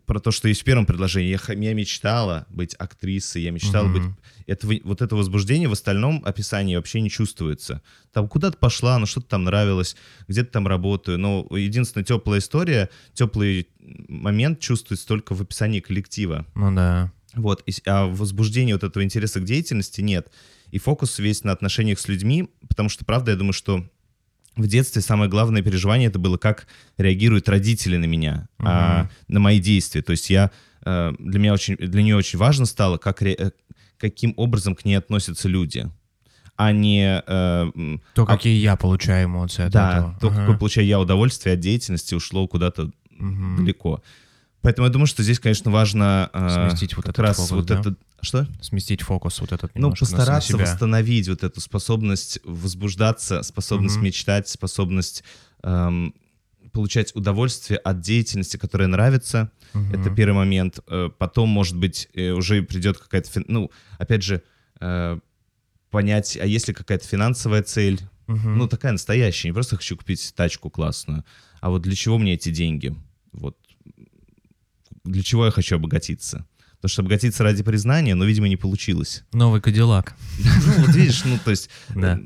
про 0.04 0.20
то, 0.20 0.30
что 0.30 0.48
есть 0.48 0.62
в 0.62 0.64
первом 0.64 0.86
предложении. 0.86 1.30
Я, 1.30 1.54
я 1.54 1.74
мечтала 1.74 2.46
быть 2.50 2.74
актрисой, 2.78 3.42
я 3.42 3.50
мечтала 3.50 3.86
Мгм. 3.86 3.92
быть... 3.92 4.16
Это, 4.46 4.68
вот 4.84 5.02
это 5.02 5.16
возбуждение 5.16 5.68
в 5.68 5.72
остальном 5.72 6.22
описании 6.24 6.76
вообще 6.76 7.00
не 7.00 7.10
чувствуется. 7.10 7.82
Там 8.12 8.28
куда-то 8.28 8.58
пошла, 8.58 8.98
ну 8.98 9.06
что-то 9.06 9.26
там 9.28 9.44
нравилось, 9.44 9.96
где-то 10.28 10.52
там 10.52 10.66
работаю. 10.66 11.18
Но 11.18 11.46
единственная 11.50 12.04
теплая 12.04 12.40
история, 12.40 12.90
теплый 13.12 13.68
момент 14.08 14.60
чувствуется 14.60 15.06
только 15.06 15.34
в 15.34 15.42
описании 15.42 15.80
коллектива. 15.80 16.46
Ну 16.54 16.74
да. 16.74 17.12
Вот, 17.34 17.62
и 17.66 17.72
а 17.86 18.06
возбуждения 18.06 18.72
вот 18.72 18.84
этого 18.84 19.02
интереса 19.02 19.40
к 19.40 19.44
деятельности 19.44 20.00
нет. 20.00 20.30
И 20.70 20.78
фокус 20.78 21.18
весь 21.18 21.44
на 21.44 21.52
отношениях 21.52 22.00
с 22.00 22.08
людьми, 22.08 22.48
потому 22.68 22.88
что, 22.88 23.04
правда, 23.04 23.32
я 23.32 23.36
думаю, 23.36 23.52
что 23.52 23.88
в 24.56 24.66
детстве 24.66 25.02
самое 25.02 25.30
главное 25.30 25.62
переживание 25.62 26.08
это 26.08 26.18
было, 26.18 26.38
как 26.38 26.66
реагируют 26.98 27.48
родители 27.48 27.96
на 27.96 28.06
меня, 28.06 28.48
а, 28.58 29.08
на 29.28 29.40
мои 29.40 29.60
действия. 29.60 30.02
То 30.02 30.12
есть 30.12 30.30
я 30.30 30.50
э, 30.84 31.12
для 31.18 31.38
меня 31.40 31.52
очень, 31.52 31.76
для 31.76 32.02
нее 32.02 32.16
очень 32.16 32.38
важно 32.38 32.64
стало, 32.64 32.96
как 32.96 33.20
ре- 33.22 33.34
э, 33.38 33.50
каким 33.98 34.32
образом 34.36 34.74
к 34.74 34.84
ней 34.84 34.94
относятся 34.94 35.48
люди, 35.48 35.90
а 36.56 36.72
не 36.72 37.22
э, 37.26 37.70
То, 38.14 38.22
а- 38.22 38.26
какие 38.26 38.56
я 38.58 38.76
получаю 38.76 39.26
эмоции 39.26 39.64
от 39.64 39.72
да, 39.72 39.92
этого. 39.98 40.18
то, 40.20 40.26
Ага. 40.28 40.36
какое 40.40 40.56
получаю 40.56 40.86
я 40.86 40.98
удовольствие 41.00 41.54
от 41.54 41.60
деятельности, 41.60 42.14
ушло 42.14 42.46
куда-то 42.48 42.90
Мгм. 43.10 43.56
далеко. 43.58 44.02
Поэтому 44.66 44.88
я 44.88 44.92
думаю, 44.92 45.06
что 45.06 45.22
здесь, 45.22 45.38
конечно, 45.38 45.70
важно 45.70 46.28
э, 46.32 46.68
Сместить 46.68 46.96
вот 46.96 47.04
как 47.04 47.14
этот 47.14 47.20
раз 47.24 47.36
фокус, 47.36 47.50
вот 47.52 47.66
да? 47.66 47.78
это 47.78 47.94
что? 48.20 48.48
Сместить 48.60 49.00
фокус 49.00 49.40
вот 49.40 49.52
этот 49.52 49.72
Ну, 49.76 49.82
немножко 49.82 50.06
на- 50.06 50.10
постараться 50.16 50.48
себя. 50.54 50.58
восстановить 50.64 51.28
вот 51.28 51.44
эту 51.44 51.60
способность 51.60 52.40
возбуждаться, 52.42 53.44
способность 53.44 53.94
Мгм. 53.98 54.06
мечтать, 54.06 54.48
способность 54.48 55.22
эм, 55.62 56.14
получать 56.72 57.14
удовольствие 57.14 57.78
от 57.78 58.00
деятельности, 58.00 58.56
которая 58.56 58.88
нравится. 58.88 59.52
Мгм. 59.72 60.00
Это 60.00 60.10
первый 60.12 60.34
момент. 60.34 60.80
Э, 60.88 61.10
Потом, 61.16 61.48
может 61.48 61.76
быть, 61.76 62.08
э, 62.14 62.30
уже 62.32 62.60
придет 62.62 62.98
какая-то... 62.98 63.44
Ну, 63.46 63.70
опять 63.98 64.24
же, 64.24 64.42
э, 64.80 65.18
понять, 65.92 66.36
а 66.42 66.44
есть 66.44 66.66
ли 66.66 66.74
какая-то 66.74 67.06
финансовая 67.06 67.62
цель? 67.62 68.00
Мгм. 68.26 68.58
Ну, 68.58 68.66
такая 68.66 68.90
настоящая. 68.90 69.48
Не 69.50 69.54
просто 69.54 69.76
хочу 69.76 69.96
купить 69.96 70.32
тачку 70.34 70.70
классную, 70.70 71.24
а 71.60 71.70
вот 71.70 71.82
для 71.82 71.94
чего 71.94 72.18
мне 72.18 72.34
эти 72.34 72.50
деньги? 72.50 72.96
Вот. 73.32 73.56
Для 75.06 75.22
чего 75.22 75.46
я 75.46 75.50
хочу 75.50 75.76
обогатиться? 75.76 76.44
Потому 76.76 76.90
что 76.90 77.02
обогатиться 77.02 77.42
ради 77.42 77.62
признания, 77.62 78.14
но, 78.14 78.24
видимо, 78.24 78.48
не 78.48 78.56
получилось. 78.56 79.24
Новый 79.32 79.60
Кадиллак. 79.60 80.14
Ну, 80.44 80.84
вот 80.86 80.94
видишь, 80.94 81.24
ну, 81.24 81.38
то 81.42 81.50
есть... 81.50 81.70
Да. 81.94 82.18
э, 82.18 82.20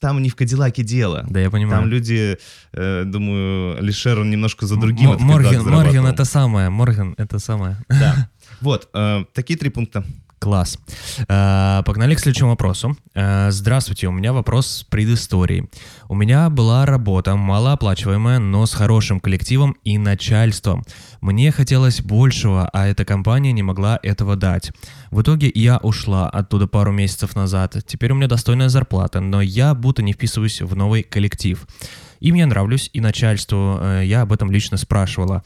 Там 0.00 0.20
не 0.22 0.28
в 0.28 0.34
Кадиллаке 0.36 0.82
дело. 0.82 1.24
Да, 1.30 1.40
я 1.40 1.50
понимаю. 1.50 1.80
Там 1.80 1.88
люди, 1.90 2.36
э, 2.72 3.04
думаю, 3.04 3.78
Алишер 3.78 4.18
он 4.18 4.30
немножко 4.30 4.66
за 4.66 4.76
другим 4.76 5.12
М- 5.12 5.22
Морген, 5.22 5.64
Морген 5.64 6.06
это 6.06 6.24
самое, 6.24 6.68
Морген 6.68 7.14
это 7.18 7.38
самое. 7.38 7.76
Да. 7.88 8.28
Вот, 8.60 8.88
э, 8.94 9.24
такие 9.32 9.58
три 9.58 9.70
пункта. 9.70 10.04
Класс. 10.44 10.78
Э, 11.26 11.82
Погнали 11.86 12.14
к 12.14 12.20
следующему 12.20 12.50
вопросу. 12.50 12.98
Э, 13.14 13.50
Здравствуйте, 13.50 14.08
у 14.08 14.12
меня 14.12 14.34
вопрос 14.34 14.66
с 14.66 14.82
предысторией. 14.82 15.70
У 16.06 16.14
меня 16.14 16.50
была 16.50 16.84
работа, 16.84 17.34
малооплачиваемая, 17.34 18.40
но 18.40 18.66
с 18.66 18.74
хорошим 18.74 19.20
коллективом 19.20 19.74
и 19.84 19.96
начальством. 19.96 20.84
Мне 21.22 21.50
хотелось 21.50 22.02
большего, 22.02 22.68
а 22.74 22.86
эта 22.86 23.06
компания 23.06 23.52
не 23.52 23.62
могла 23.62 23.98
этого 24.02 24.36
дать. 24.36 24.70
В 25.10 25.22
итоге 25.22 25.50
я 25.54 25.78
ушла 25.78 26.28
оттуда 26.28 26.66
пару 26.66 26.92
месяцев 26.92 27.34
назад. 27.34 27.78
Теперь 27.86 28.12
у 28.12 28.14
меня 28.14 28.28
достойная 28.28 28.68
зарплата, 28.68 29.20
но 29.20 29.40
я 29.40 29.74
будто 29.74 30.02
не 30.02 30.12
вписываюсь 30.12 30.60
в 30.60 30.76
новый 30.76 31.04
коллектив. 31.04 31.66
Им 32.20 32.34
я 32.34 32.46
нравлюсь, 32.46 32.90
и 32.92 33.00
начальству 33.00 33.78
э, 33.80 34.02
я 34.04 34.20
об 34.22 34.32
этом 34.34 34.50
лично 34.50 34.76
спрашивала. 34.76 35.42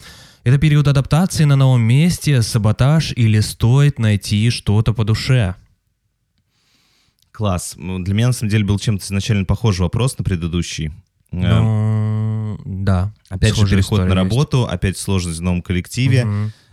Это 0.48 0.56
период 0.56 0.88
адаптации 0.88 1.44
на 1.44 1.56
новом 1.56 1.82
месте, 1.82 2.40
саботаж 2.40 3.12
или 3.14 3.38
стоит 3.40 3.98
найти 3.98 4.48
что-то 4.48 4.94
по 4.94 5.04
душе? 5.04 5.56
Класс. 7.32 7.74
Ну, 7.76 7.98
Для 7.98 8.14
меня, 8.14 8.28
на 8.28 8.32
самом 8.32 8.48
деле, 8.48 8.64
был 8.64 8.78
чем-то 8.78 9.04
изначально 9.04 9.44
похожий 9.44 9.82
вопрос 9.82 10.16
на 10.16 10.24
предыдущий. 10.24 10.86
Э, 11.32 11.60
Ну, 11.60 12.58
да. 12.64 13.12
Опять 13.28 13.56
же, 13.56 13.66
переход 13.66 13.98
на 13.98 14.04
история 14.04 14.04
есть. 14.04 14.16
работу, 14.16 14.66
опять 14.66 14.96
сложность 14.96 15.38
в 15.38 15.42
новом 15.42 15.60
коллективе, 15.60 16.26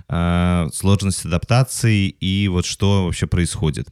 э, 0.08 0.68
сложность 0.74 1.26
адаптации 1.26 2.08
и 2.08 2.48
вот 2.48 2.66
что 2.66 3.04
вообще 3.04 3.28
происходит. 3.28 3.90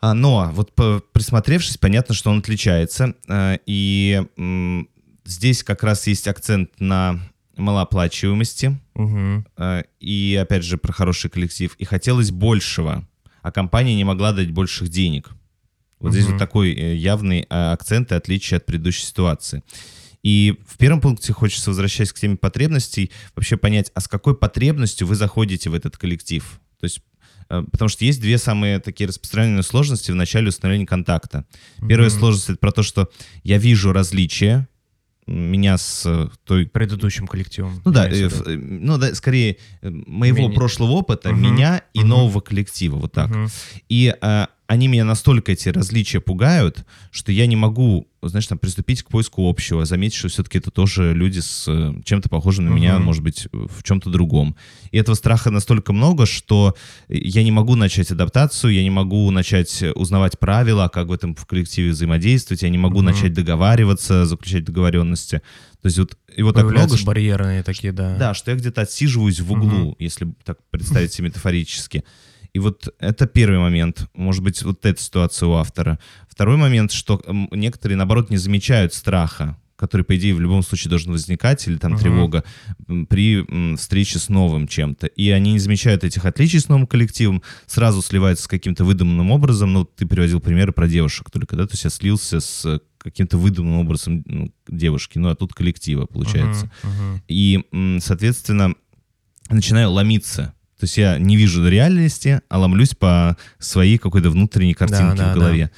А, 0.00 0.12
Но 0.12 0.50
вот 0.52 0.74
присмотревшись, 1.12 1.76
понятно, 1.76 2.16
что 2.16 2.30
он 2.32 2.40
отличается. 2.40 3.14
э, 3.28 3.58
И 3.66 4.20
здесь 5.24 5.62
как 5.62 5.84
раз 5.84 6.08
есть 6.08 6.26
акцент 6.26 6.70
на 6.80 7.20
малооплачиваемости 7.56 8.78
э, 9.56 9.82
и, 10.00 10.38
опять 10.40 10.64
же, 10.64 10.78
про 10.78 10.92
хороший 10.92 11.30
коллектив. 11.30 11.74
И 11.78 11.84
хотелось 11.84 12.30
большего, 12.30 13.06
а 13.42 13.52
компания 13.52 13.94
не 13.94 14.04
могла 14.04 14.32
дать 14.32 14.50
больших 14.50 14.88
денег. 14.88 15.30
Вот 15.98 16.12
здесь 16.12 16.24
Мгм. 16.24 16.32
вот 16.34 16.38
такой 16.38 16.72
э, 16.72 16.94
явный 16.96 17.40
э, 17.40 17.72
акцент 17.72 18.12
и 18.12 18.14
отличие 18.14 18.58
от 18.58 18.66
предыдущей 18.66 19.04
ситуации. 19.04 19.62
И 20.22 20.58
в 20.66 20.76
первом 20.76 21.00
пункте 21.00 21.32
хочется, 21.32 21.70
возвращаясь 21.70 22.12
к 22.12 22.18
теме 22.18 22.36
потребностей, 22.36 23.10
вообще 23.34 23.56
понять, 23.56 23.90
а 23.94 24.00
с 24.00 24.08
какой 24.08 24.36
потребностью 24.36 25.06
вы 25.06 25.14
заходите 25.14 25.70
в 25.70 25.74
этот 25.74 25.96
коллектив? 25.96 26.60
То 26.78 26.84
есть 26.84 27.00
э, 27.50 27.62
Потому 27.70 27.88
что 27.88 28.04
есть 28.04 28.20
две 28.20 28.38
самые 28.38 28.80
такие 28.80 29.08
распространенные 29.08 29.62
сложности 29.62 30.10
в 30.10 30.14
начале 30.14 30.48
установления 30.48 30.86
контакта. 30.86 31.44
Первая 31.88 32.08
Мгм. 32.10 32.18
сложность 32.18 32.48
это 32.50 32.58
про 32.58 32.72
то, 32.72 32.82
что 32.82 33.10
я 33.44 33.58
вижу 33.58 33.92
различия 33.92 34.68
меня 35.32 35.78
с 35.78 36.02
э, 36.06 36.28
той 36.44 36.66
Предыдущим 36.66 37.26
коллективом. 37.26 37.80
ну 37.84 37.92
да, 37.92 38.08
э, 38.08 38.28
э, 38.28 38.56
ну 38.56 38.98
да, 38.98 39.14
скорее 39.14 39.56
э, 39.82 39.90
моего 39.90 40.48
Меня- 40.48 40.54
прошлого 40.54 40.90
опыта, 40.92 41.32
Мгм, 41.32 41.42
меня 41.42 41.82
и 41.94 42.00
мгм. 42.00 42.08
нового 42.08 42.40
коллектива, 42.40 42.96
вот 42.96 43.12
так. 43.12 43.30
Мгм. 43.30 43.48
И 43.88 44.14
э, 44.20 44.46
они 44.70 44.86
меня 44.86 45.04
настолько 45.04 45.50
эти 45.50 45.68
различия 45.68 46.20
пугают, 46.20 46.84
что 47.10 47.32
я 47.32 47.48
не 47.48 47.56
могу, 47.56 48.06
знаешь, 48.22 48.46
там 48.46 48.56
приступить 48.56 49.02
к 49.02 49.08
поиску 49.08 49.48
общего, 49.50 49.84
заметить, 49.84 50.14
что 50.16 50.28
все-таки 50.28 50.58
это 50.58 50.70
тоже 50.70 51.12
люди 51.12 51.40
с 51.40 51.64
э, 51.66 51.92
чем-то 52.04 52.28
похожим 52.28 52.66
на 52.66 52.68
меня, 52.70 52.94
Мгм. 52.94 53.04
может 53.06 53.24
быть, 53.24 53.48
в 53.52 53.82
чем-то 53.82 54.10
другом. 54.10 54.54
И 54.92 54.96
этого 54.98 55.16
страха 55.16 55.50
настолько 55.50 55.92
много, 55.92 56.24
что 56.24 56.76
я 57.08 57.42
не 57.42 57.50
могу 57.50 57.74
начать 57.74 58.12
адаптацию, 58.12 58.72
я 58.72 58.84
не 58.84 58.90
могу 58.90 59.28
начать 59.32 59.82
узнавать 59.96 60.38
правила, 60.38 60.86
как 60.86 61.08
в 61.08 61.12
этом 61.12 61.34
в 61.34 61.46
коллективе 61.46 61.90
взаимодействовать, 61.90 62.62
я 62.62 62.68
не 62.68 62.78
могу 62.78 62.98
Мгм. 62.98 63.06
начать 63.06 63.32
договариваться, 63.32 64.24
заключать 64.24 64.64
договоренности. 64.64 65.42
То 65.82 65.86
есть 65.86 65.98
вот 65.98 66.16
и 66.36 66.42
вот 66.44 66.54
так 66.54 66.66
много, 66.70 66.96
что- 66.96 67.06
барьерные 67.06 67.64
такие, 67.64 67.92
да. 67.92 68.16
да, 68.16 68.34
что 68.34 68.52
я 68.52 68.56
где-то 68.56 68.82
отсиживаюсь 68.82 69.40
в 69.40 69.50
углу, 69.50 69.66
Мгм. 69.88 69.96
если 69.98 70.32
так 70.44 70.58
представить 70.70 71.12
себе 71.12 71.26
метафорически. 71.26 72.04
И 72.52 72.58
вот 72.58 72.92
это 72.98 73.26
первый 73.26 73.58
момент. 73.58 74.08
Может 74.14 74.42
быть, 74.42 74.62
вот 74.62 74.84
эта 74.84 75.00
ситуация 75.00 75.46
у 75.48 75.52
автора. 75.54 75.98
Второй 76.28 76.56
момент, 76.56 76.92
что 76.92 77.22
некоторые, 77.52 77.96
наоборот, 77.96 78.30
не 78.30 78.36
замечают 78.38 78.92
страха, 78.94 79.56
который, 79.76 80.02
по 80.02 80.14
идее, 80.16 80.34
в 80.34 80.40
любом 80.40 80.62
случае 80.62 80.90
должен 80.90 81.12
возникать, 81.12 81.66
или 81.66 81.78
там 81.78 81.92
Мгм. 81.92 82.00
тревога 82.00 82.44
при 83.08 83.76
встрече 83.76 84.18
с 84.18 84.28
новым 84.28 84.66
чем-то. 84.68 85.06
И 85.06 85.30
они 85.30 85.52
не 85.52 85.58
замечают 85.58 86.04
этих 86.04 86.26
отличий 86.26 86.60
с 86.60 86.68
новым 86.68 86.86
коллективом, 86.86 87.42
сразу 87.66 88.02
сливаются 88.02 88.44
с 88.44 88.48
каким-то 88.48 88.84
выдуманным 88.84 89.30
образом. 89.30 89.72
Ну, 89.72 89.84
ты 89.84 90.06
приводил 90.06 90.40
примеры 90.40 90.72
про 90.72 90.86
девушек 90.86 91.30
только, 91.30 91.56
да? 91.56 91.66
То 91.66 91.72
есть 91.72 91.84
я 91.84 91.90
слился 91.90 92.40
с 92.40 92.80
каким-то 92.98 93.38
выдуманным 93.38 93.80
образом 93.80 94.22
ну, 94.26 94.52
девушки, 94.68 95.18
ну, 95.18 95.30
а 95.30 95.34
тут 95.34 95.54
коллектива, 95.54 96.04
получается. 96.04 96.70
Мгм, 96.82 96.92
мгм. 96.92 97.22
И, 97.28 97.98
соответственно, 98.00 98.74
начинаю 99.48 99.90
ломиться. 99.92 100.52
То 100.80 100.84
есть 100.84 100.96
я 100.96 101.18
не 101.18 101.36
вижу 101.36 101.68
реальности, 101.68 102.40
а 102.48 102.58
ломлюсь 102.58 102.94
по 102.94 103.36
своей 103.58 103.98
какой-то 103.98 104.30
внутренней 104.30 104.72
картинке 104.72 105.14
Да, 105.14 105.26
да, 105.26 105.32
в 105.32 105.34
голове. 105.34 105.70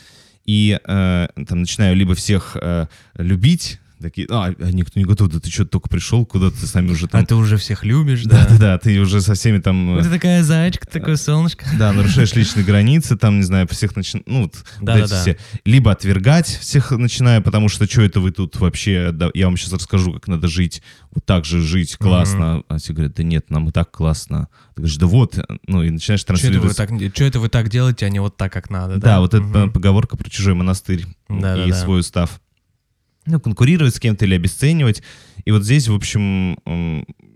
И 0.44 0.78
э, 0.80 1.28
там 1.48 1.60
начинаю 1.60 1.96
либо 1.96 2.14
всех 2.14 2.56
э, 2.60 2.86
любить, 3.16 3.80
такие, 4.02 4.26
а, 4.30 4.54
а 4.58 4.70
никто 4.70 4.98
не 5.00 5.06
готов, 5.06 5.28
да 5.28 5.40
ты 5.40 5.50
что, 5.50 5.64
только 5.64 5.88
пришел, 5.88 6.26
куда 6.26 6.50
ты 6.50 6.66
с 6.66 6.74
нами 6.74 6.90
уже 6.90 7.08
там... 7.08 7.22
А 7.22 7.24
ты 7.24 7.34
уже 7.34 7.56
всех 7.56 7.84
любишь, 7.84 8.24
да, 8.24 8.44
да? 8.44 8.48
да, 8.50 8.58
да, 8.58 8.78
ты 8.78 8.98
уже 9.00 9.20
со 9.20 9.34
всеми 9.34 9.58
там... 9.58 9.98
э, 9.98 10.02
Ты 10.02 10.10
такая 10.10 10.42
зайчка, 10.42 10.86
такое 10.86 11.16
солнышко. 11.16 11.64
да, 11.78 11.92
нарушаешь 11.92 12.34
личные 12.34 12.64
границы, 12.64 13.16
там, 13.16 13.38
не 13.38 13.44
знаю, 13.44 13.66
всех 13.70 13.96
начинаешь, 13.96 14.24
ну, 14.26 14.42
вот, 14.42 14.56
вот 14.56 14.84
Да, 14.84 14.98
эти 14.98 15.02
да, 15.02 15.08
да. 15.08 15.20
все. 15.22 15.38
Либо 15.64 15.92
отвергать 15.92 16.46
всех 16.46 16.90
начинаю, 16.90 17.42
потому 17.42 17.68
что, 17.68 17.86
что 17.88 18.02
это 18.02 18.20
вы 18.20 18.32
тут 18.32 18.56
вообще, 18.60 19.10
да, 19.12 19.30
я 19.34 19.46
вам 19.46 19.56
сейчас 19.56 19.72
расскажу, 19.72 20.12
как 20.12 20.28
надо 20.28 20.48
жить, 20.48 20.82
вот 21.12 21.24
так 21.24 21.44
же 21.44 21.60
жить 21.60 21.96
классно. 21.96 22.62
А 22.68 22.78
все 22.78 22.92
говорят, 22.92 23.14
да 23.14 23.22
нет, 23.22 23.50
нам 23.50 23.68
и 23.68 23.72
так 23.72 23.90
классно. 23.90 24.48
Ты 24.74 24.82
говоришь, 24.82 24.96
да 24.96 25.06
вот, 25.06 25.38
ну, 25.66 25.82
и 25.82 25.90
начинаешь 25.90 26.20
Что 26.20 26.32
это, 26.34 26.42
вы 26.60 26.72
транслировать. 26.72 26.76
так, 26.76 27.14
чё 27.14 27.26
это 27.26 27.40
вы 27.40 27.48
так 27.48 27.68
делаете, 27.68 28.06
а 28.06 28.08
не 28.08 28.20
вот 28.20 28.36
так, 28.36 28.52
как 28.52 28.70
надо? 28.70 28.96
Да, 28.96 29.20
вот 29.20 29.34
эта 29.34 29.42
Мгм. 29.44 29.70
поговорка 29.72 30.16
про 30.16 30.28
чужой 30.30 30.54
монастырь 30.54 31.04
Да, 31.28 31.54
и 31.56 31.60
да, 31.60 31.66
да. 31.66 31.74
свой 31.74 32.00
устав. 32.00 32.40
Ну, 33.26 33.40
конкурировать 33.40 33.94
с 33.94 34.00
кем-то 34.00 34.24
или 34.24 34.34
обесценивать. 34.34 35.02
И 35.44 35.52
вот 35.52 35.64
здесь, 35.64 35.88
в 35.88 35.94
общем, 35.94 36.56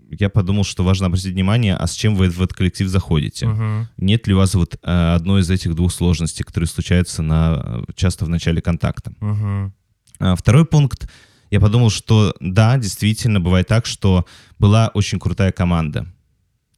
я 0.09 0.29
подумал, 0.29 0.63
что 0.63 0.83
важно 0.83 1.07
обратить 1.07 1.33
внимание, 1.33 1.75
а 1.75 1.87
с 1.87 1.93
чем 1.93 2.15
вы 2.15 2.29
в 2.29 2.41
этот 2.41 2.53
коллектив 2.57 2.87
заходите. 2.87 3.47
Мгм. 3.47 3.87
Нет 3.97 4.27
ли 4.27 4.33
у 4.33 4.37
вас 4.37 4.55
вот 4.55 4.75
э, 4.81 5.13
одной 5.15 5.41
из 5.41 5.49
этих 5.49 5.75
двух 5.75 5.91
сложностей, 5.91 6.45
которые 6.45 6.67
случаются 6.67 7.21
на, 7.21 7.83
э, 7.87 7.93
часто 7.95 8.25
в 8.25 8.29
начале 8.29 8.61
контакта? 8.61 9.13
Мгм. 9.19 9.73
А, 10.19 10.35
Второй 10.35 10.65
пункт. 10.65 11.09
Я 11.51 11.59
подумал, 11.59 11.89
что 11.89 12.35
да, 12.39 12.77
действительно, 12.77 13.39
бывает 13.39 13.67
так, 13.67 13.85
что 13.85 14.25
была 14.59 14.89
очень 14.93 15.19
крутая 15.19 15.51
команда. 15.51 16.07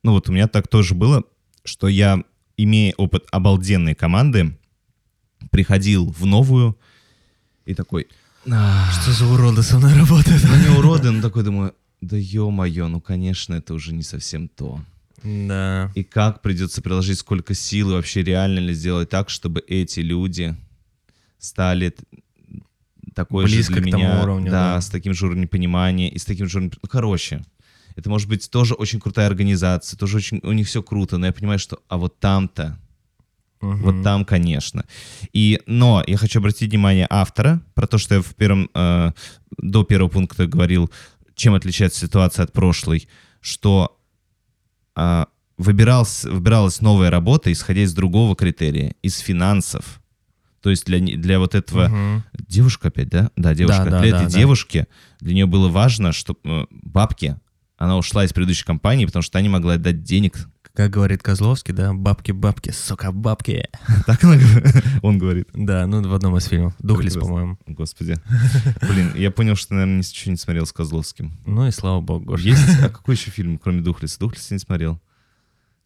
Ну 0.03 0.11
вот 0.13 0.29
у 0.29 0.31
меня 0.31 0.47
так 0.47 0.67
тоже 0.67 0.93
было, 0.93 1.23
что 1.63 1.87
я, 1.87 2.23
имея 2.57 2.93
опыт 2.97 3.25
обалденной 3.31 3.95
команды, 3.95 4.57
приходил 5.51 6.11
в 6.11 6.25
новую 6.25 6.77
и 7.65 7.73
такой... 7.73 8.07
«А, 8.51 8.91
Что 8.91 9.11
за 9.11 9.25
уроды 9.25 9.63
со 9.63 9.77
мной 9.77 9.93
работают? 9.93 10.43
Ну 10.43 10.55
не 10.55 10.77
уроды, 10.77 11.11
но 11.11 11.21
такой 11.21 11.43
думаю, 11.43 11.75
да 12.01 12.17
ё-моё, 12.17 12.87
ну 12.87 13.01
конечно, 13.01 13.53
это 13.53 13.73
уже 13.73 13.93
не 13.93 14.03
совсем 14.03 14.47
то. 14.47 14.81
Да. 15.23 15.91
И 15.95 16.03
как 16.03 16.41
придется 16.41 16.81
приложить 16.81 17.19
сколько 17.19 17.53
сил 17.53 17.91
и 17.91 17.93
вообще 17.93 18.23
реально 18.23 18.59
ли 18.59 18.73
сделать 18.73 19.09
так, 19.09 19.29
чтобы 19.29 19.61
эти 19.67 19.99
люди 19.99 20.55
стали 21.39 21.93
такой 23.13 23.45
Близко 23.45 23.75
же 23.75 23.81
для 23.81 23.89
к 23.89 23.91
тому 23.91 24.03
меня, 24.03 24.21
уровню, 24.21 24.51
да, 24.51 24.75
да. 24.75 24.81
с 24.81 24.87
таким 24.87 25.13
же 25.13 25.25
уровнем 25.25 25.47
понимания 25.47 26.09
и 26.09 26.17
с 26.17 26.25
таким 26.25 26.47
же 26.47 26.57
уровнем... 26.59 26.73
Ну, 26.81 26.89
короче, 26.89 27.43
это 27.95 28.09
может 28.09 28.29
быть 28.29 28.49
тоже 28.49 28.75
очень 28.75 28.99
крутая 28.99 29.27
организация, 29.27 29.97
тоже 29.97 30.17
очень... 30.17 30.39
У 30.43 30.53
них 30.53 30.67
все 30.67 30.81
круто, 30.81 31.17
но 31.17 31.25
я 31.25 31.33
понимаю, 31.33 31.59
что... 31.59 31.79
А 31.89 31.97
вот 31.97 32.19
там-то, 32.19 32.79
Мгм. 33.61 33.81
вот 33.83 34.03
там, 34.03 34.25
конечно. 34.25 34.85
И, 35.33 35.59
но 35.65 36.03
я 36.07 36.17
хочу 36.17 36.39
обратить 36.39 36.71
внимание 36.71 37.07
автора 37.09 37.61
про 37.73 37.87
то, 37.87 37.97
что 37.97 38.15
я 38.15 38.21
в 38.21 38.35
первом, 38.35 38.69
э, 38.73 39.11
до 39.57 39.83
первого 39.83 40.09
пункта 40.09 40.47
говорил, 40.47 40.89
чем 41.35 41.53
отличается 41.53 41.99
ситуация 41.99 42.43
от 42.43 42.53
прошлой, 42.53 43.07
что 43.41 43.97
а, 44.95 45.27
выбиралась, 45.57 46.25
выбиралась 46.25 46.81
новая 46.81 47.09
работа, 47.09 47.51
исходя 47.51 47.81
из 47.81 47.93
другого 47.93 48.35
критерия, 48.35 48.95
из 49.01 49.17
финансов. 49.19 50.01
То 50.61 50.69
есть 50.69 50.85
для, 50.85 50.99
для 50.99 51.39
вот 51.39 51.55
этого... 51.55 51.87
Мгм. 51.87 52.23
Девушка 52.47 52.89
опять, 52.89 53.09
да? 53.09 53.31
Да, 53.37 53.53
девушка. 53.53 53.85
да, 53.85 54.01
для 54.01 54.11
да, 54.11 54.17
этой 54.17 54.25
да. 54.25 54.39
девушки, 54.39 54.87
для 55.21 55.33
нее 55.33 55.45
было 55.45 55.69
важно, 55.69 56.11
чтобы 56.11 56.67
бабки, 56.69 57.37
она 57.77 57.97
ушла 57.97 58.25
из 58.25 58.33
предыдущей 58.33 58.65
компании, 58.65 59.05
потому 59.05 59.23
что 59.23 59.37
она 59.37 59.43
не 59.43 59.49
могла 59.49 59.77
дать 59.77 60.03
денег. 60.03 60.49
Как 60.79 60.91
говорит 60.91 61.21
Козловский, 61.21 61.73
да, 61.73 61.93
бабки-бабки, 61.93 62.69
сука, 62.69 63.11
бабки. 63.11 63.67
Так 64.05 64.23
он 65.03 65.17
говорит. 65.17 65.49
Да, 65.53 65.85
ну 65.85 66.01
в 66.07 66.13
одном 66.13 66.37
из 66.37 66.45
фильмов. 66.45 66.73
Духлес, 66.79 67.17
по-моему. 67.17 67.57
Господи. 67.67 68.15
Блин, 68.89 69.11
я 69.13 69.29
понял, 69.29 69.57
что, 69.57 69.73
наверное, 69.73 69.97
ничего 69.97 70.31
не 70.31 70.37
смотрел 70.37 70.65
с 70.65 70.71
Козловским. 70.71 71.33
Ну 71.45 71.67
и 71.67 71.71
слава 71.71 71.99
богу. 71.99 72.37
Есть? 72.37 72.81
А 72.81 72.87
какой 72.89 73.15
еще 73.15 73.29
фильм, 73.29 73.57
кроме 73.57 73.81
Духлеса? 73.81 74.21
Духлеса 74.21 74.53
не 74.53 74.59
смотрел. 74.61 75.01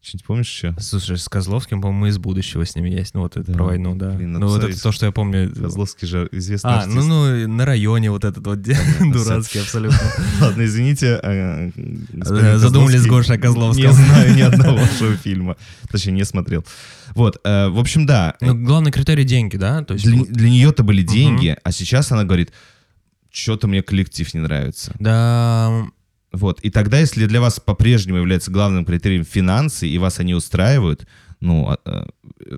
Что-нибудь 0.06 0.26
помнишь 0.26 0.50
еще? 0.52 0.74
Слушай, 0.80 1.16
с 1.16 1.28
Козловским, 1.30 1.80
по-моему, 1.80 2.06
из 2.08 2.18
будущего 2.18 2.66
с 2.66 2.76
ним 2.76 2.84
есть. 2.84 3.14
Ну, 3.14 3.22
вот 3.22 3.38
это 3.38 3.46
Да, 3.50 3.54
про 3.54 3.64
войну, 3.64 3.94
да. 3.94 4.10
блин, 4.10 4.34
ну, 4.34 4.48
вот 4.48 4.62
это 4.62 4.78
то, 4.82 4.92
что 4.92 5.06
я 5.06 5.12
помню. 5.12 5.50
Козловский 5.54 6.06
же 6.06 6.28
известный 6.30 6.70
А, 6.72 6.80
артист. 6.80 6.94
ну, 6.94 7.02
ну, 7.04 7.48
на 7.48 7.64
районе 7.64 8.10
вот 8.10 8.22
этот 8.24 8.46
вот 8.46 8.60
дурацкий 8.60 9.60
абсолютно. 9.60 9.98
Ладно, 10.42 10.62
извините. 10.66 11.18
Э, 11.22 11.70
Задумались 12.56 13.00
с 13.00 13.04
Козловский. 13.04 13.08
Гошей 13.08 13.36
о 13.36 13.38
Козловском. 13.40 13.84
Не 13.86 13.92
знаю 13.92 14.34
ни 14.36 14.40
одного 14.42 14.76
вашего 14.76 15.16
фильма. 15.16 15.56
Точнее, 15.90 16.12
не 16.12 16.24
смотрел. 16.24 16.66
Вот, 17.14 17.40
э, 17.42 17.68
в 17.68 17.78
общем, 17.78 18.04
да. 18.04 18.36
Ну, 18.42 18.54
главный 18.54 18.92
критерий 18.92 19.24
деньги, 19.24 19.56
да? 19.56 19.82
То 19.84 19.94
есть, 19.94 20.04
для 20.04 20.50
нее-то 20.50 20.82
были 20.82 21.02
деньги, 21.02 21.56
а 21.64 21.72
сейчас 21.72 22.12
она 22.12 22.24
говорит, 22.24 22.52
что-то 23.30 23.68
мне 23.68 23.82
коллектив 23.82 24.32
не 24.34 24.40
нравится. 24.40 24.94
да, 24.98 25.86
Вот. 26.34 26.60
И 26.60 26.70
тогда, 26.70 26.98
если 26.98 27.26
для 27.26 27.40
вас 27.40 27.60
по-прежнему 27.60 28.18
является 28.18 28.50
главным 28.50 28.84
критерием 28.84 29.24
финансы, 29.24 29.88
и 29.88 29.98
вас 29.98 30.18
они 30.18 30.34
устраивают, 30.34 31.06
ну, 31.40 31.68
а, 31.68 31.78
а, 31.84 32.06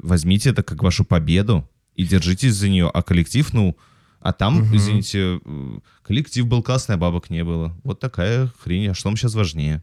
возьмите 0.03 0.51
это 0.51 0.63
как 0.63 0.83
вашу 0.83 1.05
победу 1.05 1.69
и 1.95 2.05
держитесь 2.05 2.55
за 2.55 2.69
нее. 2.69 2.91
А 2.93 3.03
коллектив, 3.03 3.53
ну, 3.53 3.77
а 4.21 4.33
там, 4.33 4.61
Мгм. 4.61 4.77
извините, 4.77 5.41
э, 5.45 5.79
коллектив 6.03 6.47
был 6.47 6.63
классный, 6.63 6.95
а 6.97 6.99
бабок 6.99 7.31
не 7.31 7.45
было. 7.45 7.77
Вот 7.85 8.01
такая 8.01 8.51
хрень. 8.61 8.89
А 8.89 8.95
что 8.95 9.09
вам 9.09 9.17
сейчас 9.17 9.35
важнее? 9.35 9.83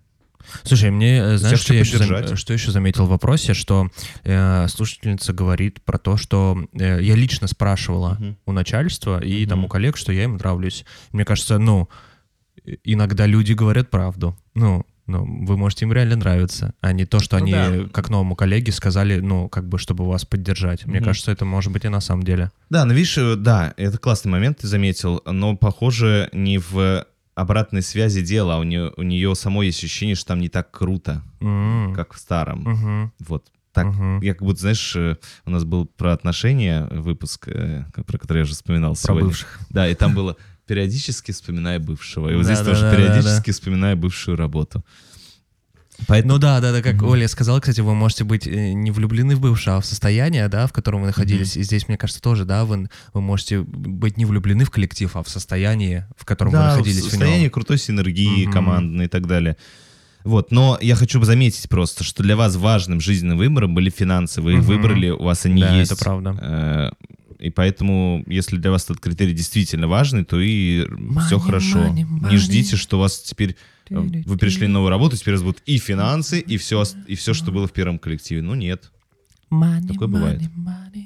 Слушай, 0.64 0.92
мне, 0.92 1.20
э, 1.20 1.38
знаешь, 1.38 1.60
что 1.62 1.74
я, 1.74 1.80
еще 1.82 1.98
зам- 1.98 2.10
поддержать. 2.10 2.38
что 2.38 2.52
еще 2.54 2.72
заметил 2.72 3.06
в 3.06 3.10
вопросе, 3.10 3.54
что 3.54 3.90
э, 4.26 4.68
слушательница 4.68 5.32
говорит 5.34 5.82
про 5.84 5.98
то, 5.98 6.18
что 6.18 6.58
э, 6.74 7.00
я 7.02 7.16
лично 7.16 7.48
спрашивала 7.48 8.18
Мгм. 8.20 8.38
у 8.46 8.52
начальства 8.52 9.24
и 9.24 9.46
там 9.46 9.60
Мгм. 9.60 9.66
у 9.66 9.70
коллег, 9.70 9.96
что 9.98 10.12
я 10.12 10.26
им 10.26 10.36
нравлюсь. 10.36 10.84
Мне 11.14 11.24
кажется, 11.24 11.58
ну, 11.60 11.88
э, 11.90 12.13
иногда 12.84 13.26
люди 13.26 13.54
говорят 13.54 13.90
правду. 13.90 14.36
Ну, 14.56 14.86
ну, 15.06 15.26
вы 15.46 15.58
можете 15.58 15.86
им 15.86 15.92
реально 15.94 16.16
нравиться, 16.16 16.74
а 16.80 16.94
не 16.94 17.06
то, 17.06 17.20
что 17.20 17.38
Ну 17.38 17.44
они, 17.44 17.52
да. 17.52 17.90
как 17.92 18.10
новому 18.10 18.36
коллеге, 18.36 18.72
сказали, 18.72 19.20
ну, 19.20 19.50
как 19.50 19.68
бы, 19.68 19.78
чтобы 19.78 20.08
вас 20.08 20.24
поддержать. 20.26 20.86
Мне 20.86 20.98
Мгм. 21.00 21.06
кажется, 21.06 21.32
это 21.32 21.44
может 21.46 21.74
быть 21.74 21.84
и 21.86 21.90
на 21.90 22.00
самом 22.00 22.24
деле. 22.24 22.52
Да, 22.70 22.86
ну 22.86 22.94
видишь, 22.94 23.18
э, 23.18 23.36
да, 23.36 23.74
это 23.76 23.98
классный 23.98 24.32
момент, 24.32 24.60
ты 24.60 24.68
заметил, 24.68 25.22
но 25.26 25.58
похоже 25.58 26.30
не 26.32 26.58
в 26.58 27.06
обратной 27.36 27.82
связи 27.82 28.22
дела, 28.22 28.56
а 28.56 28.60
у 28.60 28.64
нее, 28.64 28.94
у 28.96 29.02
нее 29.04 29.34
самой 29.36 29.66
есть 29.68 29.84
ощущение, 29.84 30.16
что 30.16 30.28
там 30.30 30.40
не 30.40 30.50
так 30.50 30.72
круто, 30.72 31.22
М. 31.42 31.94
как 31.96 32.14
в 32.14 32.18
старом. 32.20 32.60
Мгм. 32.62 33.12
Вот. 33.20 33.48
Так, 33.74 33.88
Мгм. 33.88 34.22
я 34.22 34.34
как 34.36 34.44
будто, 34.44 34.62
знаешь, 34.62 34.96
э, 34.96 35.18
у 35.46 35.50
нас 35.50 35.64
был 35.64 35.86
про 35.88 36.14
отношения 36.14 36.86
выпуск, 36.92 37.48
э, 37.48 37.86
про 38.06 38.18
который 38.20 38.38
я 38.40 38.44
уже 38.44 38.54
вспоминал 38.54 38.94
Про 38.94 39.00
сегодня. 39.00 39.28
бывших. 39.30 39.60
Да, 39.72 39.88
и 39.90 39.96
там 39.96 40.14
было, 40.14 40.38
периодически 40.68 41.32
вспоминая 41.32 41.80
бывшего. 41.80 42.30
И 42.30 42.36
вот 42.36 42.46
здесь 42.46 42.60
Да, 42.60 42.66
тоже 42.66 42.82
да, 42.82 42.92
да, 42.92 42.98
периодически 42.98 43.52
вспоминая 43.52 43.96
бывшую 43.96 44.38
работу. 44.38 44.84
Поэтому 46.08 46.34
Ну 46.34 46.40
да, 46.40 46.60
да, 46.60 46.72
да, 46.72 46.82
как 46.82 47.02
Оля 47.04 47.28
сказала, 47.28 47.60
кстати, 47.60 47.80
вы 47.82 47.94
можете 47.94 48.24
быть 48.24 48.48
э, 48.48 48.74
не 48.74 48.90
влюблены 48.92 49.36
в 49.36 49.40
бывшее, 49.40 49.76
а 49.76 49.80
в 49.80 49.86
состояние, 49.86 50.48
да, 50.50 50.66
в 50.68 50.74
котором 50.74 51.02
вы 51.02 51.08
находились. 51.08 51.56
И 51.56 51.64
здесь, 51.64 51.88
мне 51.88 51.98
кажется, 51.98 52.22
тоже, 52.22 52.46
да, 52.46 52.66
вы, 52.66 52.90
вы 53.14 53.22
можете 53.22 53.62
быть 53.62 54.18
не 54.18 54.26
влюблены 54.26 54.66
в 54.66 54.72
коллектив, 54.72 55.16
а 55.16 55.22
в 55.24 55.30
состоянии, 55.30 56.06
в 56.18 56.26
котором 56.26 56.52
вы 56.52 56.58
да, 56.58 56.66
находились 56.72 57.00
в 57.02 57.10
состояние 57.10 57.44
нем. 57.44 57.52
крутой 57.52 57.78
синергии 57.78 58.46
Мгм. 58.46 58.54
командной 58.54 59.06
и 59.06 59.08
так 59.08 59.28
далее. 59.28 59.56
Вот, 60.24 60.52
но 60.52 60.78
я 60.82 60.96
хочу 60.96 61.22
заметить 61.24 61.70
просто, 61.70 62.04
что 62.04 62.24
для 62.24 62.36
вас 62.36 62.56
важным 62.56 63.00
жизненным 63.02 63.38
выбором 63.38 63.76
были 63.76 63.90
финансы. 63.90 64.42
Вы 64.42 64.54
их 64.54 64.60
Мгм. 64.60 64.68
выбрали, 64.68 65.10
у 65.10 65.24
вас 65.24 65.46
они 65.46 65.62
Да, 65.62 65.76
есть. 65.76 65.92
это 65.92 66.02
правда. 66.04 66.36
Э, 66.42 66.92
И 67.44 67.50
поэтому, 67.50 68.24
если 68.28 68.56
для 68.58 68.72
вас 68.72 68.86
этот 68.86 69.02
критерий 69.02 69.34
действительно 69.34 69.88
важный, 69.90 70.24
то 70.24 70.40
и 70.40 70.86
все 71.26 71.36
Money, 71.38 71.40
хорошо. 71.40 71.80
money, 71.80 71.94
Не 71.96 72.04
money. 72.06 72.38
ждите, 72.38 72.78
что 72.78 72.98
у 72.98 73.02
вас 73.02 73.20
теперь 73.20 73.58
э, 73.90 73.96
вы 74.00 74.38
пришли 74.38 74.68
на 74.68 74.74
новую 74.76 74.90
работу, 74.92 75.18
теперь 75.18 75.34
у 75.34 75.38
вас 75.38 75.44
будут 75.44 75.62
и 75.66 75.78
финансы, 75.78 76.40
и 76.40 76.56
все, 76.58 76.84
и 77.06 77.16
все, 77.16 77.34
что 77.34 77.52
было 77.52 77.68
в 77.68 77.74
первом 77.74 78.00
коллективе. 78.00 78.42
Ну 78.42 78.56
нет. 78.56 78.92
Money, 79.52 79.88
Такое 79.88 80.08
бывает. 80.08 80.42
money, 80.42 80.50
money. 80.94 81.06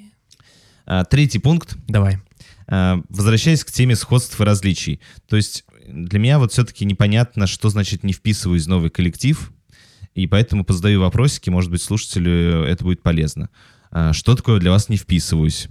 А, 0.86 1.04
третий 1.06 1.40
пункт. 1.40 1.76
Давай. 1.88 2.20
А, 2.68 3.02
Возвращаясь 3.10 3.64
к 3.64 3.72
теме 3.72 3.96
сходств 3.96 4.40
и 4.40 4.44
различий. 4.44 5.00
То 5.28 5.38
есть 5.38 5.66
для 5.88 6.20
меня 6.20 6.38
вот 6.38 6.52
все-таки 6.52 6.86
непонятно, 6.86 7.48
что 7.48 7.70
значит 7.70 8.04
не 8.04 8.14
вписываюсь 8.14 8.66
в 8.66 8.70
новый 8.70 8.92
коллектив, 8.92 9.52
и 10.14 10.28
поэтому 10.28 10.64
позадаю 10.64 11.00
вопросики, 11.02 11.50
может 11.50 11.72
быть, 11.72 11.82
слушателю 11.82 12.62
это 12.64 12.84
будет 12.84 13.02
полезно. 13.02 13.50
А, 13.90 14.14
Что 14.14 14.36
такое 14.36 14.60
для 14.60 14.70
вас 14.70 14.88
не 14.90 14.98
вписываюсь? 14.98 15.68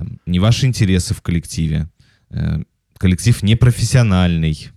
Там, 0.00 0.18
не 0.24 0.38
ваши 0.38 0.64
интересы 0.66 1.12
в 1.12 1.20
коллективе, 1.20 1.86
э, 2.30 2.62
коллектив 2.96 3.42
непрофессиональный, 3.42 4.70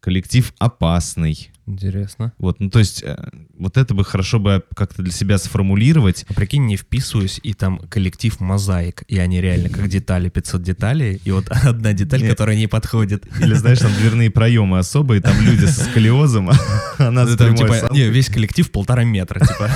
коллектив 0.00 0.52
опасный. 0.58 1.50
Интересно. 1.66 2.32
Вот, 2.38 2.60
ну 2.60 2.68
то 2.68 2.78
есть 2.78 3.02
э, 3.02 3.16
вот 3.58 3.78
это 3.78 3.94
бы 3.94 4.04
хорошо 4.04 4.38
бы 4.38 4.62
как-то 4.76 5.02
для 5.02 5.12
себя 5.12 5.38
сформулировать, 5.38 6.26
А 6.28 6.34
прикинь, 6.34 6.66
не 6.66 6.76
вписываюсь, 6.76 7.40
и 7.42 7.54
там 7.54 7.78
коллектив 7.78 8.38
мозаик, 8.40 9.02
и 9.08 9.18
они 9.18 9.40
реально 9.40 9.70
как 9.70 9.88
детали, 9.88 10.28
500 10.28 10.62
деталей, 10.62 11.20
и 11.24 11.30
вот 11.30 11.46
одна 11.50 11.94
деталь, 11.94 12.20
Нет. 12.20 12.30
которая 12.30 12.56
не 12.56 12.66
подходит. 12.66 13.24
Или, 13.40 13.54
знаешь, 13.54 13.78
там 13.78 13.92
дверные 13.94 14.30
проемы 14.30 14.78
особые, 14.78 15.22
там 15.22 15.40
люди 15.40 15.64
со 15.64 15.84
сколиозом, 15.84 16.50
она 16.98 17.26
с 17.26 17.30
Ну, 17.30 17.36
там, 17.36 17.54
прямой 17.54 17.80
типа, 17.80 17.94
не, 17.94 18.08
весь 18.10 18.28
коллектив 18.28 18.70
полтора 18.70 19.04
метра, 19.04 19.40
типа. 19.40 19.70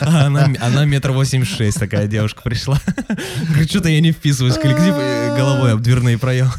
А 0.00 0.26
она, 0.26 0.48
она 0.60 0.84
метр 0.84 1.10
восемьдесят 1.10 1.56
шесть, 1.56 1.78
такая 1.80 2.06
девушка 2.06 2.42
пришла. 2.42 2.80
Говорит, 3.48 3.68
что-то 3.68 3.88
я 3.88 4.00
не 4.00 4.12
вписываюсь 4.12 4.56
в 4.56 4.60
коллектив, 4.60 4.94
и 4.94 5.36
головой 5.36 5.72
об 5.72 5.80
дверные 5.80 6.18
проемы. 6.18 6.52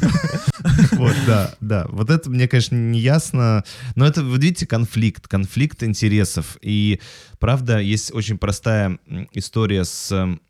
Вот, 0.94 1.16
да, 1.26 1.56
да. 1.62 1.86
Вот 1.90 2.10
это 2.10 2.30
мне, 2.30 2.48
конечно, 2.48 2.76
не 2.76 3.00
ясно. 3.00 3.64
Но 3.96 4.06
это, 4.06 4.24
вы 4.24 4.38
видите, 4.38 4.66
конфликт, 4.66 5.28
конфликт 5.28 5.84
интересов. 5.84 6.58
И, 6.62 7.00
правда, 7.40 7.80
есть 7.80 8.14
очень 8.14 8.38
простая 8.38 9.00
история 9.34 9.84
с 9.86 10.12
м, 10.12 10.42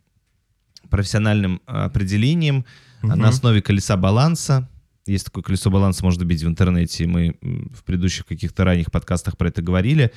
профессиональным 0.89 1.62
а, 1.65 1.86
определением 1.86 2.65
на 3.02 3.30
основе 3.30 3.62
колеса 3.62 3.97
баланса. 3.97 4.69
Есть 5.08 5.26
такое 5.26 5.43
колесо 5.43 5.71
баланса, 5.71 6.04
можно 6.04 6.24
бить 6.24 6.43
в 6.43 6.47
интернете. 6.47 7.08
Мы 7.08 7.38
в 7.41 7.84
предыдущих 7.84 8.26
каких-то 8.26 8.63
ранних 8.63 8.91
подкастах 8.91 9.38
про 9.38 9.47
это 9.47 9.62
говорили. 9.62 10.12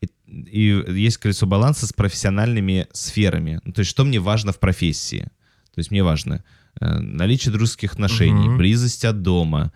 И, 0.00 0.08
и 0.26 1.00
есть 1.00 1.18
колесо 1.18 1.46
баланса 1.46 1.86
с 1.86 1.92
профессиональными 1.92 2.86
сферами. 2.92 3.60
Ну, 3.64 3.72
то 3.72 3.80
есть, 3.80 3.90
что 3.90 4.04
мне 4.04 4.20
важно 4.20 4.52
в 4.52 4.60
профессии? 4.60 5.28
То 5.74 5.80
есть, 5.80 5.90
мне 5.90 6.04
важно 6.04 6.34
э, 6.34 6.57
наличие 6.80 7.52
дружеских 7.52 7.92
отношений, 7.94 8.48
Мгм. 8.48 8.58
близость 8.58 9.04
от 9.04 9.22
дома, 9.22 9.72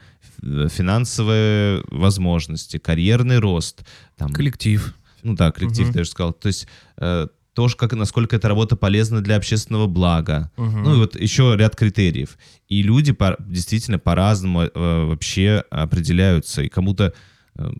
финансовые 0.68 1.82
возможности, 1.88 2.78
карьерный 2.78 3.38
рост, 3.38 3.84
там, 4.16 4.32
Коллектив. 4.32 4.94
ну 5.22 5.34
да, 5.34 5.52
коллектив, 5.52 5.86
Мгм. 5.86 5.92
ты 5.94 6.04
же 6.04 6.10
сказал. 6.10 6.32
То 6.32 6.48
есть 6.48 6.66
э, 6.98 7.26
тоже, 7.54 7.76
как, 7.76 7.92
насколько 7.92 8.36
эта 8.36 8.48
работа 8.48 8.76
полезна 8.76 9.20
для 9.20 9.36
общественного 9.36 9.86
блага. 9.86 10.50
Мгм. 10.56 10.82
Ну 10.82 10.94
и 10.94 10.98
вот 10.98 11.20
еще 11.20 11.54
ряд 11.56 11.76
критериев. 11.76 12.38
И 12.68 12.82
люди 12.82 13.12
по- 13.12 13.36
действительно 13.38 13.98
по-разному 13.98 14.62
э, 14.62 15.04
вообще 15.04 15.62
определяются. 15.70 16.62
И 16.62 16.68
кому-то 16.68 17.12
э, 17.56 17.70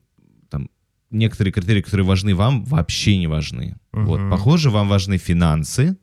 там 0.50 0.68
некоторые 1.11 1.52
критерии, 1.52 1.80
которые 1.80 2.06
важны 2.06 2.35
вам, 2.35 2.64
вообще 2.64 3.16
не 3.18 3.26
важны. 3.28 3.76
Вот, 3.92 4.20
Мгм. 4.20 4.30
похоже, 4.30 4.70
вам 4.70 4.88
важны 4.88 5.16
финансы, 5.18 5.96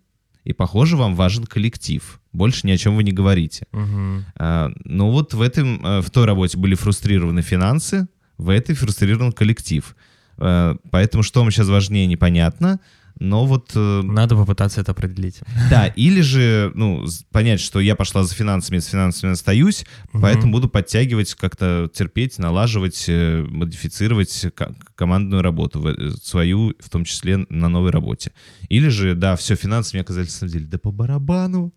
и 0.49 0.53
похоже, 0.53 0.97
вам 0.97 1.15
важен 1.15 1.43
коллектив. 1.45 2.19
Больше 2.33 2.65
ни 2.65 2.71
о 2.71 2.77
чем 2.77 2.95
вы 2.95 3.03
не 3.03 3.11
говорите. 3.11 3.67
Мгм. 3.71 4.25
А, 4.35 4.71
Но 4.83 5.11
вот 5.11 5.35
в, 5.35 5.41
этом, 5.41 5.85
э, 5.85 6.01
в 6.01 6.09
той 6.09 6.25
работе 6.25 6.57
были 6.57 6.73
фрустрированы 6.73 7.43
финансы, 7.43 8.07
в 8.39 8.49
этой 8.49 8.73
фрустрирован 8.73 9.31
коллектив. 9.31 9.95
Э, 10.39 10.75
Поэтому 10.89 11.21
что 11.21 11.41
вам 11.41 11.51
сейчас 11.51 11.67
важнее, 11.67 12.07
непонятно. 12.07 12.79
Но 13.19 13.45
вот, 13.45 13.71
э, 13.75 14.01
Надо 14.03 14.35
попытаться 14.35 14.79
это 14.79 14.91
определить. 14.93 15.41
да, 15.69 15.87
или 15.87 16.21
же, 16.21 16.71
ну, 16.73 17.05
понять, 17.31 17.59
что 17.59 17.81
я 17.81 17.95
пошла 17.95 18.23
за 18.23 18.33
финансами, 18.33 18.79
с 18.79 18.85
финансами 18.87 19.33
остаюсь, 19.33 19.85
Мгм. 20.13 20.21
поэтому 20.21 20.53
буду 20.53 20.69
подтягивать, 20.69 21.33
как-то 21.35 21.89
терпеть, 21.93 22.39
налаживать, 22.39 23.05
э, 23.09 23.45
модифицировать 23.49 24.47
ко- 24.55 24.73
командную 24.95 25.41
работу, 25.41 25.85
э, 25.85 26.11
свою, 26.23 26.73
в 26.79 26.89
том 26.89 27.03
числе 27.03 27.45
на 27.49 27.67
новой 27.67 27.91
работе. 27.91 28.31
Или 28.69 28.87
же, 28.87 29.15
да, 29.15 29.35
все, 29.35 29.55
финансы 29.55 29.95
мне 29.97 30.01
оказались, 30.03 30.31
на 30.33 30.39
самом 30.39 30.53
деле, 30.53 30.65
да 30.65 30.77
по 30.77 30.91
барабану. 30.91 31.73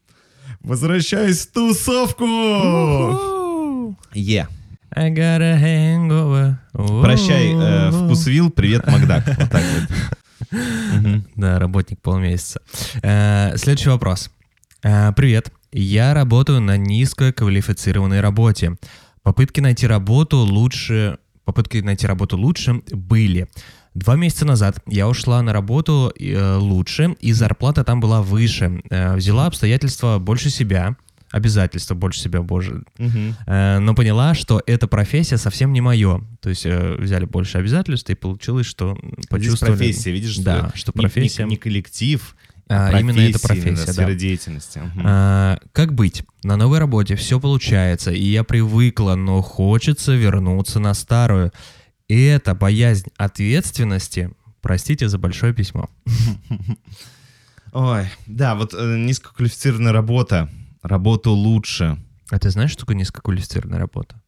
Возвращаюсь 0.60 1.46
в 1.46 1.52
тусовку! 1.52 2.24
Е. 4.14 4.46
I 4.94 5.10
got 5.10 5.40
a 5.40 5.56
hangover. 5.56 6.56
Прощай, 7.02 7.52
э, 7.54 7.90
вкусвил, 7.90 8.50
привет, 8.50 8.86
Макдак. 8.86 9.26
Вот 9.26 9.50
так 9.50 9.62
вот. 9.62 9.88
Да, 11.36 11.58
работник 11.58 12.00
полмесяца. 12.00 12.60
Э, 13.02 13.56
Следующий 13.56 13.88
вопрос. 13.88 14.30
Э, 14.82 15.12
Привет. 15.14 15.50
Я 15.72 16.12
работаю 16.14 16.60
на 16.60 16.76
низкоквалифицированной 16.76 18.20
работе. 18.20 18.76
Попытки 19.22 19.60
найти 19.60 19.86
работу 19.86 20.38
лучше... 20.38 21.18
Попытки 21.44 21.78
найти 21.78 22.06
работу 22.06 22.36
лучше 22.36 22.82
были. 22.92 23.48
Два 23.94 24.16
месяца 24.16 24.44
назад 24.44 24.78
я 24.86 25.08
ушла 25.08 25.42
на 25.42 25.52
работу 25.52 26.12
э, 26.18 26.56
лучше, 26.56 27.16
и 27.20 27.32
зарплата 27.32 27.84
там 27.84 28.00
была 28.00 28.22
выше. 28.22 28.82
Взяла 28.90 29.46
обстоятельства 29.46 30.18
больше 30.18 30.50
себя, 30.50 30.96
обязательства 31.32 31.94
больше 31.94 32.20
себя, 32.20 32.42
боже, 32.42 32.84
Мгм. 32.98 33.34
Э, 33.46 33.78
но 33.80 33.94
поняла, 33.94 34.34
что 34.34 34.62
эта 34.66 34.86
профессия 34.86 35.38
совсем 35.38 35.72
не 35.72 35.80
мое. 35.80 36.22
То 36.40 36.50
есть 36.50 36.64
э, 36.66 36.94
взяли 36.98 37.24
больше 37.24 37.58
обязательств, 37.58 38.08
и 38.10 38.14
получилось, 38.14 38.66
что 38.66 38.96
Здесь 39.02 39.26
почувствовали... 39.26 39.76
профессия, 39.76 40.12
видишь, 40.12 40.36
Да, 40.38 40.70
что 40.74 40.92
не- 40.94 41.00
профессия... 41.02 41.44
Не, 41.44 41.50
не 41.50 41.56
коллектив, 41.56 42.36
А, 42.68 42.98
именно 43.00 43.20
эта 43.20 43.40
профессия, 43.40 43.68
профессия, 43.70 43.86
да. 43.86 43.92
сфера 43.92 44.14
деятельности. 44.14 44.78
Мгм. 44.78 45.02
А, 45.04 45.58
как 45.72 45.94
быть? 45.94 46.22
На 46.44 46.56
новой 46.56 46.78
работе 46.78 47.16
все 47.16 47.40
получается, 47.40 48.10
и 48.12 48.24
я 48.24 48.44
привыкла, 48.44 49.14
но 49.14 49.42
хочется 49.42 50.14
вернуться 50.14 50.78
на 50.80 50.94
старую. 50.94 51.50
И 52.08 52.22
это 52.24 52.54
боязнь 52.54 53.08
ответственности. 53.16 54.30
Простите 54.60 55.08
за 55.08 55.18
большое 55.18 55.52
письмо. 55.54 55.88
Ой, 57.72 58.06
да, 58.26 58.54
вот 58.54 58.74
э, 58.74 58.96
низкоквалифицированная 58.98 59.92
работа, 59.92 60.50
работу 60.82 61.32
лучше. 61.32 61.98
А 62.30 62.38
ты 62.38 62.50
знаешь, 62.50 62.70
что 62.70 62.80
такое 62.80 62.96
низкоквалифицированная 62.96 63.78
работа? 63.78 64.20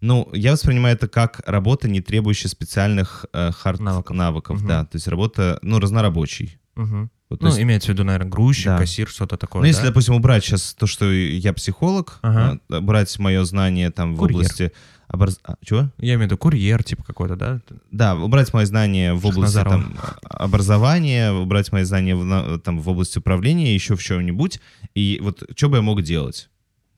Ну, 0.00 0.28
я 0.32 0.52
воспринимаю 0.52 0.96
это 0.96 1.08
как 1.08 1.42
работа, 1.46 1.88
не 1.88 2.00
требующая 2.00 2.48
специальных 2.48 3.26
э, 3.32 3.50
хард 3.52 3.80
Навыков. 3.80 4.16
навыков, 4.16 4.58
Мгм. 4.60 4.68
да, 4.68 4.84
то 4.86 4.96
есть 4.96 5.06
работа, 5.08 5.58
ну, 5.62 5.78
разнорабочий. 5.78 6.58
Мгм. 6.74 7.10
Вот, 7.30 7.40
Ну, 7.42 7.48
есть, 7.48 7.60
имеется 7.60 7.86
в 7.86 7.94
виду, 7.94 8.02
наверное, 8.04 8.28
грузчик, 8.28 8.66
Да. 8.66 8.78
кассир, 8.78 9.08
что-то 9.08 9.36
такое. 9.36 9.62
ну, 9.62 9.66
если, 9.68 9.82
да? 9.82 9.88
допустим, 9.88 10.14
убрать 10.14 10.44
сейчас 10.44 10.74
то, 10.74 10.86
что 10.86 11.10
я 11.10 11.52
психолог, 11.52 12.18
Ага. 12.22 12.58
э, 12.68 12.80
брать 12.80 13.16
мое 13.20 13.44
знание 13.44 13.90
там 13.90 14.14
в 14.16 14.18
Курьер. 14.18 14.36
области... 14.36 14.72
Образ... 15.12 15.40
А, 15.44 15.54
чего? 15.64 15.90
Я 15.98 16.14
имею 16.14 16.18
в 16.20 16.22
виду 16.26 16.38
курьер, 16.38 16.84
типа 16.84 17.02
какой-то, 17.02 17.34
да? 17.34 17.60
Да, 17.90 18.14
убрать 18.14 18.52
мои 18.54 18.64
знания 18.64 19.12
в 19.12 19.26
области 19.26 19.54
там, 19.56 19.96
образования, 20.22 21.32
убрать 21.32 21.72
мои 21.72 21.82
знания 21.84 22.14
в, 22.14 22.58
там, 22.60 22.80
в 22.80 22.88
области 22.88 23.18
управления, 23.18 23.74
еще 23.74 23.96
в 23.96 24.02
чем-нибудь. 24.02 24.60
И 24.94 25.18
вот 25.22 25.42
что 25.56 25.68
бы 25.68 25.76
я 25.76 25.82
мог 25.82 26.02
делать? 26.02 26.48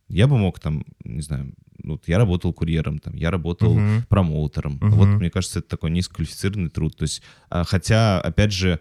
Я 0.08 0.26
бы 0.26 0.36
мог 0.36 0.60
там, 0.60 0.84
не 1.04 1.22
знаю, 1.22 1.54
вот 1.84 2.02
я 2.06 2.18
работал 2.18 2.52
курьером, 2.52 2.98
там, 2.98 3.14
я 3.14 3.30
работал 3.30 3.74
Мгм. 3.74 4.04
промоутером. 4.08 4.74
Мгм. 4.74 4.90
Вот, 4.90 5.06
мне 5.08 5.30
кажется, 5.30 5.60
это 5.60 5.68
такой 5.68 5.90
низкоквалифицированный 5.90 6.68
труд. 6.70 6.96
То 6.96 7.04
есть, 7.04 7.22
а, 7.50 7.64
хотя, 7.64 8.20
опять 8.20 8.52
же, 8.52 8.78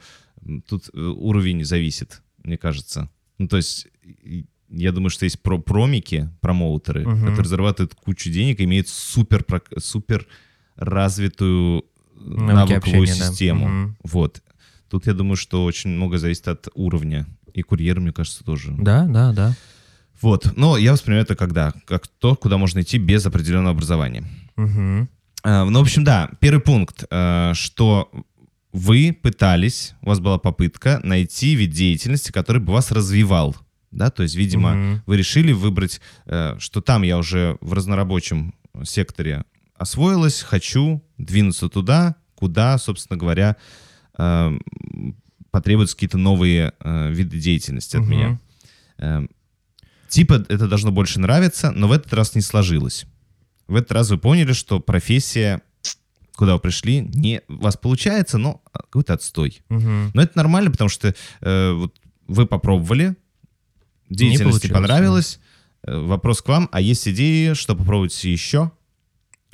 тут 0.67 0.89
э, 0.93 0.99
уровень 0.99 1.63
зависит, 1.63 2.21
мне 2.43 2.57
кажется. 2.57 3.09
Ну, 3.37 3.47
то 3.47 3.57
есть, 3.57 3.87
я 4.69 4.91
думаю, 4.91 5.09
что 5.09 5.25
есть 5.25 5.41
про 5.41 5.57
промики, 5.59 6.29
промоутеры, 6.41 7.07
Мгм. 7.07 7.21
которые 7.21 7.45
зарабатывают 7.47 7.95
кучу 7.95 8.29
денег, 8.29 8.59
и 8.59 8.63
имеют 8.65 8.87
супер, 8.87 9.45
супер 9.77 10.27
развитую 10.75 11.79
э, 12.15 12.19
Навыки 12.19 12.73
навыковую 12.73 13.01
общения, 13.03 13.19
да. 13.19 13.29
систему. 13.29 13.67
Мгм. 13.67 13.97
Вот. 14.03 14.41
Тут, 14.89 15.07
я 15.07 15.13
думаю, 15.13 15.35
что 15.37 15.63
очень 15.63 15.89
много 15.91 16.17
зависит 16.17 16.47
от 16.47 16.67
уровня. 16.73 17.25
И 17.53 17.61
курьер, 17.63 17.99
мне 17.99 18.11
кажется, 18.13 18.43
тоже. 18.43 18.73
Да, 18.77 19.05
да, 19.05 19.33
да. 19.33 19.55
Вот, 20.21 20.55
но 20.55 20.77
я 20.77 20.91
воспринимаю 20.91 21.23
это 21.23 21.35
когда? 21.35 21.73
Как 21.85 22.07
то, 22.07 22.35
куда 22.35 22.57
можно 22.57 22.81
идти 22.81 22.97
без 22.99 23.25
определенного 23.25 23.71
образования. 23.71 24.23
Э, 24.55 25.63
Ну, 25.63 25.79
в 25.79 25.81
общем, 25.81 26.03
да, 26.03 26.29
первый 26.39 26.61
пункт, 26.61 27.05
что 27.53 28.11
вы 28.73 29.17
пытались, 29.21 29.93
у 30.01 30.07
вас 30.07 30.19
была 30.19 30.37
попытка 30.37 30.99
найти 31.03 31.55
вид 31.55 31.71
деятельности, 31.71 32.31
который 32.31 32.61
бы 32.61 32.73
вас 32.73 32.91
развивал. 32.91 33.55
Да, 33.91 34.09
то 34.09 34.23
есть, 34.23 34.35
видимо, 34.35 34.73
Мгм. 34.73 35.03
вы 35.05 35.17
решили 35.17 35.51
выбрать, 35.51 35.99
э, 36.25 36.55
что 36.59 36.79
там 36.81 37.01
я 37.03 37.17
уже 37.17 37.57
в 37.59 37.73
разнорабочем 37.73 38.53
секторе 38.83 39.43
освоилась, 39.75 40.41
хочу 40.41 41.03
двинуться 41.17 41.67
туда, 41.67 42.15
куда, 42.35 42.77
собственно 42.77 43.17
говоря, 43.17 43.57
э, 44.17 44.57
потребуются 45.51 45.95
какие-то 45.97 46.17
новые 46.17 46.71
э, 46.79 47.11
виды 47.11 47.37
деятельности 47.39 47.97
от 47.97 48.03
меня. 48.07 48.39
Э, 48.97 49.27
Типа 50.07 50.45
это 50.49 50.67
должно 50.67 50.91
больше 50.91 51.21
нравиться, 51.21 51.71
но 51.71 51.87
в 51.87 51.93
этот 51.93 52.13
раз 52.13 52.35
не 52.35 52.41
сложилось. 52.41 53.05
В 53.67 53.75
этот 53.75 53.93
раз 53.93 54.09
вы 54.09 54.17
поняли, 54.17 54.51
что 54.51 54.81
профессия, 54.81 55.61
куда 56.35 56.53
вы 56.53 56.59
пришли, 56.59 57.01
не 57.01 57.41
у 57.47 57.61
вас 57.61 57.77
получается, 57.77 58.37
но 58.37 58.61
какой-то 58.71 59.13
отстой. 59.13 59.61
Мгм. 59.69 60.11
Но 60.13 60.21
это 60.21 60.37
нормально, 60.37 60.71
потому 60.71 60.89
что 60.89 61.13
э, 61.41 61.71
вот 61.73 61.95
вы 62.27 62.45
попробовали, 62.47 63.15
деятельность 64.09 64.63
не, 64.63 64.69
понравилась. 64.69 65.39
Э, 65.83 65.97
Вопрос 65.99 66.41
к 66.41 66.47
вам, 66.47 66.69
а 66.71 66.81
есть 66.81 67.07
идеи, 67.07 67.53
что 67.53 67.75
попробуйте 67.75 68.31
еще? 68.31 68.71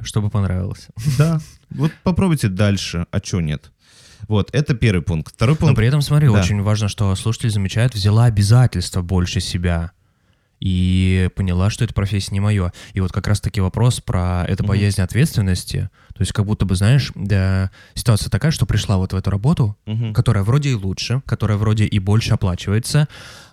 Чтобы 0.02 0.30
понравилось. 0.30 0.88
Да. 1.18 1.40
Вот 1.70 1.92
попробуйте 2.04 2.50
дальше, 2.50 3.08
а 3.12 3.20
что 3.24 3.42
нет? 3.42 3.72
Вот, 4.28 4.50
это 4.54 4.74
первый 4.76 5.02
пункт. 5.02 5.34
Второй 5.34 5.56
Но 5.56 5.60
пункт. 5.60 5.76
при 5.76 5.88
этом, 5.88 6.02
смотри, 6.02 6.28
Да. 6.28 6.40
очень 6.42 6.62
важно, 6.62 6.88
что 6.88 7.14
слушатель 7.16 7.50
замечает, 7.50 7.94
взяла 7.94 8.26
обязательства 8.26 9.02
больше 9.02 9.40
себя 9.40 9.92
и 10.60 11.30
поняла, 11.36 11.70
что 11.70 11.84
эта 11.86 11.94
профессия 11.94 12.34
не 12.34 12.40
мое. 12.40 12.74
И 12.94 13.00
вот 13.00 13.12
как 13.12 13.28
раз-таки 13.28 13.62
вопрос 13.62 14.00
про 14.02 14.44
это 14.48 14.64
Мгм. 14.64 14.70
боязнь 14.70 15.02
ответственности. 15.02 15.90
То 16.16 16.22
есть 16.22 16.34
как 16.34 16.46
будто 16.46 16.66
бы, 16.66 16.76
знаешь, 16.76 17.12
да, 17.16 17.70
ситуация 17.94 18.30
такая, 18.30 18.52
что 18.52 18.66
пришла 18.66 18.98
вот 18.98 19.14
в 19.14 19.16
эту 19.16 19.30
работу, 19.30 19.78
Мгм. 19.86 20.14
которая 20.14 20.44
вроде 20.44 20.70
и 20.72 20.74
лучше, 20.74 21.22
которая 21.26 21.58
вроде 21.58 21.86
и 21.86 22.00
больше 22.00 22.34
оплачивается, 22.34 23.08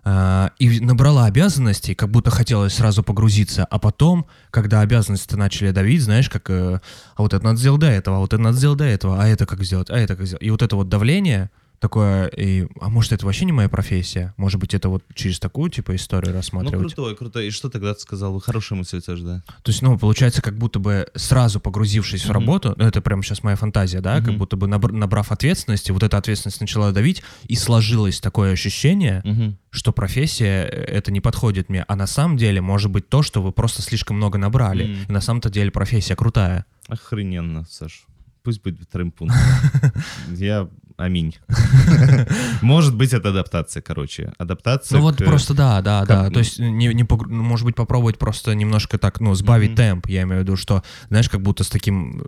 а, 0.06 0.50
и 0.58 0.80
набрала 0.80 1.26
обязанностей, 1.26 1.94
как 1.94 2.10
будто 2.10 2.30
хотелось 2.30 2.74
сразу 2.74 3.02
погрузиться, 3.02 3.64
а 3.64 3.78
потом, 3.78 4.26
когда 4.50 4.80
обязанности 4.80 5.34
начали 5.34 5.70
давить, 5.70 6.02
знаешь, 6.02 6.28
как, 6.28 6.48
э, 6.50 6.80
а 7.16 7.22
вот 7.22 7.32
это 7.34 7.44
надо 7.44 7.58
сделать 7.58 7.80
до 7.80 7.86
этого, 7.86 8.16
а 8.16 8.20
вот 8.20 8.32
это 8.32 8.42
надо 8.42 8.56
сделать 8.56 8.78
до 8.78 8.84
этого, 8.84 9.22
а 9.22 9.26
это 9.26 9.46
как 9.46 9.62
сделать, 9.64 9.90
а 9.90 9.96
это 9.98 10.16
как 10.16 10.26
сделать. 10.26 10.42
И 10.42 10.50
вот 10.50 10.62
это 10.62 10.76
вот 10.76 10.88
давление 10.88 11.50
такое, 11.84 12.28
и, 12.28 12.66
а 12.80 12.88
может 12.88 13.12
это 13.12 13.26
вообще 13.26 13.44
не 13.44 13.52
моя 13.52 13.68
профессия? 13.68 14.32
Может 14.38 14.58
быть 14.58 14.72
это 14.72 14.88
вот 14.88 15.04
через 15.14 15.38
такую 15.38 15.70
типа 15.70 15.94
историю 15.94 16.30
Ну, 16.32 16.36
рассматривать? 16.38 16.94
крутой, 16.94 17.14
крутой. 17.14 17.46
И 17.48 17.50
что 17.50 17.68
тогда 17.68 17.92
ты 17.92 18.00
сказал? 18.00 18.40
Хорошая 18.40 18.78
мысль 18.78 19.02
тоже, 19.02 19.22
да. 19.22 19.42
То 19.62 19.70
есть, 19.70 19.82
ну, 19.82 19.98
получается, 19.98 20.40
как 20.40 20.56
будто 20.56 20.78
бы 20.78 21.06
сразу 21.14 21.60
погрузившись 21.60 22.22
в 22.22 22.30
Мгм. 22.30 22.32
работу, 22.34 22.74
ну, 22.78 22.84
это 22.86 23.02
прям 23.02 23.22
сейчас 23.22 23.42
моя 23.42 23.56
фантазия, 23.56 24.00
да, 24.00 24.16
как 24.20 24.28
Мгм. 24.28 24.38
будто 24.38 24.56
бы 24.56 24.66
набр- 24.66 24.92
набрав 24.92 25.30
ответственности, 25.30 25.92
вот 25.92 26.02
эта 26.02 26.16
ответственность 26.16 26.60
начала 26.60 26.90
давить, 26.92 27.22
и 27.44 27.54
сложилось 27.54 28.18
такое 28.20 28.52
ощущение, 28.52 29.20
Мгм. 29.24 29.58
что 29.70 29.92
профессия 29.92 30.64
э, 30.64 30.84
это 30.98 31.12
не 31.12 31.20
подходит 31.20 31.68
мне, 31.68 31.84
а 31.86 31.96
на 31.96 32.06
самом 32.06 32.38
деле 32.38 32.60
может 32.62 32.90
быть 32.90 33.08
то, 33.10 33.22
что 33.22 33.42
вы 33.42 33.52
просто 33.52 33.82
слишком 33.82 34.16
много 34.16 34.38
набрали, 34.38 34.84
Мгм. 34.84 35.02
и 35.08 35.12
на 35.12 35.20
самом-то 35.20 35.50
деле 35.50 35.70
профессия 35.70 36.16
крутая. 36.16 36.64
Охрененно, 36.88 37.66
Саш. 37.70 38.06
Пусть 38.42 38.62
будет 38.62 38.80
вторым 38.82 39.10
пунктом. 39.10 39.38
Я 40.30 40.68
аминь. 40.96 41.36
Может 42.62 42.94
быть, 42.96 43.12
это 43.12 43.30
адаптация, 43.30 43.82
короче. 43.82 44.32
Адаптация 44.38 44.96
Ну 44.98 45.02
вот 45.02 45.16
к- 45.16 45.24
просто 45.24 45.54
да, 45.54 45.80
да, 45.80 46.04
да. 46.04 46.30
То 46.30 46.38
есть 46.38 46.58
не, 46.58 46.92
не 46.94 47.06
ну, 47.08 47.42
может 47.42 47.64
быть 47.64 47.74
попробовать 47.74 48.18
просто 48.18 48.54
немножко 48.54 48.98
так, 48.98 49.20
ну 49.20 49.34
сбавить 49.34 49.74
темп. 49.74 50.06
Я 50.08 50.22
имею 50.22 50.40
в 50.40 50.44
виду, 50.44 50.56
что 50.56 50.82
знаешь, 51.08 51.28
как 51.28 51.40
будто 51.40 51.64
с 51.64 51.68
таким 51.68 52.24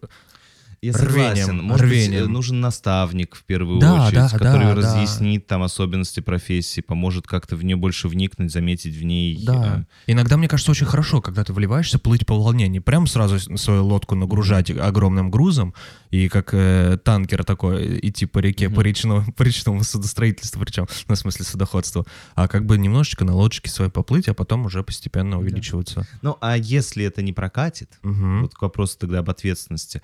Я 0.83 0.93
рвением, 0.93 1.37
согласен. 1.37 1.63
Может 1.63 1.87
быть, 1.89 1.93
рвением. 2.09 2.25
э, 2.25 2.27
нужен 2.29 2.61
наставник 2.61 3.35
в 3.35 3.45
первую 3.45 3.81
Да, 3.81 4.07
очередь, 4.07 4.15
да, 4.15 4.29
который 4.31 4.63
да, 4.67 4.75
да. 4.75 4.75
разъяснит 4.75 5.47
там 5.47 5.63
особенности 5.63 6.21
профессии, 6.21 6.81
поможет 6.81 7.27
как-то 7.27 7.57
в 7.57 7.65
нее 7.65 7.77
больше 7.77 8.09
вникнуть, 8.09 8.53
заметить 8.53 8.95
в 8.95 9.03
ней. 9.05 9.43
Да. 9.45 9.85
э, 10.07 10.11
Иногда, 10.13 10.37
мне 10.37 10.49
кажется, 10.49 10.71
очень 10.71 10.87
хорошо, 10.87 11.21
когда 11.21 11.45
ты 11.45 11.53
вливаешься, 11.53 11.99
плыть 11.99 12.27
по 12.27 12.37
волне, 12.39 12.69
не 12.69 12.81
прям 12.81 13.07
сразу 13.07 13.39
свою 13.59 13.85
лодку 13.85 14.15
нагружать 14.15 14.71
огромным 14.71 15.31
грузом 15.31 15.75
и 16.11 16.29
как 16.29 16.51
э, 16.53 16.99
танкер 17.03 17.45
такой 17.45 17.99
идти 18.03 18.27
по 18.27 18.39
реке, 18.39 18.69
по, 18.69 18.75
Мгм. 18.75 18.83
речному, 18.83 19.33
по 19.37 19.43
речному 19.43 19.83
судостроительству, 19.83 20.61
причем, 20.61 20.87
ну, 21.09 21.15
в 21.15 21.19
смысле 21.19 21.45
судоходству, 21.45 22.07
а 22.35 22.49
как 22.49 22.67
бы 22.67 22.79
немножечко 22.79 23.25
на 23.25 23.35
лодочке 23.35 23.71
своей 23.71 23.91
поплыть, 23.91 24.29
а 24.29 24.35
потом 24.35 24.67
уже 24.67 24.83
постепенно 24.83 25.39
увеличиваться. 25.39 26.07
Ну, 26.23 26.37
а 26.41 26.57
если 26.57 27.05
это 27.05 27.23
не 27.23 27.33
прокатит, 27.33 27.99
Мгм. 28.03 28.43
вот 28.43 28.55
к 28.55 28.63
вопросу 28.63 28.97
тогда 28.99 29.21
об 29.21 29.31
ответственности. 29.31 30.03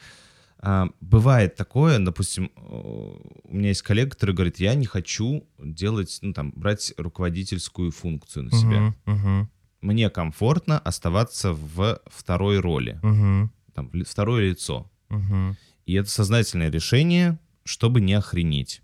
А, 0.64 0.88
бывает 1.00 1.56
такое, 1.56 1.98
допустим, 1.98 2.50
э, 2.56 2.60
у 2.60 3.52
меня 3.56 3.68
есть 3.70 3.82
коллега, 3.82 4.10
который 4.10 4.32
говорит, 4.34 4.60
я 4.60 4.74
не 4.76 4.86
хочу 4.86 5.44
делать, 5.58 6.18
ну 6.22 6.32
там, 6.32 6.52
брать 6.52 6.94
руководительскую 6.96 7.90
функцию 7.90 8.44
на 8.44 8.50
себя. 8.52 8.80
Мгм, 8.80 8.96
мгм, 9.06 9.50
Мне 9.80 10.08
комфортно 10.08 10.78
оставаться 10.78 11.52
в 11.52 12.00
второй 12.06 12.60
роли, 12.60 13.00
мгм, 13.02 13.50
там, 13.74 13.90
второе 14.06 14.50
лицо. 14.50 14.88
мгм. 15.08 15.56
И 15.84 15.94
это 15.94 16.08
сознательное 16.08 16.70
решение, 16.70 17.40
чтобы 17.64 18.00
не 18.00 18.14
охренеть. 18.14 18.82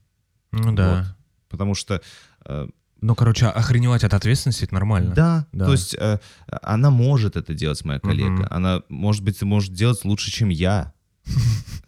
Ну 0.50 0.72
да. 0.72 0.96
Вот. 0.96 1.16
Потому 1.48 1.74
что, 1.74 2.02
э, 2.44 2.68
Ну, 3.00 3.14
короче, 3.14 3.46
охреневать 3.46 4.02
от 4.02 4.14
ответственности 4.14 4.64
это 4.64 4.74
нормально. 4.74 5.14
да, 5.14 5.46
Да. 5.52 5.66
то 5.66 5.72
есть 5.72 5.94
э, 5.94 6.18
она 6.60 6.90
может 6.90 7.36
это 7.36 7.54
делать, 7.54 7.84
моя 7.84 8.00
коллега. 8.00 8.30
Мгм. 8.42 8.46
Она, 8.50 8.82
может 8.88 9.22
быть, 9.22 9.40
может 9.42 9.72
делать 9.72 10.04
лучше, 10.04 10.32
чем 10.32 10.48
я. 10.48 10.92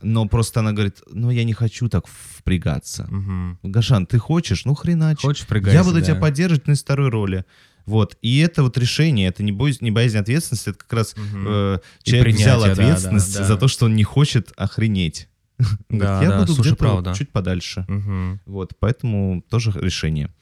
Но 0.03 0.27
просто 0.27 0.61
она 0.61 0.73
говорит, 0.73 1.03
ну 1.11 1.31
я 1.31 1.45
не 1.45 1.53
хочу 1.53 1.89
так 1.89 2.07
впрягаться. 2.07 3.07
Мгм. 3.11 3.59
Гашан, 3.63 4.07
ты 4.07 4.19
хочешь? 4.19 4.65
Ну 4.65 4.75
хренач. 4.75 5.21
Хочешь 5.21 5.47
прыгать? 5.47 5.75
Я 5.75 5.85
буду 5.85 6.01
тебя 6.01 6.15
поддерживать 6.15 6.67
на 6.67 6.75
второй 6.75 7.11
роли. 7.11 7.45
Вот. 7.87 8.17
И 8.23 8.39
это 8.39 8.63
вот 8.63 8.79
решение, 8.79 9.29
это 9.29 9.43
не 9.43 9.53
боязнь, 9.53 9.85
не 9.85 9.91
боязнь 9.91 10.19
ответственности, 10.19 10.71
это 10.71 10.79
как 10.79 10.93
раз 10.93 11.15
э, 11.17 11.79
И 12.05 12.11
человек 12.11 12.37
взял 12.37 12.61
принятие, 12.61 12.75
да, 12.77 12.83
ответственность 12.83 13.35
да, 13.35 13.41
да. 13.41 13.47
за 13.47 13.57
то, 13.57 13.69
что 13.69 13.87
он 13.87 13.97
не 13.97 14.05
хочет 14.05 14.53
охренеть. 14.57 15.29
Да, 15.89 16.23
я 16.23 16.31
да, 16.31 16.41
буду 16.41 16.55
слушай, 16.55 16.73
где-то 16.73 17.03
вот 17.03 17.17
чуть 17.17 17.31
подальше. 17.31 17.85
Мгм. 17.89 18.41
Вот, 18.47 18.73
поэтому 18.79 19.43
тоже 19.49 19.73
решение. 19.75 20.33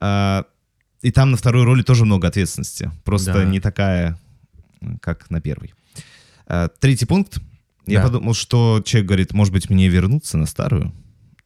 А, 0.00 0.44
и 1.00 1.10
там 1.10 1.30
на 1.30 1.36
второй 1.36 1.64
роли 1.64 1.82
тоже 1.82 2.04
много 2.04 2.28
ответственности. 2.28 2.90
Просто 3.04 3.32
Да. 3.32 3.44
не 3.44 3.58
такая, 3.58 4.18
как 5.00 5.30
на 5.30 5.40
первой. 5.40 5.74
А, 6.46 6.68
третий 6.68 7.06
пункт. 7.06 7.38
Я 7.86 7.98
Да. 8.00 8.06
подумал, 8.06 8.34
что 8.34 8.80
человек 8.84 9.08
говорит, 9.08 9.32
может 9.32 9.52
быть, 9.52 9.68
мне 9.70 9.88
вернуться 9.88 10.38
на 10.38 10.46
старую. 10.46 10.92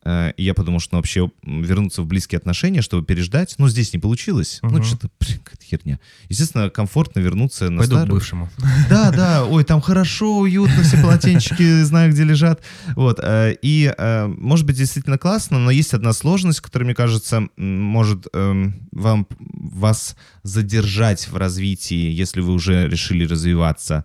А, 0.08 0.28
и 0.30 0.44
я 0.44 0.54
подумал, 0.54 0.78
что 0.78 0.94
ну, 0.94 0.98
вообще 0.98 1.28
вернуться 1.44 2.00
в 2.02 2.06
близкие 2.06 2.38
отношения, 2.38 2.80
чтобы 2.80 3.04
переждать. 3.04 3.56
Но 3.58 3.68
здесь 3.68 3.92
не 3.92 3.98
получилось. 3.98 4.60
Ну, 4.62 4.70
Мгм. 4.70 4.84
что-то, 4.84 5.08
блин, 5.18 5.38
какая-то 5.42 5.64
херня. 5.64 5.98
Естественно, 6.28 6.70
комфортно 6.70 7.18
вернуться 7.18 7.70
на 7.70 7.78
Пойду 7.78 7.94
к 7.96 7.98
старую. 7.98 8.14
бывшему. 8.14 8.50
Да, 8.88 9.10
да, 9.16 9.44
ой, 9.44 9.64
там 9.64 9.80
хорошо, 9.80 10.38
уютно, 10.38 10.82
все 10.84 11.00
полотенчики, 11.02 11.82
знаю, 11.82 12.12
где 12.12 12.22
лежат. 12.22 12.62
Вот, 12.94 13.18
э, 13.20 13.56
и, 13.62 13.92
э, 13.98 14.26
может 14.28 14.64
быть, 14.64 14.76
действительно 14.76 15.18
классно, 15.18 15.58
но 15.58 15.72
есть 15.72 15.92
одна 15.92 16.12
сложность, 16.12 16.60
которая, 16.60 16.84
мне 16.86 16.94
кажется, 16.94 17.48
может 17.56 18.26
эм, 18.32 18.88
вам, 18.92 19.26
вас 19.40 20.16
задержать 20.44 21.26
в 21.28 21.36
развитии, 21.36 22.10
если 22.12 22.40
вы 22.40 22.52
уже 22.52 22.86
решили 22.88 23.26
развиваться. 23.26 24.04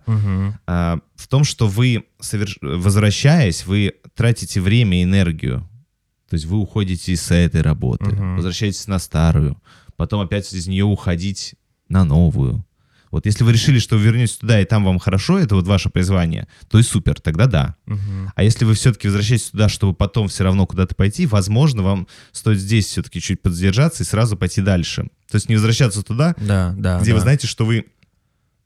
А, 0.66 0.98
В 1.14 1.28
том, 1.28 1.44
что 1.44 1.68
вы, 1.68 2.04
возвращаясь, 2.60 3.64
вы 3.66 3.92
тратите 4.16 4.60
время 4.60 5.00
и 5.00 5.04
энергию. 5.04 5.68
То 6.32 6.36
есть 6.36 6.46
вы 6.46 6.56
уходите 6.56 7.14
с 7.14 7.30
этой 7.30 7.60
работы, 7.60 8.06
Мгм. 8.06 8.36
возвращаетесь 8.36 8.86
на 8.86 8.98
старую, 8.98 9.60
потом 9.98 10.22
опять 10.22 10.50
из 10.54 10.66
нее 10.66 10.86
уходить 10.86 11.56
на 11.90 12.04
новую. 12.04 12.64
Вот 13.10 13.26
если 13.26 13.44
вы 13.44 13.52
решили, 13.52 13.78
что 13.78 13.96
вы 13.98 14.04
вернетесь 14.04 14.36
туда, 14.36 14.58
и 14.58 14.64
там 14.64 14.82
вам 14.82 14.98
хорошо, 14.98 15.38
это 15.38 15.54
вот 15.56 15.66
ваше 15.66 15.90
призвание, 15.90 16.48
то 16.70 16.78
и 16.78 16.82
супер, 16.82 17.20
тогда 17.20 17.44
да. 17.44 17.76
Мгм. 17.84 18.32
А 18.34 18.42
если 18.42 18.64
вы 18.64 18.72
все-таки 18.72 19.08
возвращаетесь 19.08 19.50
туда, 19.50 19.68
чтобы 19.68 19.92
потом 19.92 20.28
все 20.28 20.42
равно 20.44 20.64
куда-то 20.66 20.94
пойти, 20.94 21.26
возможно, 21.26 21.82
вам 21.82 22.08
стоит 22.32 22.58
здесь 22.58 22.86
все-таки 22.86 23.20
чуть 23.20 23.42
подзадержаться 23.42 24.02
и 24.02 24.06
сразу 24.06 24.38
пойти 24.38 24.62
дальше. 24.62 25.02
То 25.30 25.34
есть 25.36 25.50
не 25.50 25.56
возвращаться 25.56 26.02
туда, 26.02 26.34
Да, 26.38 26.74
да. 26.78 26.98
где 27.02 27.10
да. 27.10 27.14
вы 27.16 27.20
знаете, 27.20 27.46
что 27.46 27.66
вы 27.66 27.84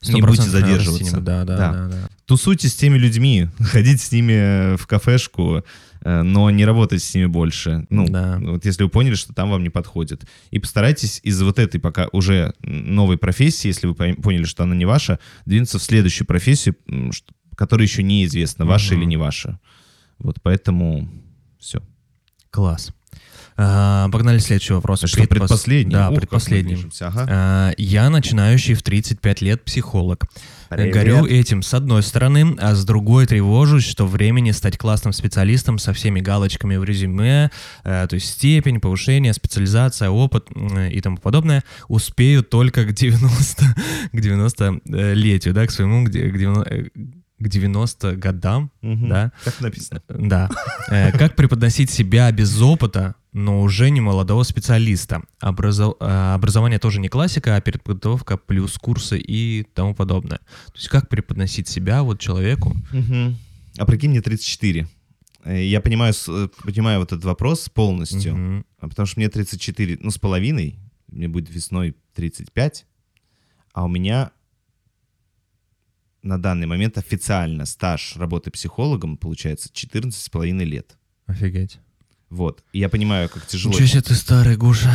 не 0.06 0.20
будете 0.22 0.48
задерживаться. 0.48 1.16
не. 1.16 1.22
Да, 1.22 1.44
да, 1.44 1.56
Да. 1.56 1.72
да, 1.72 1.88
да. 1.88 2.08
тусуйте 2.26 2.68
с 2.68 2.76
теми 2.76 2.96
людьми, 2.96 3.48
ходите 3.58 3.98
с 4.04 4.12
ними 4.12 4.76
в 4.76 4.86
кафешку, 4.86 5.64
но 6.02 6.50
не 6.50 6.64
работайте 6.64 7.04
с 7.04 7.14
ними 7.14 7.26
больше. 7.26 7.86
Ну, 7.90 8.06
Да. 8.08 8.38
вот 8.40 8.64
если 8.64 8.82
вы 8.84 8.88
поняли, 8.88 9.14
что 9.14 9.32
там 9.34 9.50
вам 9.50 9.62
не 9.62 9.70
подходит. 9.70 10.24
И 10.50 10.58
постарайтесь 10.58 11.20
из 11.22 11.40
вот 11.42 11.58
этой 11.58 11.80
пока 11.80 12.08
уже 12.12 12.54
новой 12.60 13.16
профессии, 13.18 13.68
если 13.68 13.86
вы 13.86 13.94
пон- 13.94 14.20
поняли, 14.20 14.44
что 14.44 14.62
она 14.64 14.74
не 14.74 14.84
ваша, 14.84 15.18
двинуться 15.44 15.78
в 15.78 15.82
следующую 15.82 16.26
профессию, 16.26 16.76
которая 17.56 17.86
еще 17.86 18.02
неизвестна, 18.02 18.64
ваша 18.66 18.92
Мгм. 18.94 19.02
или 19.02 19.08
не 19.10 19.16
ваша. 19.16 19.58
Вот 20.18 20.36
поэтому 20.42 21.08
все. 21.58 21.82
Класс. 22.50 22.90
А, 23.58 24.08
погнали 24.10 24.38
следующий 24.38 24.74
вопрос. 24.74 25.00
Что, 25.06 25.18
Предпос- 25.22 25.26
предпоследний? 25.28 25.92
Да, 25.94 26.08
Ух, 26.08 26.14
как 26.14 26.20
предпоследний. 26.20 26.86
ага. 27.00 27.26
А, 27.28 27.72
Я 27.78 28.10
начинающий 28.10 28.74
в 28.74 28.82
35 28.82 29.40
лет 29.40 29.64
психолог. 29.64 30.24
Привет. 30.68 30.92
Горю 30.94 31.26
этим 31.26 31.62
с 31.62 31.72
одной 31.74 32.02
стороны, 32.02 32.56
а 32.58 32.74
с 32.74 32.84
другой 32.84 33.26
тревожусь, 33.26 33.84
что 33.84 34.06
времени 34.06 34.50
стать 34.50 34.76
классным 34.76 35.12
специалистом 35.12 35.78
со 35.78 35.92
всеми 35.92 36.20
галочками 36.20 36.76
в 36.76 36.84
резюме, 36.84 37.50
э, 37.84 38.06
то 38.08 38.14
есть 38.14 38.28
степень, 38.28 38.80
повышение, 38.80 39.32
специализация, 39.32 40.10
опыт 40.10 40.48
и 40.90 41.00
тому 41.00 41.16
подобное, 41.18 41.62
успею 41.88 42.42
только 42.42 42.84
к 42.84 42.92
90, 42.92 43.64
к 44.12 44.16
90-летию, 44.16 45.54
да, 45.54 45.66
к 45.66 45.70
своему, 45.70 46.04
к 46.04 46.10
де- 46.10 46.28
к 46.30 46.36
90 46.36 46.74
э, 46.74 46.84
к 47.38 47.48
90 47.48 48.16
годам, 48.16 48.70
Мгм. 48.80 49.08
да. 49.10 49.32
Так 49.44 49.60
написано. 49.60 50.00
Да. 50.08 50.48
Э, 50.90 51.12
Как 51.12 51.36
преподносить 51.36 51.90
себя 51.90 52.32
без 52.32 52.60
опыта, 52.62 53.14
но 53.36 53.60
уже 53.60 53.90
не 53.90 54.00
молодого 54.00 54.44
специалиста? 54.44 55.22
Образо- 55.42 55.94
э, 56.00 56.34
Образование 56.34 56.78
тоже 56.78 57.00
не 57.00 57.08
классика, 57.08 57.54
а 57.56 57.60
подготовка 57.60 58.38
плюс 58.38 58.78
курсы 58.78 59.18
и 59.18 59.62
тому 59.74 59.94
подобное. 59.94 60.38
То 60.38 60.76
есть 60.76 60.88
как 60.88 61.10
преподносить 61.10 61.68
себя 61.68 62.02
вот 62.02 62.18
человеку? 62.18 62.74
Мгм. 62.92 63.36
А 63.76 63.84
прикинь, 63.84 64.10
мне 64.10 64.22
34. 64.22 64.88
Э, 65.44 65.62
Я 65.62 65.82
понимаю, 65.82 66.14
э, 66.28 66.48
понимаю 66.64 67.00
вот 67.00 67.12
этот 67.12 67.24
вопрос 67.26 67.68
полностью, 67.68 68.64
а 68.78 68.88
потому 68.88 69.04
что 69.06 69.20
мне 69.20 69.28
34, 69.28 69.98
ну, 70.00 70.10
с 70.10 70.16
половиной, 70.18 70.78
мне 71.08 71.28
будет 71.28 71.50
весной 71.50 71.94
35, 72.14 72.86
а 73.74 73.84
у 73.84 73.88
меня 73.88 74.30
на 76.22 76.38
данный 76.40 76.66
момент 76.66 76.96
официально 76.96 77.66
стаж 77.66 78.16
работы 78.16 78.50
психологом 78.50 79.18
получается 79.18 79.68
14 79.72 80.22
с 80.22 80.28
половиной 80.30 80.64
лет. 80.64 80.96
Офигеть. 81.26 81.80
Вот. 82.28 82.64
И 82.72 82.80
я 82.80 82.88
понимаю, 82.88 83.28
как 83.28 83.46
тяжело. 83.46 83.72
Ничего 83.72 83.86
себе 83.86 84.02
ты 84.02 84.14
старый, 84.14 84.56
Гуша. 84.56 84.92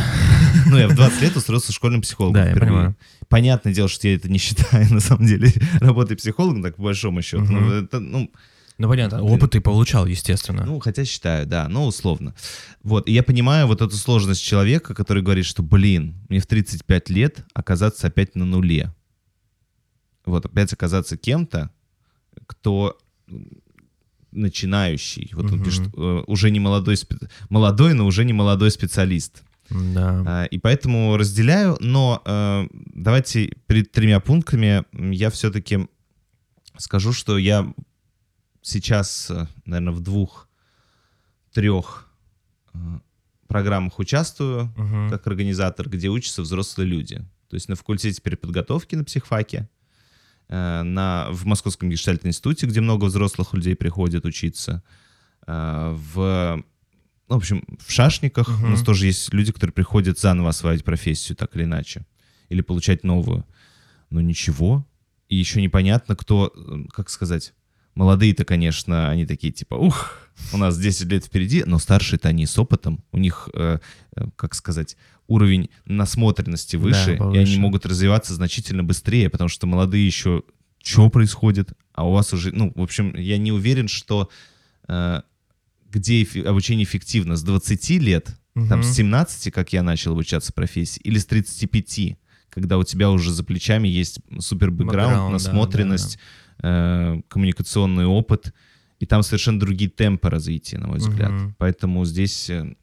Ну, 0.66 0.76
я 0.76 0.86
в 0.88 0.94
20 0.94 1.22
лет 1.22 1.36
устроился 1.36 1.72
школьным 1.72 2.02
психологом 2.02 2.34
Да, 2.34 2.44
я 2.44 2.50
впервые. 2.50 2.70
понимаю. 2.70 2.96
Понятное 3.28 3.72
дело, 3.72 3.88
что 3.88 4.06
я 4.06 4.14
это 4.16 4.28
не 4.30 4.38
считаю, 4.38 4.90
на 4.92 5.00
самом 5.00 5.26
деле, 5.26 5.50
работой 5.80 6.16
психологом, 6.16 6.62
так 6.62 6.76
по 6.76 6.82
большому 6.82 7.22
счету. 7.22 7.44
Ну, 7.44 7.70
это, 7.72 8.00
ну, 8.00 8.30
Ну 8.76 8.88
понятно, 8.88 9.22
опыт 9.22 9.52
ты 9.52 9.62
получал, 9.62 10.06
естественно. 10.06 10.64
Ну, 10.66 10.78
хотя 10.78 11.06
считаю, 11.06 11.46
да, 11.46 11.68
но 11.68 11.86
условно. 11.86 12.34
Вот, 12.82 13.08
и 13.08 13.12
я 13.12 13.22
понимаю 13.22 13.66
вот 13.66 13.80
эту 13.80 13.96
сложность 13.96 14.42
человека, 14.42 14.94
который 14.94 15.22
говорит, 15.22 15.46
что, 15.46 15.62
блин, 15.62 16.16
мне 16.28 16.38
в 16.38 16.46
35 16.46 17.08
лет 17.08 17.44
оказаться 17.54 18.08
опять 18.08 18.34
на 18.34 18.44
нуле. 18.44 18.94
Вот, 20.26 20.44
опять 20.44 20.72
оказаться 20.72 21.16
кем-то, 21.16 21.70
кто 22.46 22.98
начинающий. 24.32 25.30
Вот 25.34 25.46
он 25.46 25.56
Мгм. 25.58 25.64
пишет, 25.64 25.88
э, 25.96 26.22
уже 26.26 26.50
не 26.50 26.60
молодой, 26.60 26.96
молодой, 27.50 27.94
но 27.94 28.06
уже 28.06 28.24
не 28.24 28.32
молодой 28.32 28.70
специалист. 28.70 29.42
Да. 29.70 30.22
А, 30.26 30.44
И 30.44 30.58
поэтому 30.58 31.16
разделяю, 31.16 31.76
но 31.80 32.22
э, 32.24 32.66
давайте 32.94 33.54
перед 33.66 33.92
тремя 33.92 34.20
пунктами 34.20 34.84
я 35.14 35.30
все-таки 35.30 35.88
скажу, 36.78 37.12
что 37.12 37.38
я 37.38 37.72
сейчас, 38.62 39.30
наверное, 39.64 39.92
в 39.94 40.00
двух-трех 40.00 42.08
э, 42.74 42.78
программах 43.48 43.98
участвую 43.98 44.72
Мгм. 44.76 45.10
как 45.10 45.26
организатор, 45.26 45.88
где 45.88 46.08
учатся 46.08 46.42
взрослые 46.42 46.88
люди. 46.88 47.16
То 47.48 47.56
есть 47.56 47.68
на 47.68 47.74
факультете 47.76 48.20
переподготовки 48.22 48.94
на 48.96 49.04
психфаке, 49.04 49.58
э, 49.58 49.66
на, 50.54 51.28
в 51.30 51.46
Московском 51.46 51.88
гештальтном 51.88 52.30
институте, 52.30 52.66
где 52.66 52.80
много 52.80 53.06
взрослых 53.06 53.54
людей 53.54 53.74
приходят 53.74 54.24
учиться, 54.26 54.82
э, 55.46 55.96
в, 55.96 56.62
ну, 57.28 57.34
в 57.34 57.38
общем, 57.38 57.64
в 57.78 57.90
Шашниках 57.90 58.48
у 58.62 58.66
нас 58.66 58.82
тоже 58.82 59.06
есть 59.06 59.32
люди, 59.32 59.52
которые 59.52 59.72
приходят 59.72 60.18
заново 60.18 60.50
осваивать 60.50 60.84
профессию, 60.84 61.36
так 61.36 61.56
или 61.56 61.64
иначе, 61.64 62.06
или 62.50 62.60
получать 62.60 63.04
новую. 63.04 63.46
Но 64.10 64.20
ничего. 64.20 64.86
И 65.28 65.36
еще 65.36 65.62
непонятно, 65.62 66.14
кто, 66.16 66.52
э, 66.54 66.84
как 66.92 67.08
сказать, 67.08 67.54
молодые-то, 67.94 68.44
конечно, 68.44 69.10
они 69.10 69.26
такие 69.26 69.52
типа, 69.52 69.74
ух, 69.74 70.18
у 70.52 70.56
нас 70.56 70.78
10 70.78 71.08
лет 71.08 71.24
впереди, 71.24 71.64
но 71.64 71.78
старшие-то 71.78 72.28
они 72.28 72.46
с 72.46 72.58
опытом, 72.58 73.02
у 73.12 73.18
них, 73.18 73.48
э, 73.54 73.78
э, 74.16 74.24
как 74.36 74.54
сказать, 74.54 74.96
уровень 75.32 75.70
насмотренности 75.86 76.76
Да, 76.76 76.82
выше, 76.82 77.18
и 77.34 77.38
они 77.38 77.56
могут 77.58 77.86
развиваться 77.86 78.34
значительно 78.34 78.84
быстрее, 78.84 79.30
потому 79.30 79.48
что 79.48 79.66
молодые 79.66 80.06
еще, 80.06 80.42
что 80.82 81.08
происходит, 81.10 81.72
а 81.94 82.06
у 82.06 82.12
вас 82.12 82.32
уже, 82.32 82.52
ну, 82.52 82.72
в 82.74 82.82
общем, 82.82 83.14
я 83.16 83.38
не 83.38 83.52
уверен, 83.52 83.88
что 83.88 84.28
э, 84.88 85.22
где 85.90 86.26
обучение 86.46 86.84
эффективно, 86.84 87.36
с 87.36 87.42
20 87.42 87.90
лет, 87.98 88.34
там, 88.54 88.80
Мгм. 88.80 88.82
с 88.82 88.94
17, 88.94 89.50
как 89.52 89.72
я 89.72 89.82
начал 89.82 90.12
обучаться 90.12 90.52
профессии, 90.52 91.00
или 91.04 91.18
с 91.18 91.26
35, 91.26 92.16
когда 92.50 92.76
у 92.78 92.84
тебя 92.84 93.10
уже 93.10 93.30
за 93.32 93.44
плечами 93.44 93.88
есть 93.88 94.20
супер 94.38 94.70
бэкграунд, 94.70 95.12
Бэкграунд, 95.14 95.26
да, 95.28 95.32
насмотренность, 95.32 96.18
э, 96.62 97.20
коммуникационный 97.28 98.06
опыт, 98.06 98.52
и 99.00 99.06
там 99.06 99.22
совершенно 99.22 99.58
другие 99.58 99.90
темпы 99.90 100.30
развития, 100.30 100.78
на 100.78 100.86
мой 100.88 100.98
взгляд. 100.98 101.30
Мгм. 101.30 101.54
Поэтому 101.58 102.04
здесь, 102.04 102.50
э, 102.50 102.74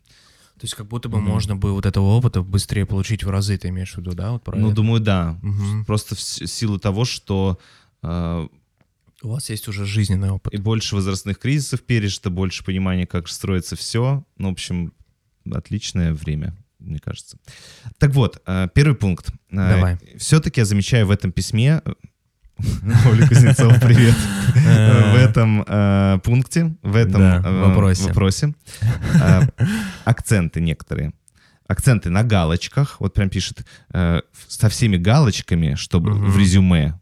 То 0.60 0.66
есть 0.66 0.76
как 0.76 0.88
будто 0.88 1.08
бы 1.08 1.20
Мгм. 1.20 1.30
можно 1.30 1.56
бы 1.56 1.72
вот 1.72 1.86
этого 1.86 2.06
опыта 2.08 2.42
быстрее 2.42 2.86
получить 2.86 3.24
в 3.24 3.30
разы, 3.30 3.58
ты 3.58 3.70
имеешь 3.70 3.94
в 3.94 3.98
виду, 3.98 4.12
да? 4.12 4.32
Вот 4.32 4.44
про 4.44 4.58
ну, 4.58 4.72
думаю, 4.74 5.00
да. 5.00 5.40
Мгм. 5.42 5.86
Просто 5.86 6.16
в 6.16 6.20
силу 6.20 6.78
того, 6.80 7.06
что 7.06 7.58
э, 8.04 8.48
У 9.22 9.30
вас 9.30 9.50
есть 9.50 9.68
уже 9.70 9.86
жизненный 9.86 10.32
опыт. 10.32 10.54
и 10.54 10.58
больше 10.58 10.96
возрастных 10.96 11.40
кризисов 11.40 11.82
пережито, 11.84 12.30
больше 12.30 12.66
понимания, 12.66 13.08
как 13.08 13.30
строится 13.30 13.76
все. 13.78 14.26
Ну, 14.38 14.50
в 14.50 14.52
общем, 14.52 14.92
отличное 15.50 16.14
время, 16.14 16.58
мне 16.80 17.00
кажется. 17.00 17.38
Так 17.98 18.12
вот, 18.14 18.42
э, 18.46 18.68
первый 18.74 18.96
пункт. 18.96 19.32
Давай. 19.50 19.98
Все-таки 20.18 20.60
я 20.60 20.66
замечаю 20.66 21.08
в 21.08 21.12
этом 21.12 21.32
письме... 21.32 21.82
Оля 23.10 23.28
Кузнецова, 23.28 23.74
привет. 23.80 24.16
В 24.54 25.16
этом 25.16 25.64
э, 25.66 26.20
пункте, 26.24 26.76
в 26.82 26.96
этом 26.96 27.22
Да, 27.22 27.42
э, 27.46 27.68
вопросе. 27.68 28.04
вопросе 28.04 28.56
э, 29.14 29.42
акценты 30.04 30.60
некоторые. 30.60 31.14
Акценты 31.68 32.10
на 32.10 32.24
галочках. 32.24 33.00
Вот 33.00 33.14
прям 33.14 33.30
пишет 33.30 33.66
э, 33.94 34.22
со 34.48 34.70
всеми 34.70 34.98
галочками, 34.98 35.76
чтобы 35.76 36.12
в 36.12 36.38
резюме. 36.38 37.00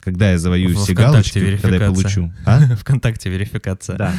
Когда 0.00 0.30
я 0.30 0.38
завоюю 0.38 0.74
Во 0.76 0.82
все 0.82 0.94
галочки, 0.94 1.58
когда 1.58 1.76
я 1.84 1.90
получу. 1.90 2.32
А? 2.46 2.74
Вконтакте 2.76 3.28
верификация. 3.30 4.14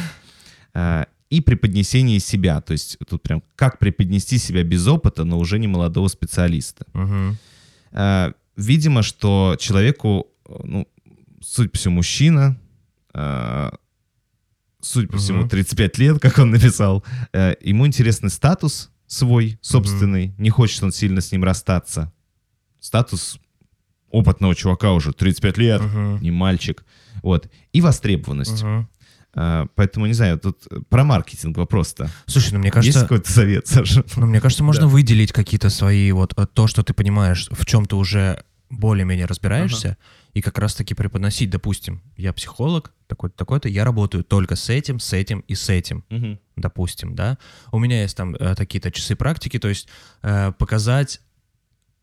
Да. 0.74 1.06
И 1.30 1.40
преподнесение 1.40 2.20
себя. 2.20 2.60
То 2.60 2.72
есть 2.72 2.96
тут 3.08 3.22
прям 3.22 3.42
как 3.56 3.78
преподнести 3.78 4.38
себя 4.38 4.62
без 4.62 4.86
опыта, 4.86 5.24
но 5.24 5.38
уже 5.38 5.58
не 5.58 5.66
молодого 5.66 6.08
специалиста. 6.08 6.86
Видимо, 8.56 9.02
что 9.02 9.56
человеку, 9.58 10.28
ну, 10.64 10.86
судя 11.42 11.68
по 11.70 11.78
всему, 11.78 11.96
мужчина, 11.96 12.58
а, 13.12 13.72
судя 14.80 15.08
по 15.08 15.16
всему, 15.18 15.40
Мгм. 15.40 15.48
35 15.48 15.98
лет, 15.98 16.20
как 16.20 16.38
он 16.38 16.50
написал, 16.50 17.04
э, 17.32 17.54
ему 17.60 17.86
интересный 17.86 18.30
статус 18.30 18.90
свой, 19.06 19.58
собственный, 19.60 20.34
не 20.38 20.50
хочет 20.50 20.82
он 20.82 20.92
сильно 20.92 21.20
с 21.20 21.30
ним 21.32 21.44
расстаться. 21.44 22.12
Статус 22.80 23.38
опытного 24.10 24.54
чувака 24.54 24.92
уже, 24.92 25.12
35 25.12 25.58
лет, 25.58 25.80
Мгм. 25.80 26.20
не 26.20 26.30
мальчик. 26.30 26.84
Вот. 27.22 27.50
И 27.72 27.80
востребованность. 27.80 28.62
А, 29.36 29.66
Поэтому, 29.74 30.06
не 30.06 30.12
знаю, 30.12 30.38
тут 30.38 30.62
про 30.88 31.02
маркетинг 31.02 31.56
вопрос-то. 31.56 32.08
Слушай, 32.26 32.52
ну 32.52 32.58
мне 32.60 32.68
Есть 32.68 32.74
кажется, 32.74 33.00
какой-то 33.00 33.32
совет, 33.32 33.66
Саша? 33.66 34.04
ну, 34.16 34.26
мне 34.26 34.40
кажется, 34.40 34.62
можно 34.62 34.82
Да. 34.82 34.88
выделить 34.88 35.32
какие-то 35.32 35.70
свои 35.70 36.12
вот 36.12 36.34
э, 36.38 36.46
то, 36.46 36.68
что 36.68 36.84
ты 36.84 36.94
понимаешь, 36.94 37.48
в 37.50 37.66
чем 37.66 37.84
ты 37.86 37.96
уже 37.96 38.44
более-менее 38.70 39.26
разбираешься, 39.26 39.96
и 40.34 40.42
как 40.42 40.58
раз-таки 40.58 40.94
преподносить, 40.94 41.48
допустим, 41.48 42.02
я 42.16 42.32
психолог, 42.32 42.92
такой-то, 43.06 43.36
такой-то, 43.36 43.68
я 43.68 43.84
работаю 43.84 44.24
только 44.24 44.56
с 44.56 44.68
этим, 44.68 44.98
с 44.98 45.12
этим 45.12 45.40
и 45.40 45.54
с 45.54 45.68
этим. 45.68 46.04
Мгм. 46.10 46.38
допустим, 46.56 47.14
да, 47.14 47.38
у 47.72 47.78
меня 47.78 48.02
есть 48.02 48.16
там 48.16 48.34
э, 48.34 48.54
такие-то 48.54 48.90
часы 48.90 49.16
практики, 49.16 49.58
то 49.58 49.68
есть 49.68 49.88
э, 50.22 50.52
показать 50.58 51.20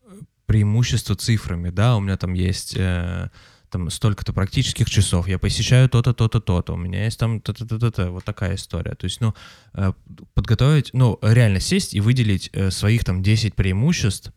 э, 0.04 0.20
преимущество 0.46 1.14
цифрами, 1.14 1.70
да, 1.70 1.96
у 1.96 2.00
меня 2.00 2.16
там 2.16 2.32
есть 2.32 2.74
э, 2.76 3.28
там 3.68 3.90
столько-то 3.90 4.32
практических 4.32 4.88
часов, 4.88 5.28
я 5.28 5.38
посещаю 5.38 5.88
то-то, 5.88 6.12
то-то, 6.12 6.40
то-то, 6.40 6.74
у 6.74 6.76
меня 6.76 7.04
есть 7.04 7.18
там 7.18 7.40
то-то-то-то, 7.40 8.10
вот 8.10 8.24
такая 8.24 8.54
история. 8.54 8.94
То 8.94 9.04
есть, 9.04 9.20
ну, 9.20 9.34
э, 9.74 9.92
подготовить, 10.34 10.90
ну, 10.92 11.18
реально 11.22 11.60
сесть 11.60 11.94
и 11.94 12.00
выделить 12.00 12.50
э, 12.52 12.70
своих 12.70 13.04
там 13.04 13.22
10 13.22 13.54
преимуществ, 13.54 14.32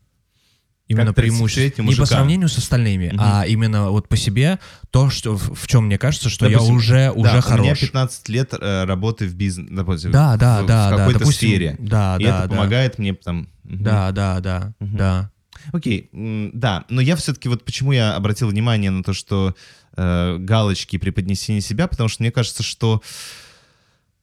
именно 0.88 1.06
Как 1.06 1.16
преимуществ, 1.16 1.58
30-летний 1.58 1.84
не 1.88 1.94
по 1.96 2.06
сравнению 2.06 2.48
с 2.48 2.58
остальными, 2.58 3.08
Мгм. 3.08 3.18
а 3.20 3.44
именно 3.46 3.90
вот 3.90 4.08
по 4.08 4.16
себе 4.16 4.58
то, 4.90 5.10
что 5.10 5.36
в, 5.36 5.54
в 5.54 5.66
чем 5.66 5.86
мне 5.86 5.98
кажется, 5.98 6.28
что 6.28 6.48
Допустим, 6.48 6.72
я 6.72 6.76
уже, 6.76 6.94
Да, 7.06 7.12
уже 7.12 7.30
у 7.30 7.32
меня 7.32 7.42
хорош. 7.42 7.80
15 7.80 8.28
лет 8.28 8.54
э, 8.58 8.84
работы 8.84 9.26
в 9.26 9.34
бизнесе, 9.34 9.72
допустим, 9.74 10.12
Да, 10.12 10.36
да, 10.36 10.62
в, 10.62 10.66
да, 10.66 10.88
в 10.88 10.90
да, 10.90 10.96
какой-то 10.98 11.18
допустим, 11.20 11.48
сфере. 11.48 11.76
Да, 11.78 12.16
И 12.20 12.24
да, 12.24 12.38
это 12.40 12.42
да. 12.42 12.48
помогает 12.48 12.98
мне 12.98 13.14
там... 13.14 13.48
мгм. 13.64 13.82
Да, 13.82 14.12
да, 14.12 14.40
да, 14.40 14.74
Мгм. 14.78 14.96
да. 14.96 15.30
Окей, 15.72 16.10
да, 16.12 16.84
но 16.88 17.00
я 17.00 17.16
все-таки 17.16 17.48
вот 17.48 17.64
почему 17.64 17.90
я 17.92 18.14
обратил 18.14 18.48
внимание 18.48 18.90
на 18.92 19.02
то, 19.02 19.12
что 19.12 19.56
э, 19.96 20.36
галочки 20.38 20.98
при 20.98 21.10
поднесении 21.10 21.60
себя, 21.60 21.88
потому 21.88 22.08
что 22.08 22.22
мне 22.22 22.30
кажется, 22.30 22.62
что, 22.62 23.02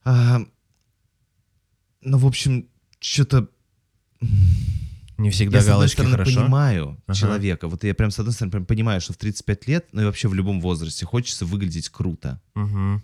а, 0.05 0.41
ну, 2.01 2.18
в 2.18 2.26
общем, 2.26 2.68
что-то 3.01 3.49
Не 5.24 5.30
всегда 5.32 5.57
я, 5.57 5.61
с 5.63 5.65
одной 5.65 5.78
галочки 5.78 5.95
стороны, 5.95 6.17
хорошо. 6.17 6.36
понимаю 6.39 6.97
Ага. 7.07 7.17
человека. 7.17 7.67
Вот 7.67 7.84
я 7.84 7.93
прям, 7.93 8.11
с 8.11 8.19
одной 8.19 8.34
стороны, 8.34 8.51
прям 8.51 8.65
понимаю, 8.65 8.99
что 9.01 9.13
в 9.13 9.17
35 9.17 9.67
лет, 9.67 9.86
ну 9.93 10.01
и 10.01 10.05
вообще 10.05 10.28
в 10.28 10.34
любом 10.34 10.59
возрасте, 10.59 11.05
хочется 11.05 11.45
выглядеть 11.45 11.89
круто. 11.89 12.41
Мгм. 12.55 13.01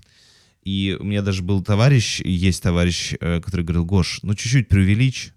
И 0.63 0.97
у 0.99 1.03
меня 1.03 1.21
даже 1.21 1.41
был 1.41 1.63
товарищ, 1.63 2.19
есть 2.19 2.61
товарищ, 2.61 3.13
э, 3.19 3.39
который 3.41 3.61
говорил, 3.65 3.85
Гош, 3.85 4.19
ну 4.23 4.35
чуть-чуть 4.35 4.67
преувеличь. 4.67 5.33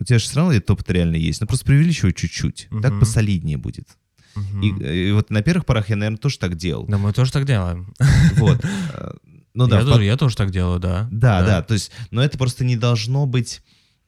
У 0.00 0.04
тебя 0.04 0.18
же 0.18 0.24
все 0.24 0.36
равно 0.36 0.54
опыт 0.56 0.90
реально 0.90 1.16
есть. 1.16 1.40
Ну 1.40 1.46
просто 1.46 1.64
преувеличивай 1.66 2.12
чуть-чуть. 2.12 2.68
Так 2.82 2.90
Мгм. 2.92 3.00
посолиднее 3.00 3.56
будет. 3.56 3.88
Мгм. 4.34 4.60
И, 4.62 4.82
э, 4.84 4.96
и 5.08 5.12
вот 5.12 5.30
на 5.30 5.42
первых 5.42 5.66
порах 5.66 5.88
я, 5.90 5.96
наверное, 5.96 6.18
тоже 6.18 6.38
так 6.38 6.56
делал. 6.56 6.86
Да 6.86 6.98
мы 6.98 7.12
тоже 7.12 7.32
так 7.32 7.44
делаем. 7.46 7.94
Вот. 8.34 8.60
Э, 8.92 9.12
Ну 9.54 9.66
да, 9.66 9.76
я, 9.78 9.82
в 9.82 9.86
тоже, 9.86 10.04
я 10.04 10.16
тоже 10.16 10.36
так 10.36 10.50
делаю, 10.50 10.78
да. 10.80 11.08
Да, 11.10 11.42
да, 11.44 11.62
то 11.62 11.74
есть, 11.74 11.90
но 12.10 12.22
это 12.22 12.38
просто 12.38 12.64
не 12.64 12.76
должно 12.76 13.26
быть... 13.26 13.62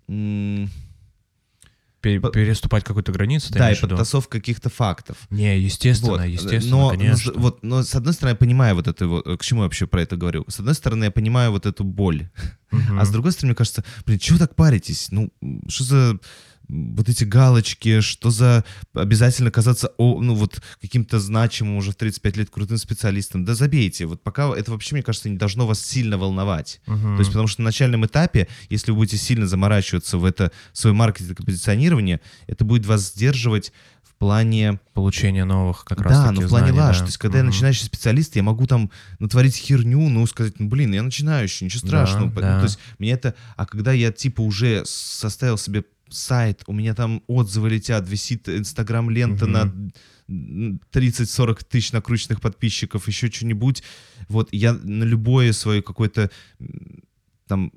м, 0.08 0.68
переступать 2.00 2.84
какую-то 2.84 3.12
границу, 3.12 3.52
Да, 3.52 3.58
и 3.58 3.62
имеешь 3.62 3.78
в 3.80 3.82
виду? 3.82 3.94
подтасовка 3.96 4.38
каких-то 4.38 4.70
фактов. 4.70 5.16
Не, 5.30 5.58
естественно, 5.58 6.12
Вот. 6.12 6.24
естественно, 6.24 6.76
но, 6.76 6.90
конечно. 6.90 7.32
но, 7.34 7.40
вот, 7.40 7.62
но 7.62 7.82
с 7.82 7.94
одной 7.94 8.14
стороны, 8.14 8.32
я 8.34 8.36
понимаю 8.36 8.74
вот 8.74 8.88
это 8.88 9.06
вот, 9.06 9.24
к 9.38 9.42
чему 9.42 9.60
я 9.60 9.64
вообще 9.64 9.86
про 9.86 10.02
это 10.02 10.16
говорю. 10.16 10.44
С 10.48 10.58
одной 10.60 10.74
стороны, 10.74 11.04
я 11.04 11.10
понимаю 11.10 11.50
вот 11.50 11.66
эту 11.66 11.84
боль. 11.84 12.28
Мгм. 12.70 12.98
А 13.00 13.04
с 13.04 13.10
другой 13.10 13.32
стороны, 13.32 13.50
мне 13.50 13.56
кажется, 13.56 13.84
блин, 14.06 14.18
чего 14.18 14.38
так 14.38 14.54
паритесь? 14.54 15.08
Ну, 15.10 15.32
что 15.68 15.84
за 15.84 16.18
вот 16.70 17.08
эти 17.08 17.24
галочки, 17.24 18.00
что 18.00 18.30
за 18.30 18.64
обязательно 18.94 19.50
казаться, 19.50 19.92
о, 19.98 20.20
ну, 20.20 20.34
вот 20.34 20.62
каким-то 20.80 21.18
значимым 21.18 21.76
уже 21.76 21.92
в 21.92 21.96
35 21.96 22.36
лет 22.36 22.50
крутым 22.50 22.76
специалистом. 22.78 23.44
Да 23.44 23.54
забейте. 23.54 24.06
Вот 24.06 24.22
пока 24.22 24.54
это 24.56 24.70
вообще, 24.70 24.94
мне 24.94 25.02
кажется, 25.02 25.28
не 25.28 25.36
должно 25.36 25.66
вас 25.66 25.80
сильно 25.84 26.18
волновать. 26.18 26.80
Мгм. 26.86 27.16
То 27.16 27.20
есть, 27.20 27.30
потому 27.30 27.48
что 27.48 27.62
на 27.62 27.66
начальном 27.66 28.06
этапе, 28.06 28.48
если 28.68 28.92
вы 28.92 28.98
будете 28.98 29.16
сильно 29.16 29.46
заморачиваться 29.46 30.18
в 30.18 30.24
это 30.24 30.52
свое 30.72 30.94
маркетинг 30.94 31.40
и 31.40 31.44
позиционирование, 31.44 32.20
это 32.46 32.64
будет 32.64 32.86
вас 32.86 33.12
сдерживать 33.12 33.72
в 34.02 34.14
плане... 34.20 34.78
Получение 34.92 35.44
новых 35.44 35.84
как 35.84 36.02
раз 36.02 36.12
да, 36.12 36.28
таки 36.28 36.40
ну 36.40 36.46
в 36.46 36.50
плане 36.50 36.66
знаний, 36.66 36.78
лаж. 36.80 36.96
да. 36.98 37.04
То 37.04 37.08
есть, 37.08 37.18
когда 37.18 37.38
я 37.38 37.44
Мгм. 37.44 37.52
начинающий 37.52 37.84
специалист, 37.86 38.36
я 38.36 38.42
могу 38.42 38.66
там 38.66 38.90
натворить 39.18 39.56
херню, 39.56 40.08
ну, 40.10 40.26
сказать, 40.26 40.60
ну, 40.60 40.68
блин, 40.68 40.92
я 40.92 41.02
начинающий, 41.02 41.64
ничего 41.64 41.80
Да, 41.82 41.88
страшного. 42.06 42.26
Ну, 42.34 42.40
да. 42.40 42.58
То 42.58 42.64
есть, 42.64 42.78
мне 42.98 43.12
это... 43.12 43.34
А 43.56 43.64
когда 43.66 43.92
я, 43.92 44.12
типа, 44.12 44.42
уже 44.42 44.82
составил 44.84 45.56
себе 45.56 45.84
сайт, 46.10 46.62
у 46.66 46.72
меня 46.72 46.94
там 46.94 47.22
отзывы 47.26 47.70
летят, 47.70 48.08
висит 48.08 48.48
инстаграм-лента 48.48 49.46
Мгм. 49.46 49.92
на 50.28 50.78
30-40 50.92 51.64
тысяч 51.64 51.92
накрученных 51.92 52.40
подписчиков, 52.40 53.08
еще 53.08 53.30
что-нибудь. 53.30 53.82
Вот 54.28 54.48
я 54.52 54.72
на 54.72 55.04
любое 55.04 55.52
свое 55.52 55.82
какое-то 55.82 56.30
там... 57.46 57.72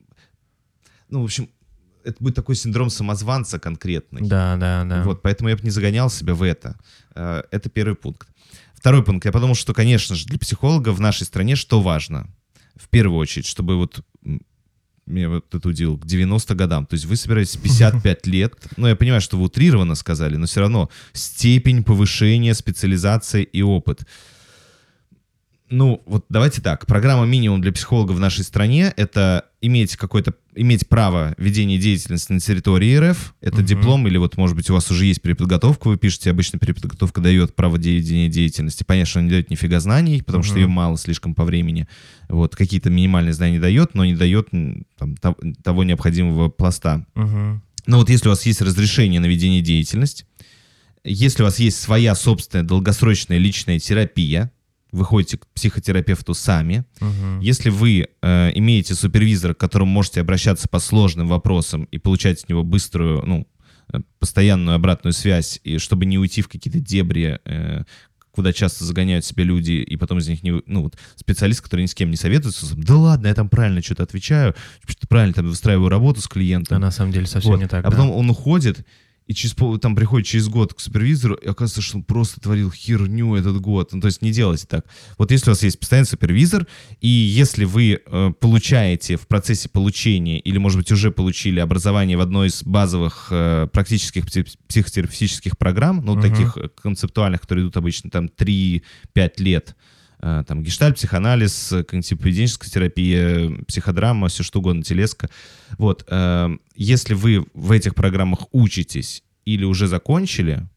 Ну, 1.09 1.21
в 1.21 1.23
общем, 1.25 1.49
это 2.03 2.15
будет 2.19 2.35
такой 2.35 2.55
синдром 2.55 2.89
самозванца 2.89 3.59
конкретный. 3.59 4.21
Да, 4.21 4.55
да, 4.57 4.83
да. 4.83 5.03
Вот, 5.03 5.21
поэтому 5.21 5.49
я 5.49 5.55
бы 5.55 5.63
не 5.63 5.69
загонял 5.69 6.09
себя 6.09 6.33
в 6.33 6.43
это. 6.43 6.77
Э, 7.15 7.43
Это 7.51 7.69
первый 7.69 7.95
пункт. 7.95 8.27
Второй 8.73 9.03
пункт. 9.03 9.25
Я 9.25 9.31
подумал, 9.31 9.55
что, 9.55 9.73
конечно 9.73 10.15
же, 10.15 10.25
для 10.25 10.37
психолога 10.37 10.89
в 10.91 10.99
нашей 10.99 11.23
стране 11.25 11.55
что 11.55 11.81
важно? 11.81 12.27
В 12.75 12.89
первую 12.89 13.19
очередь, 13.19 13.45
чтобы 13.45 13.77
вот 13.77 14.03
меня 15.05 15.29
вот 15.29 15.53
это 15.53 15.67
удивило, 15.67 15.97
к 15.97 16.05
90 16.05 16.55
годам. 16.55 16.85
То 16.85 16.95
есть 16.95 17.05
вы 17.05 17.15
собираетесь 17.15 17.57
в 17.57 17.61
55 17.61 18.27
лет. 18.27 18.53
Ну, 18.77 18.87
я 18.87 18.95
понимаю, 18.95 19.21
что 19.21 19.37
вы 19.37 19.45
утрированно 19.45 19.95
сказали, 19.95 20.37
но 20.37 20.45
все 20.45 20.61
равно 20.61 20.89
степень 21.13 21.83
повышения, 21.83 22.53
специализация 22.53 23.41
и 23.41 23.61
опыт. 23.61 24.01
Ну, 25.69 26.03
вот 26.05 26.25
давайте 26.29 26.61
так. 26.61 26.85
Программа 26.85 27.25
минимум 27.25 27.61
для 27.61 27.71
психолога 27.71 28.11
в 28.11 28.19
нашей 28.19 28.43
стране— 28.43 28.93
это 28.97 29.45
иметь 29.61 29.95
какое-то, 29.97 30.35
иметь 30.55 30.87
право 30.87 31.33
ведения 31.37 31.77
деятельности 31.77 32.31
на 32.31 32.39
территории 32.39 32.95
РФ. 32.97 33.35
Это 33.41 33.57
Мгм. 33.57 33.65
диплом, 33.65 34.07
или 34.07 34.17
вот, 34.17 34.37
может 34.37 34.55
быть, 34.55 34.69
у 34.69 34.73
вас 34.73 34.89
уже 34.91 35.05
есть 35.05 35.21
переподготовка, 35.21 35.87
вы 35.87 35.97
пишете, 35.97 36.29
обычно 36.31 36.59
переподготовка 36.59 37.21
дает 37.21 37.55
право 37.55 37.77
ведения 37.77 38.29
деятельности. 38.29 38.83
Понятно, 38.83 39.09
что 39.09 39.19
она 39.19 39.25
не 39.27 39.31
дает 39.31 39.49
нифига 39.49 39.79
знаний, 39.79 40.21
потому 40.21 40.43
что 40.43 40.53
Мгм. 40.53 40.61
ее 40.61 40.67
мало 40.67 40.97
слишком 40.97 41.35
по 41.35 41.43
времени. 41.43 41.87
Вот, 42.29 42.55
какие-то 42.55 42.89
минимальные 42.89 43.33
знания 43.33 43.59
дает, 43.59 43.93
но 43.93 44.05
не 44.05 44.15
дает 44.15 44.49
там, 44.97 45.15
того, 45.63 45.83
необходимого 45.83 46.49
пласта. 46.49 47.05
Мгм. 47.15 47.61
Но 47.85 47.97
вот 47.97 48.09
если 48.09 48.27
у 48.27 48.31
вас 48.31 48.45
есть 48.45 48.61
разрешение 48.61 49.19
на 49.19 49.25
ведение 49.25 49.61
деятельности, 49.61 50.25
если 51.03 51.43
у 51.43 51.45
вас 51.45 51.59
есть 51.59 51.81
своя 51.81 52.15
собственная 52.15 52.65
долгосрочная 52.65 53.37
личная 53.37 53.77
терапия, 53.77 54.52
вы 54.93 55.03
ходите 55.03 55.37
к 55.37 55.47
психотерапевту 55.47 56.33
сами. 56.33 56.85
Мгм. 57.01 57.39
Если 57.39 57.69
вы 57.69 58.07
э, 58.21 58.51
имеете 58.53 58.93
супервизора, 58.93 59.53
к 59.53 59.57
которому 59.57 59.91
можете 59.91 60.21
обращаться 60.21 60.69
по 60.69 60.79
сложным 60.79 61.27
вопросам 61.27 61.85
и 61.85 61.97
получать 61.97 62.43
от 62.43 62.49
него 62.49 62.63
быструю, 62.63 63.23
ну, 63.25 63.47
э, 63.91 63.97
постоянную 64.19 64.75
обратную 64.75 65.13
связь, 65.13 65.59
и 65.63 65.79
чтобы 65.79 66.05
не 66.05 66.19
уйти 66.19 66.43
в 66.43 66.47
какие-то 66.47 66.79
дебри, 66.79 67.39
э, 67.43 67.83
куда 68.31 68.53
часто 68.53 68.85
загоняют 68.85 69.25
себя 69.25 69.43
люди, 69.43 69.71
и 69.71 69.97
потом 69.97 70.19
из 70.19 70.27
них 70.27 70.43
не... 70.43 70.61
Ну, 70.65 70.83
вот 70.83 70.95
специалист, 71.15 71.61
который 71.61 71.81
ни 71.81 71.87
с 71.87 71.95
кем 71.95 72.11
не 72.11 72.17
советуется, 72.17 72.67
да 72.75 72.95
ладно, 72.95 73.27
я 73.27 73.33
там 73.33 73.49
правильно 73.49 73.81
что-то 73.81 74.03
отвечаю, 74.03 74.55
что-то 74.85 75.07
правильно 75.07 75.33
там 75.33 75.47
выстраиваю 75.47 75.89
работу 75.89 76.21
с 76.21 76.27
клиентом. 76.27 76.77
А 76.77 76.79
на 76.79 76.91
самом 76.91 77.11
деле 77.11 77.25
совсем 77.25 77.51
Вот. 77.51 77.59
не 77.59 77.67
так. 77.67 77.83
А 77.83 77.89
потом 77.89 78.11
он 78.11 78.29
уходит, 78.29 78.85
и 79.27 79.33
через 79.33 79.53
пол, 79.53 79.77
там 79.77 79.95
приходит 79.95 80.27
через 80.27 80.49
год 80.49 80.73
к 80.73 80.79
супервизору, 80.79 81.35
и 81.35 81.47
оказывается, 81.47 81.81
что 81.81 81.97
он 81.97 82.03
просто 82.03 82.41
творил 82.41 82.71
херню 82.71 83.35
этот 83.35 83.59
год. 83.61 83.93
Ну, 83.93 84.01
то 84.01 84.07
есть 84.07 84.21
не 84.21 84.31
делайте 84.31 84.65
так. 84.67 84.85
Вот 85.17 85.31
если 85.31 85.49
у 85.49 85.53
вас 85.53 85.63
есть 85.63 85.79
постоянный 85.79 86.07
супервизор, 86.07 86.67
и 86.99 87.07
если 87.07 87.63
вы 87.65 88.01
э, 88.05 88.31
получаете 88.39 89.15
в 89.15 89.27
процессе 89.27 89.69
получения, 89.69 90.39
или, 90.39 90.57
может 90.57 90.77
быть, 90.77 90.91
уже 90.91 91.09
получили 91.11 91.59
образование 91.59 92.17
в 92.17 92.21
одной 92.21 92.47
из 92.49 92.63
базовых 92.63 93.27
э, 93.31 93.67
практических 93.71 94.25
пси- 94.25 94.57
психотерапевтических 94.67 95.57
программ, 95.57 96.01
ну, 96.03 96.13
Мгм. 96.15 96.21
таких 96.21 96.57
э, 96.57 96.69
концептуальных, 96.81 97.41
которые 97.41 97.63
идут 97.63 97.77
обычно 97.77 98.09
там 98.09 98.25
3-5 98.27 98.81
лет, 99.37 99.75
там 100.23 100.63
гештальт, 100.63 100.95
психоанализ, 100.95 101.73
э, 101.73 101.81
когнитивно-поведенческая 101.81 102.69
терапия, 102.69 103.51
психодрама, 103.67 104.29
все 104.29 104.43
что 104.43 104.59
угодно, 104.59 104.81
телеска. 104.81 105.29
Вот, 105.77 106.05
э, 106.07 106.49
если 106.75 107.13
вы 107.13 107.45
в 107.53 107.71
этих 107.71 107.93
программах 107.93 108.47
учитесь 108.51 109.23
или 109.43 109.65
уже 109.65 109.87
закончили, 109.87 110.67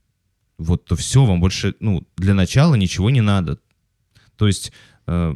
вот, 0.58 0.84
то 0.84 0.96
все, 0.96 1.24
вам 1.24 1.40
больше, 1.40 1.74
ну, 1.80 2.04
для 2.16 2.34
начала 2.34 2.74
ничего 2.74 3.10
не 3.10 3.20
надо. 3.20 3.58
То 4.36 4.48
есть 4.48 4.72
э, 5.06 5.34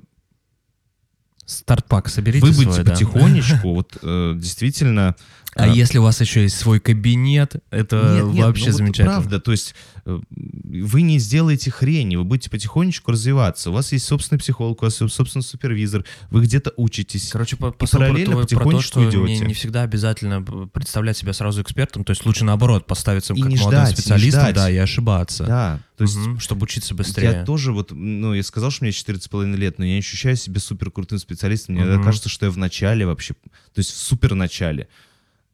Стартпак 1.47 2.09
соберите 2.09 2.47
вы 2.47 2.53
будете 2.53 2.83
да. 2.83 2.93
потихонечку, 2.93 3.75
вот, 3.75 3.97
э, 4.03 4.35
действительно... 4.37 5.15
А 5.57 5.66
если 5.66 5.98
у 5.98 6.03
вас 6.03 6.20
еще 6.20 6.42
есть 6.42 6.57
свой 6.57 6.78
кабинет, 6.80 7.57
это 7.70 8.22
Нет, 8.24 8.34
нет, 8.34 8.44
вообще 8.46 8.66
ну 8.66 8.70
вот 8.70 8.76
замечательно. 8.78 9.11
правда, 9.16 9.40
то 9.40 9.51
есть 9.51 9.74
э, 10.07 10.20
вы 10.30 11.03
не 11.03 11.18
сделаете 11.18 11.70
хрени, 11.70 12.16
вы 12.16 12.24
будете 12.24 12.51
потихонечку 12.51 13.11
развиваться. 13.11 13.70
У 13.70 13.72
вас 13.72 13.90
есть 13.92 14.07
собственный 14.07 14.38
психолог, 14.38 14.80
у 14.82 14.84
вас 14.84 15.01
есть 15.01 15.12
собственный 15.12 15.42
супервизор, 15.42 16.05
вы 16.30 16.42
где-то 16.42 16.72
учитесь. 16.76 17.30
Короче, 17.32 17.57
по, 17.57 17.68
И 17.68 17.72
посыл 17.72 17.98
про, 17.98 18.07
параллельно 18.09 18.32
то, 18.32 18.38
про 18.38 18.46
то, 18.46 18.55
потихонечку 18.57 18.90
что 18.90 19.01
не, 19.01 19.34
идете. 19.34 19.46
не 19.46 19.55
всегда 19.55 19.82
обязательно 19.82 20.42
представлять 20.42 21.16
себя 21.16 21.32
сразу 21.32 21.62
экспертом, 21.62 22.05
то 22.05 22.11
есть 22.12 22.24
лучше 22.24 22.44
наоборот 22.44 22.86
поставиться 22.86 23.34
И 23.34 23.40
как 23.40 23.51
не 23.51 23.57
молодым 23.57 23.80
ждать, 23.80 23.96
не 23.96 24.03
специалистом, 24.03 24.40
ждать. 24.42 24.55
да, 24.55 24.70
и 24.70 24.76
ошибаться. 24.76 25.44
Да, 25.44 25.80
то 25.96 26.05
есть 26.05 26.16
Мгм, 26.16 26.38
чтобы 26.40 26.64
учиться 26.64 26.94
быстрее. 26.94 27.24
Я 27.32 27.44
тоже 27.44 27.72
вот, 27.72 27.90
ну, 27.90 28.32
я 28.34 28.42
сказал, 28.42 28.70
что 28.70 28.84
мне 28.84 28.92
14,5 28.92 29.57
лет, 29.57 29.78
но 29.78 29.84
я 29.84 29.92
не 29.94 29.98
ощущаю 29.98 30.36
себя 30.36 30.61
супер 30.61 30.90
крутым 30.90 31.18
специалистом. 31.18 31.74
Мне 31.74 31.84
Мгм. 31.84 32.05
кажется, 32.05 32.28
что 32.28 32.46
я 32.46 32.53
в 32.53 32.57
начале 32.57 33.05
вообще, 33.05 33.34
то 33.34 33.78
есть 33.78 33.90
в 33.90 33.96
супер 33.96 34.34
начале. 34.34 34.88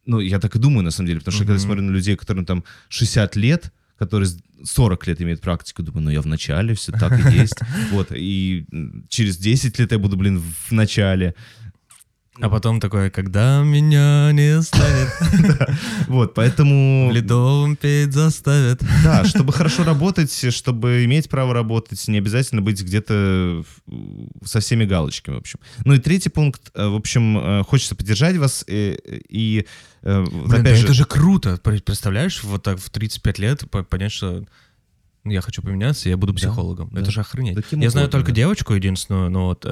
Ну, 0.06 0.20
я 0.20 0.38
так 0.38 0.56
и 0.56 0.58
думаю, 0.58 0.84
на 0.84 0.90
самом 0.90 1.08
деле, 1.08 1.18
потому 1.20 1.32
что 1.34 1.44
когда 1.44 1.54
я 1.54 1.58
смотрю 1.66 1.82
на 1.82 1.90
людей, 1.90 2.16
которым 2.16 2.44
там 2.46 2.64
60 2.88 3.36
лет, 3.36 3.72
которые 3.98 4.26
с- 4.28 4.38
40 4.64 5.06
лет 5.08 5.20
имеют 5.20 5.40
практику, 5.40 5.82
думаю, 5.82 6.02
ну, 6.04 6.10
я 6.10 6.20
в 6.20 6.26
начале, 6.26 6.74
все 6.74 6.92
так 6.92 7.12
и 7.18 7.38
есть. 7.40 7.58
Вот, 7.92 8.08
и 8.12 8.66
через 9.08 9.36
10 9.38 9.78
лет 9.78 9.92
я 9.92 9.98
буду, 9.98 10.16
блин, 10.16 10.40
в 10.68 10.72
начале. 10.72 11.34
А 12.40 12.50
потом 12.50 12.80
такое, 12.80 13.08
когда 13.10 13.62
меня 13.62 14.30
не 14.32 14.60
станет, 14.62 15.08
Вот, 16.08 16.34
поэтому... 16.34 17.08
в 17.08 17.12
ледовом 17.12 17.76
петь 17.76 18.12
заставят. 18.12 18.82
Да, 19.02 19.24
чтобы 19.24 19.52
хорошо 19.52 19.84
работать, 19.84 20.54
чтобы 20.54 21.04
иметь 21.04 21.30
право 21.30 21.54
работать, 21.54 22.06
не 22.08 22.18
обязательно 22.18 22.60
быть 22.60 22.82
где-то 22.82 23.64
со 24.44 24.60
всеми 24.60 24.84
галочками, 24.84 25.36
в 25.36 25.38
общем. 25.38 25.60
Ну 25.84 25.94
и 25.94 25.98
третий 25.98 26.28
пункт, 26.28 26.70
э, 26.74 26.86
в 26.86 26.94
общем, 26.94 27.38
э, 27.38 27.64
хочется 27.64 27.94
поддержать 27.94 28.36
вас 28.36 28.64
э, 28.68 28.96
и, 29.28 29.66
Блин, 30.02 30.62
да 30.62 30.70
это 30.70 30.92
же 30.92 31.04
круто. 31.04 31.58
Пр- 31.62 31.80
Представляешь, 31.80 32.44
вот 32.44 32.62
так 32.62 32.78
в 32.78 32.90
35 32.90 33.38
лет 33.38 33.70
по- 33.70 33.82
понять, 33.82 34.12
что 34.12 34.44
я 35.24 35.40
хочу 35.40 35.62
поменяться, 35.62 36.08
я 36.08 36.16
буду 36.16 36.34
психологом. 36.34 36.94
Это 36.94 37.10
же 37.10 37.20
охренеть. 37.20 37.58
Я 37.72 37.90
знаю 37.90 38.08
только 38.08 38.30
девочку 38.30 38.74
единственную, 38.74 39.30
но 39.30 39.46
вот 39.46 39.64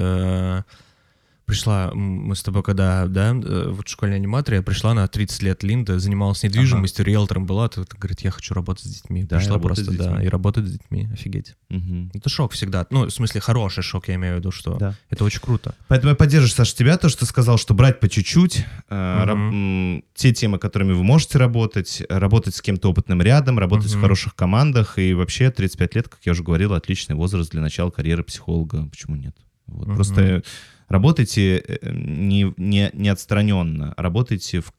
пришла, 1.45 1.91
мы 1.93 2.35
с 2.35 2.43
тобой 2.43 2.63
когда, 2.63 3.05
да, 3.07 3.29
э, 3.31 3.69
вот 3.69 3.87
в 3.87 3.91
школьной 3.91 4.17
аниматоре, 4.17 4.57
я 4.57 4.63
пришла 4.63 4.93
на 4.93 5.07
30 5.07 5.43
лет 5.43 5.63
Линда, 5.63 5.99
занималась 5.99 6.43
недвижимостью, 6.43 7.05
риэлтором 7.05 7.45
была, 7.45 7.69
ты, 7.69 7.83
ты 7.83 7.97
говорит, 7.97 8.21
я 8.21 8.31
хочу 8.31 8.53
работать 8.53 8.85
с 8.85 8.87
детьми. 8.89 9.23
Да, 9.23 9.37
пришла 9.37 9.59
просто, 9.59 9.91
да, 9.95 10.23
и 10.23 10.27
работать 10.27 10.65
с 10.65 10.71
детьми, 10.71 11.07
офигеть. 11.13 11.55
Мгм. 11.69 12.11
Это 12.13 12.29
шок 12.29 12.53
всегда, 12.53 12.87
ну, 12.89 13.05
в 13.05 13.11
смысле, 13.11 13.41
хороший 13.41 13.83
шок, 13.83 14.07
я 14.07 14.15
имею 14.15 14.35
в 14.35 14.39
виду, 14.39 14.51
что 14.51 14.75
Да. 14.77 14.95
это 15.09 15.23
очень 15.23 15.39
круто. 15.39 15.75
Поэтому 15.87 16.11
я 16.11 16.15
поддерживаю, 16.15 16.49
Саша, 16.55 16.75
тебя, 16.75 16.97
то, 16.97 17.09
что 17.09 17.19
ты 17.21 17.25
сказал, 17.25 17.57
что 17.57 17.73
брать 17.73 17.99
по 17.99 18.09
чуть-чуть, 18.09 18.65
э, 18.89 20.01
те 20.15 20.33
темы, 20.33 20.57
которыми 20.57 20.93
вы 20.93 21.03
можете 21.03 21.37
работать, 21.37 22.01
работать 22.09 22.55
с 22.55 22.61
кем-то 22.61 22.89
опытным 22.89 23.21
рядом, 23.21 23.59
работать 23.59 23.87
в 23.91 23.93
Мгм. 23.95 24.01
хороших 24.01 24.35
командах, 24.35 24.97
и 24.97 25.13
вообще 25.13 25.51
35 25.51 25.95
лет, 25.95 26.09
как 26.09 26.19
я 26.23 26.31
уже 26.31 26.43
говорил, 26.43 26.73
отличный 26.73 27.15
возраст 27.15 27.51
для 27.51 27.61
начала 27.61 27.91
карьеры 27.91 28.23
психолога. 28.23 28.87
Почему 28.89 29.15
нет? 29.15 29.35
Вот. 29.67 29.87
Мгм. 29.87 29.95
Просто 29.95 30.43
работайте 30.87 31.57
э, 31.57 31.91
не, 31.91 32.53
не, 32.57 32.89
не 32.93 33.09
отстраненно, 33.09 33.93
работайте 33.97 34.59
в- 34.61 34.71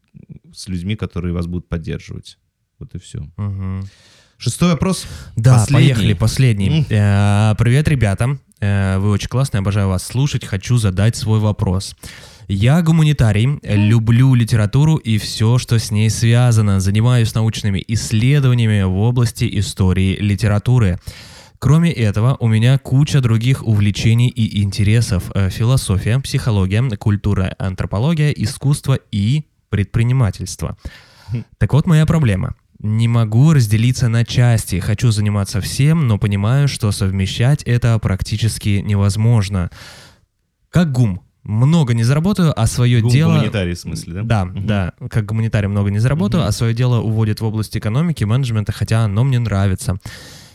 с 0.55 0.69
людьми, 0.69 0.97
которые 0.97 1.33
вас 1.35 1.47
будут 1.47 1.69
поддерживать. 1.69 2.39
Вот 2.79 2.95
и 2.95 2.99
все. 2.99 3.27
Мгм. 3.37 3.87
Шестой 4.39 4.71
вопрос. 4.73 5.07
Да, 5.37 5.55
Последний. 5.55 5.75
поехали, 5.95 6.13
последний. 6.15 6.87
Э, 6.91 7.55
Привет, 7.59 7.89
ребята. 7.89 8.39
Э, 8.61 8.99
Вы 8.99 9.11
очень 9.11 9.29
классные, 9.29 9.61
обожаю 9.61 9.89
вас 9.89 10.07
слушать. 10.07 10.45
Хочу 10.45 10.77
задать 10.77 11.17
свой 11.17 11.41
вопрос. 11.41 11.97
Я 12.49 12.81
гуманитарий, 12.83 13.59
люблю 13.63 14.35
литературу 14.35 14.97
и 14.97 15.19
все, 15.19 15.59
что 15.59 15.79
с 15.79 15.91
ней 15.91 16.11
связано. 16.11 16.79
Занимаюсь 16.81 17.35
научными 17.35 17.83
исследованиями 17.89 18.83
в 18.85 18.97
области 18.99 19.49
истории 19.59 20.17
литературы. 20.17 21.01
Кроме 21.59 21.91
этого, 21.93 22.37
у 22.41 22.49
меня 22.49 22.79
куча 22.79 23.21
других 23.21 23.67
увлечений 23.67 24.29
и 24.29 24.63
интересов. 24.63 25.31
Э, 25.35 25.49
Философия, 25.51 26.19
психология, 26.21 26.83
культура, 26.97 27.55
антропология, 27.59 28.31
искусство 28.31 28.99
и 29.11 29.45
предпринимательство. 29.71 30.77
Так 31.59 31.73
вот 31.73 31.87
моя 31.87 32.07
проблема. 32.07 32.55
Не 32.79 33.09
могу 33.09 33.53
разделиться 33.55 34.09
на 34.09 34.25
части. 34.25 34.79
Хочу 34.81 35.11
заниматься 35.11 35.61
всем, 35.61 36.07
но 36.07 36.19
понимаю, 36.19 36.69
что 36.69 36.93
совмещать 36.93 37.63
это 37.63 37.99
практически 37.99 38.83
невозможно. 38.85 39.71
Как 40.71 40.93
гум. 40.93 41.21
Много 41.43 41.95
не 41.95 42.03
заработаю, 42.03 42.53
а 42.61 42.67
свое 42.67 43.01
Гум- 43.01 43.11
дело... 43.11 43.33
гуманитарий, 43.35 43.75
в 43.75 43.79
смысле, 43.79 44.13
да? 44.15 44.23
Да, 44.23 44.45
Мгм. 44.45 44.67
да. 44.67 44.93
Как 45.09 45.25
гуманитарий 45.27 45.69
много 45.69 45.91
не 45.91 46.01
заработаю, 46.01 46.43
Мгм. 46.43 46.49
а 46.49 46.53
свое 46.53 46.75
дело 46.75 47.01
уводит 47.01 47.41
в 47.41 47.45
область 47.45 47.77
экономики, 47.77 48.25
менеджмента, 48.25 48.73
хотя 48.73 49.05
оно 49.05 49.23
мне 49.25 49.39
нравится. 49.39 49.97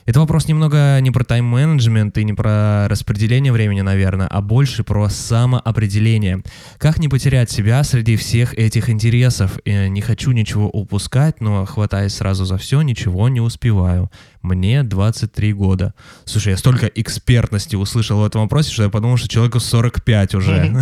Это 0.05 0.19
вопрос 0.19 0.47
немного 0.47 0.99
не 0.99 1.11
про 1.11 1.23
тайм-менеджмент 1.23 2.17
и 2.17 2.23
не 2.23 2.33
про 2.33 2.87
распределение 2.87 3.53
времени, 3.53 3.81
наверное, 3.81 4.27
а 4.27 4.41
больше 4.41 4.83
про 4.83 5.09
самоопределение. 5.09 6.41
Как 6.77 6.99
не 6.99 7.07
потерять 7.07 7.51
себя 7.51 7.83
среди 7.83 8.15
всех 8.15 8.53
этих 8.57 8.89
интересов? 8.89 9.59
Э, 9.65 9.87
Не 9.87 10.01
хочу 10.01 10.31
ничего 10.31 10.69
упускать, 10.69 11.41
но 11.41 11.65
хватаясь 11.65 12.15
сразу 12.15 12.45
за 12.45 12.57
все, 12.57 12.81
ничего 12.81 13.29
не 13.29 13.41
успеваю. 13.41 14.09
Мне 14.41 14.83
23 14.83 15.53
года. 15.53 15.93
Слушай, 16.25 16.49
я 16.49 16.57
столько 16.57 16.87
экспертности 16.87 17.75
услышал 17.75 18.19
в 18.19 18.25
этом 18.25 18.41
вопросе, 18.41 18.71
что 18.71 18.83
я 18.83 18.89
подумал, 18.89 19.17
что 19.17 19.27
человеку 19.27 19.59
45 19.59 20.35
уже. 20.35 20.75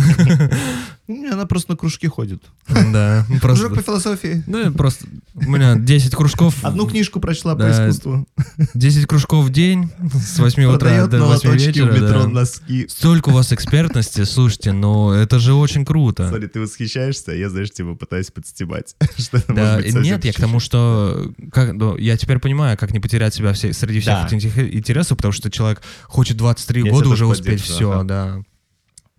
Она 1.32 1.46
просто 1.46 1.72
на 1.72 1.76
кружки 1.76 2.06
ходит. 2.06 2.42
Да, 2.92 3.26
Кружок 3.40 3.74
по 3.74 3.82
философии. 3.82 4.42
Ну, 4.46 4.72
просто... 4.72 5.06
У 5.34 5.50
меня 5.50 5.76
10 5.76 6.14
кружков... 6.14 6.64
Одну 6.64 6.86
книжку 6.86 7.20
прочла 7.20 7.54
по 7.54 7.70
искусству. 7.70 8.26
10 8.74 9.06
кружков 9.06 9.46
в 9.46 9.50
день 9.50 9.90
с 10.12 10.38
8 10.38 10.64
утра 10.64 11.06
до 11.06 11.18
на 11.18 11.26
8 11.26 11.48
лоточке 11.48 11.82
у 11.82 11.86
вечера. 11.86 11.92
метро 11.92 12.22
да. 12.22 12.28
носки. 12.28 12.86
Столько 12.88 13.28
у 13.28 13.32
вас 13.32 13.52
экспертности, 13.52 14.24
слушайте, 14.24 14.72
ну 14.72 15.10
это 15.10 15.38
же 15.38 15.54
очень 15.54 15.84
круто. 15.84 16.28
Смотри, 16.28 16.48
ты 16.48 16.60
восхищаешься, 16.60 17.32
а 17.32 17.34
я, 17.34 17.48
знаешь, 17.48 17.70
типа 17.70 17.94
пытаюсь 17.94 18.30
подстебать. 18.30 18.96
Что 19.18 19.42
Да, 19.48 19.80
нет, 19.82 20.24
я 20.24 20.32
к 20.32 20.36
тому, 20.36 20.58
что 20.60 21.32
как, 21.52 21.72
ну, 21.72 21.96
я 21.96 22.16
теперь 22.16 22.38
понимаю, 22.38 22.76
как 22.78 22.92
не 22.92 23.00
потерять 23.00 23.34
себя 23.34 23.49
все- 23.52 23.72
среди 23.72 24.00
всех 24.00 24.28
Да. 24.30 24.36
этих 24.36 24.58
интересов, 24.58 25.16
потому 25.18 25.32
что 25.32 25.50
человек 25.50 25.82
хочет 26.04 26.36
23 26.36 26.84
Я 26.84 26.90
года 26.90 27.08
уже 27.08 27.26
успеть 27.26 27.60
все, 27.62 27.90
ага. 27.92 28.04
да. 28.04 28.36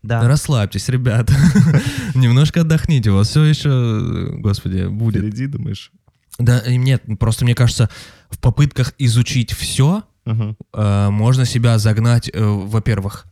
Да. 0.04 0.28
Расслабьтесь, 0.28 0.90
ребята. 0.90 1.34
Немножко 2.16 2.62
отдохните, 2.62 3.12
у 3.12 3.16
вас 3.18 3.30
все 3.30 3.44
еще, 3.44 4.30
господи, 4.38 4.88
будет. 4.88 5.22
Впереди, 5.22 5.46
думаешь? 5.48 5.92
Да, 6.40 6.64
нет, 6.68 7.04
просто 7.20 7.46
мне 7.46 7.54
кажется, 7.54 7.88
в 8.32 8.40
попытках 8.40 8.94
изучить 8.98 9.52
все, 9.54 10.04
Ага. 10.26 10.56
э, 10.74 11.10
можно 11.12 11.46
себя 11.46 11.78
загнать, 11.78 12.30
э, 12.34 12.44
во-первых, 12.44 13.26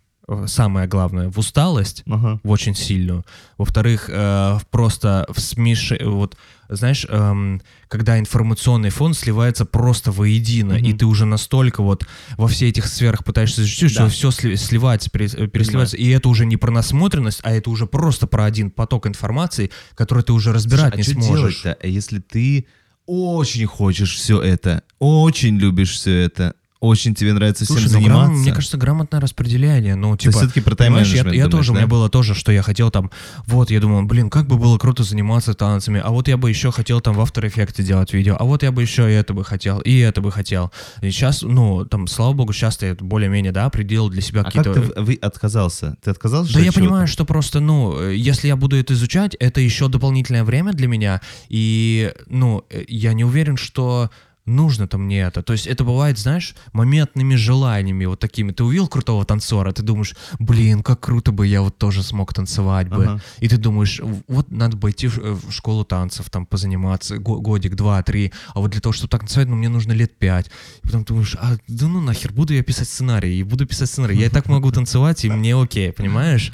самое 0.48 0.88
главное, 0.88 1.30
в 1.30 1.38
усталость, 1.38 2.04
Ага. 2.08 2.40
в 2.44 2.50
очень 2.50 2.76
сильную. 2.76 3.26
Во-вторых, 3.58 4.10
э, 4.12 4.60
просто 4.72 5.26
в 5.30 5.40
смеш... 5.40 5.94
Вот, 6.04 6.38
знаешь, 6.70 7.06
эм, 7.10 7.62
когда 7.88 8.20
информационный 8.20 8.90
фон 8.92 9.14
сливается 9.16 9.66
просто 9.66 10.12
воедино, 10.12 10.76
Мгм. 10.76 10.86
и 10.86 10.94
ты 10.94 11.06
уже 11.06 11.26
настолько 11.26 11.82
вот 11.82 12.06
во 12.38 12.48
все 12.48 12.70
этих 12.70 12.86
сферах 12.86 13.24
пытаешься 13.24 13.62
изучить, 13.62 13.96
Да. 13.96 14.10
что 14.10 14.30
все 14.32 14.56
сливается, 14.56 15.10
пере- 15.10 15.26
э, 15.34 15.48
пересливается, 15.48 15.98
и 15.98 16.08
это 16.10 16.30
уже 16.30 16.46
не 16.46 16.58
про 16.58 16.70
насмотренность, 16.72 17.40
а 17.44 17.52
это 17.52 17.70
уже 17.72 17.88
просто 17.88 18.28
про 18.28 18.46
один 18.46 18.70
поток 18.72 19.08
информации, 19.08 19.72
который 19.96 20.24
ты 20.24 20.32
уже 20.34 20.54
разбирать 20.54 20.94
а 20.94 20.98
не 20.98 21.04
что 21.04 21.14
сможешь. 21.14 21.64
делать-то, 21.64 21.88
если 21.88 22.20
ты 22.20 22.68
очень 23.08 23.66
хочешь 23.66 24.16
все 24.16 24.40
это, 24.40 24.84
очень 25.00 25.58
любишь 25.58 25.94
все 25.94 26.16
это, 26.22 26.54
очень 26.80 27.14
тебе 27.14 27.34
нравится 27.34 27.66
всем 27.66 27.78
Слушай, 27.78 27.92
ну, 27.94 28.00
грам- 28.02 28.04
заниматься? 28.22 28.42
мне 28.44 28.54
кажется, 28.54 28.78
грамотное 28.78 29.20
распределение. 29.20 29.96
Ну, 29.96 30.16
типа, 30.16 30.38
все-таки 30.38 30.62
про 30.62 30.72
я, 30.72 30.76
тайм-менеджмент 30.78 31.34
я 31.34 31.48
думаешь, 31.48 31.52
тоже, 31.68 31.72
у 31.72 31.74
да? 31.74 31.80
меня 31.82 31.88
было 31.88 32.10
тоже, 32.10 32.36
что 32.36 32.52
я 32.54 32.62
хотел 32.62 32.90
там, 32.90 33.12
вот, 33.48 33.70
я 33.70 33.82
думал, 33.82 34.04
блин, 34.04 34.30
как 34.30 34.48
бы 34.48 34.58
было 34.58 34.78
круто 34.78 35.04
заниматься 35.04 35.54
танцами, 35.54 36.02
а 36.04 36.10
вот 36.12 36.28
я 36.30 36.38
бы 36.38 36.50
еще 36.50 36.72
хотел 36.72 37.02
там 37.02 37.16
в 37.16 37.20
After 37.22 37.44
Effects 37.52 37.82
делать 37.84 38.14
видео, 38.14 38.38
а 38.40 38.46
вот 38.46 38.64
я 38.64 38.72
бы 38.72 38.82
еще 38.82 39.10
и 39.12 39.14
это 39.14 39.34
бы 39.34 39.44
хотел, 39.44 39.80
и 39.80 39.98
это 39.98 40.22
бы 40.22 40.32
хотел. 40.32 40.72
И 41.02 41.12
сейчас, 41.12 41.42
ну, 41.42 41.84
там, 41.86 42.08
слава 42.08 42.32
богу, 42.34 42.54
сейчас 42.54 42.82
я 42.82 42.96
более-менее, 42.96 43.52
да, 43.52 43.66
определил 43.66 44.10
для 44.10 44.22
себя 44.22 44.42
А 44.42 44.44
как 44.46 44.54
какие-то... 44.54 44.74
ты 44.74 45.02
в- 45.02 45.06
вы 45.06 45.16
отказался? 45.22 45.98
Ты 46.04 46.12
отказался 46.12 46.54
Да 46.54 46.60
я 46.60 46.66
чего-то? 46.68 46.80
понимаю, 46.80 47.08
что 47.08 47.26
просто, 47.26 47.60
ну, 47.60 48.10
если 48.10 48.48
я 48.48 48.56
буду 48.56 48.78
это 48.78 48.94
изучать, 48.94 49.36
это 49.40 49.60
еще 49.60 49.90
дополнительное 49.90 50.46
время 50.46 50.72
для 50.72 50.88
меня, 50.88 51.20
и, 51.50 52.14
ну, 52.28 52.64
э, 52.70 52.84
я 52.88 53.12
не 53.14 53.26
уверен, 53.26 53.58
что 53.58 54.10
нужно-то 54.50 54.98
мне 54.98 55.22
это. 55.22 55.42
То 55.44 55.54
есть 55.54 55.68
это 55.68 55.84
бывает, 55.84 56.18
знаешь, 56.18 56.56
моментными 56.74 57.36
желаниями 57.36 58.06
вот 58.06 58.20
такими. 58.20 58.52
Ты 58.52 58.64
увидел 58.64 58.88
крутого 58.88 59.26
танцора, 59.26 59.72
ты 59.72 59.84
думаешь, 59.84 60.16
блин, 60.40 60.84
как 60.84 61.00
круто 61.00 61.32
бы 61.32 61.48
я 61.48 61.62
вот 61.62 61.78
тоже 61.78 62.04
смог 62.04 62.34
танцевать 62.34 62.90
бы. 62.90 63.06
Ага. 63.06 63.22
И 63.40 63.48
ты 63.48 63.58
думаешь, 63.58 64.02
вот 64.28 64.52
надо 64.52 64.76
бы 64.78 64.92
идти 64.92 65.08
в 65.08 65.20
в 65.40 65.52
школу 65.52 65.86
танцев, 65.86 66.30
там, 66.30 66.46
позаниматься, 66.46 67.18
го- 67.18 67.40
годик, 67.40 67.76
два, 67.76 68.02
три, 68.04 68.32
а 68.54 68.60
вот 68.60 68.72
для 68.72 68.82
того, 68.82 68.94
чтобы 68.94 69.10
так 69.10 69.22
танцевать, 69.22 69.48
ну, 69.48 69.56
мне 69.56 69.70
нужно 69.70 69.92
лет 69.94 70.18
пять. 70.18 70.48
И 70.48 70.88
потом 70.88 71.04
ты 71.04 71.14
думаешь, 71.14 71.36
а, 71.40 71.58
да 71.68 71.88
ну 71.88 72.02
нахер, 72.02 72.32
буду 72.34 72.54
я 72.54 72.64
писать 72.64 72.88
сценарий, 72.88 73.40
и 73.40 73.44
буду 73.44 73.66
писать 73.66 73.90
сценарий. 73.90 74.18
Я 74.18 74.28
и 74.28 74.30
так 74.30 74.48
могу 74.48 74.72
танцевать, 74.72 75.24
и 75.26 75.30
мне 75.30 75.56
окей, 75.56 75.92
понимаешь? 75.92 76.52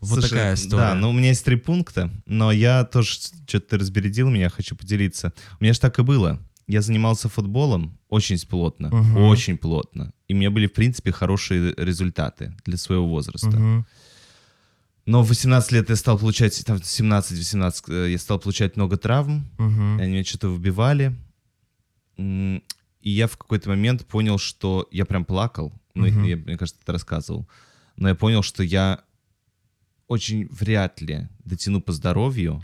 Вот 0.00 0.20
Слушай, 0.20 0.30
такая 0.30 0.54
история. 0.54 0.82
Да, 0.82 0.94
ну 0.94 1.10
у 1.10 1.12
меня 1.12 1.28
есть 1.28 1.44
три 1.44 1.56
пункта, 1.56 2.10
но 2.26 2.52
я 2.52 2.84
тоже 2.84 3.18
что-то 3.46 3.78
разбередил 3.78 4.28
меня, 4.28 4.50
хочу 4.50 4.76
поделиться. 4.76 5.32
У 5.58 5.64
меня 5.64 5.72
же 5.72 5.80
так 5.80 5.98
и 5.98 6.02
было. 6.02 6.40
Я 6.68 6.82
занимался 6.82 7.28
футболом 7.28 7.96
очень 8.08 8.38
плотно, 8.48 8.88
Мгм. 8.88 9.16
очень 9.18 9.56
плотно. 9.56 10.12
И 10.28 10.34
у 10.34 10.36
меня 10.36 10.50
были, 10.50 10.66
в 10.66 10.72
принципе, 10.72 11.12
хорошие 11.12 11.72
результаты 11.76 12.54
для 12.64 12.76
своего 12.76 13.06
возраста. 13.06 13.50
Мгм. 13.50 13.86
Но 15.06 15.22
в 15.22 15.28
18 15.28 15.70
лет 15.72 15.88
я 15.90 15.96
стал 15.96 16.18
получать, 16.18 16.64
там, 16.66 16.78
17-18, 16.82 17.88
э, 17.88 18.10
я 18.10 18.18
стал 18.18 18.40
получать 18.40 18.76
много 18.76 18.96
травм. 18.96 19.46
Мгм. 19.58 19.98
Они 20.00 20.12
меня 20.12 20.24
что-то 20.24 20.48
выбивали. 20.48 21.14
И 22.18 22.60
я 23.10 23.26
в 23.28 23.36
какой-то 23.36 23.68
момент 23.68 24.04
понял, 24.06 24.38
что 24.38 24.88
я 24.90 25.04
прям 25.04 25.24
плакал. 25.24 25.72
Ну, 25.94 26.06
Мгм. 26.06 26.24
я, 26.24 26.36
мне 26.36 26.56
кажется, 26.56 26.80
ты 26.84 26.92
рассказывал. 26.92 27.46
Но 27.96 28.08
я 28.08 28.14
понял, 28.16 28.42
что 28.42 28.62
я 28.64 29.00
очень 30.08 30.48
вряд 30.50 31.00
ли 31.00 31.28
дотяну 31.44 31.80
по 31.80 31.92
здоровью 31.92 32.62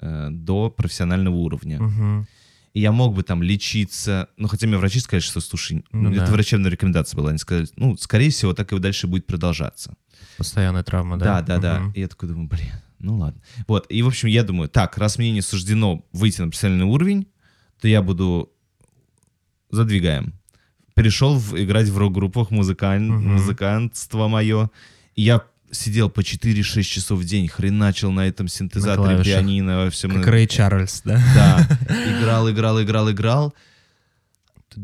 э, 0.00 0.28
до 0.30 0.70
профессионального 0.70 1.34
уровня. 1.34 1.80
Мгм. 1.82 2.26
И 2.74 2.80
я 2.80 2.92
мог 2.92 3.14
бы 3.14 3.22
там 3.22 3.42
лечиться. 3.42 4.28
Ну, 4.36 4.48
хотя 4.48 4.66
мне 4.66 4.76
врачи 4.78 5.00
сказали, 5.00 5.20
что, 5.22 5.40
слушай, 5.40 5.84
Ну 5.92 6.10
это 6.12 6.26
да. 6.26 6.32
врачебная 6.32 6.70
рекомендация 6.70 7.16
была. 7.16 7.30
Они 7.30 7.38
сказали, 7.38 7.66
ну, 7.76 7.96
скорее 7.96 8.30
всего, 8.30 8.52
так 8.54 8.72
и 8.72 8.78
дальше 8.78 9.06
будет 9.06 9.26
продолжаться. 9.26 9.94
Постоянная 10.36 10.82
травма, 10.82 11.16
Да, 11.18 11.40
да? 11.42 11.56
да, 11.56 11.58
да. 11.58 11.80
Мгм. 11.80 11.92
И 11.92 12.00
я 12.00 12.08
такой 12.08 12.28
думаю, 12.28 12.48
блин, 12.48 12.66
ну 12.98 13.16
ладно. 13.16 13.40
Вот, 13.66 13.86
и, 13.88 14.02
в 14.02 14.06
общем, 14.06 14.28
я 14.28 14.42
думаю, 14.44 14.68
так, 14.68 14.96
раз 14.98 15.18
мне 15.18 15.30
не 15.32 15.40
суждено 15.40 16.04
выйти 16.12 16.40
на 16.40 16.48
профессиональный 16.48 16.84
уровень, 16.86 17.26
то 17.80 17.88
я 17.88 18.02
буду... 18.02 18.50
Задвигаем. 19.70 20.34
Перешел 20.94 21.36
в, 21.38 21.54
играть 21.62 21.88
в 21.88 21.98
рок-группах, 21.98 22.50
музыкан... 22.50 23.06
Мгм. 23.08 23.32
музыкантство 23.34 24.28
мое. 24.28 24.70
И 25.14 25.22
я 25.22 25.42
сидел 25.70 26.10
по 26.10 26.20
4-6 26.20 26.82
часов 26.82 27.20
в 27.20 27.24
день, 27.24 27.48
хреначил 27.48 28.10
на 28.12 28.26
этом 28.26 28.48
синтезаторе, 28.48 29.14
клавишах. 29.16 29.24
пианино, 29.26 29.84
во 29.84 29.90
всем. 29.90 30.12
Как 30.12 30.26
Рэй 30.26 30.46
Чарльз, 30.46 31.02
да? 31.04 31.22
Да, 31.34 31.68
играл, 32.20 32.50
играл, 32.50 32.82
играл, 32.82 33.10
играл. 33.10 33.54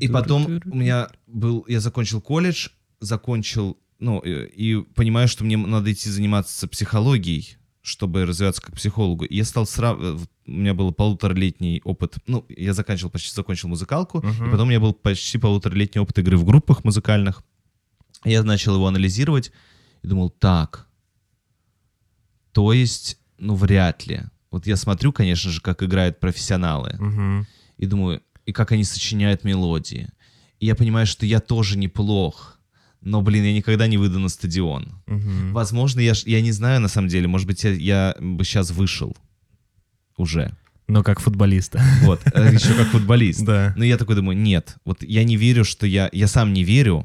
И 0.01 0.09
потом 0.09 0.61
у 0.65 0.77
меня 0.77 1.09
был, 1.27 1.65
я 1.69 1.81
закончил 1.81 2.21
колледж, 2.21 2.69
закончил 3.01 3.79
ну, 4.01 4.19
и, 4.21 4.45
и 4.47 4.83
понимаю, 4.83 5.29
что 5.29 5.45
мне 5.45 5.57
надо 5.57 5.93
идти 5.93 6.11
заниматься 6.11 6.67
психологией, 6.69 7.57
чтобы 7.81 8.27
развиваться 8.27 8.61
как 8.61 8.75
психологу. 8.75 9.25
И 9.25 9.37
я 9.37 9.45
стал 9.45 9.67
сравнивать, 9.67 10.29
у 10.47 10.51
меня 10.51 10.75
был 10.75 10.93
полуторалетний 10.93 11.81
опыт, 11.85 12.17
ну, 12.27 12.45
я 12.49 12.75
заканчивал, 12.75 13.11
почти 13.11 13.35
закончил 13.35 13.69
музыкалку, 13.69 14.19
Мгм. 14.19 14.49
и 14.49 14.51
потом 14.51 14.67
у 14.67 14.71
меня 14.71 14.81
был 14.81 14.93
почти 14.95 15.39
полуторалетний 15.39 16.01
опыт 16.03 16.19
игры 16.19 16.37
в 16.37 16.45
группах 16.45 16.85
музыкальных. 16.85 17.43
Я 18.25 18.43
начал 18.43 18.75
его 18.75 18.87
анализировать 18.87 19.53
и 20.05 20.07
думал, 20.07 20.31
так, 20.31 20.87
то 22.53 22.73
есть, 22.73 23.19
ну, 23.39 23.55
вряд 23.55 24.07
ли. 24.07 24.21
Вот 24.51 24.67
я 24.67 24.77
смотрю, 24.77 25.13
конечно 25.13 25.51
же, 25.51 25.61
как 25.61 25.83
играют 25.83 26.21
профессионалы, 26.21 26.95
Мгм. 26.99 27.47
и 27.79 27.87
думаю, 27.87 28.23
и 28.47 28.53
как 28.53 28.71
они 28.73 28.85
сочиняют 28.85 29.43
мелодии. 29.45 30.09
И 30.61 30.67
я 30.67 30.75
понимаю, 30.77 31.07
что 31.07 31.27
я 31.27 31.41
тоже 31.41 31.77
неплох, 31.77 32.59
но, 33.01 33.21
блин, 33.23 33.45
я 33.45 33.53
никогда 33.53 33.87
не 33.89 33.99
выйду 33.99 34.19
на 34.21 34.29
стадион. 34.29 34.93
Мгм. 35.07 35.53
Возможно, 35.53 36.01
я, 36.01 36.15
ж- 36.15 36.25
я 36.27 36.41
не 36.41 36.53
знаю 36.53 36.81
на 36.81 36.89
самом 36.89 37.09
деле, 37.09 37.27
может 37.27 37.47
быть, 37.47 37.65
я, 37.65 37.71
я 37.73 38.17
бы 38.21 38.45
сейчас 38.45 38.71
вышел 38.71 39.17
уже. 40.17 40.55
Но 40.87 41.03
как 41.03 41.19
футболист. 41.21 41.75
Вот, 42.03 42.21
еще 42.27 42.75
как 42.75 42.89
футболист. 42.89 43.43
Да. 43.45 43.73
Но 43.77 43.85
я 43.85 43.97
такой 43.97 44.15
думаю, 44.17 44.37
нет, 44.39 44.77
вот 44.85 45.03
я 45.03 45.25
не 45.25 45.37
верю, 45.37 45.65
что 45.65 45.87
я, 45.87 46.09
я 46.13 46.29
сам 46.29 46.53
не 46.53 46.63
верю 46.63 47.05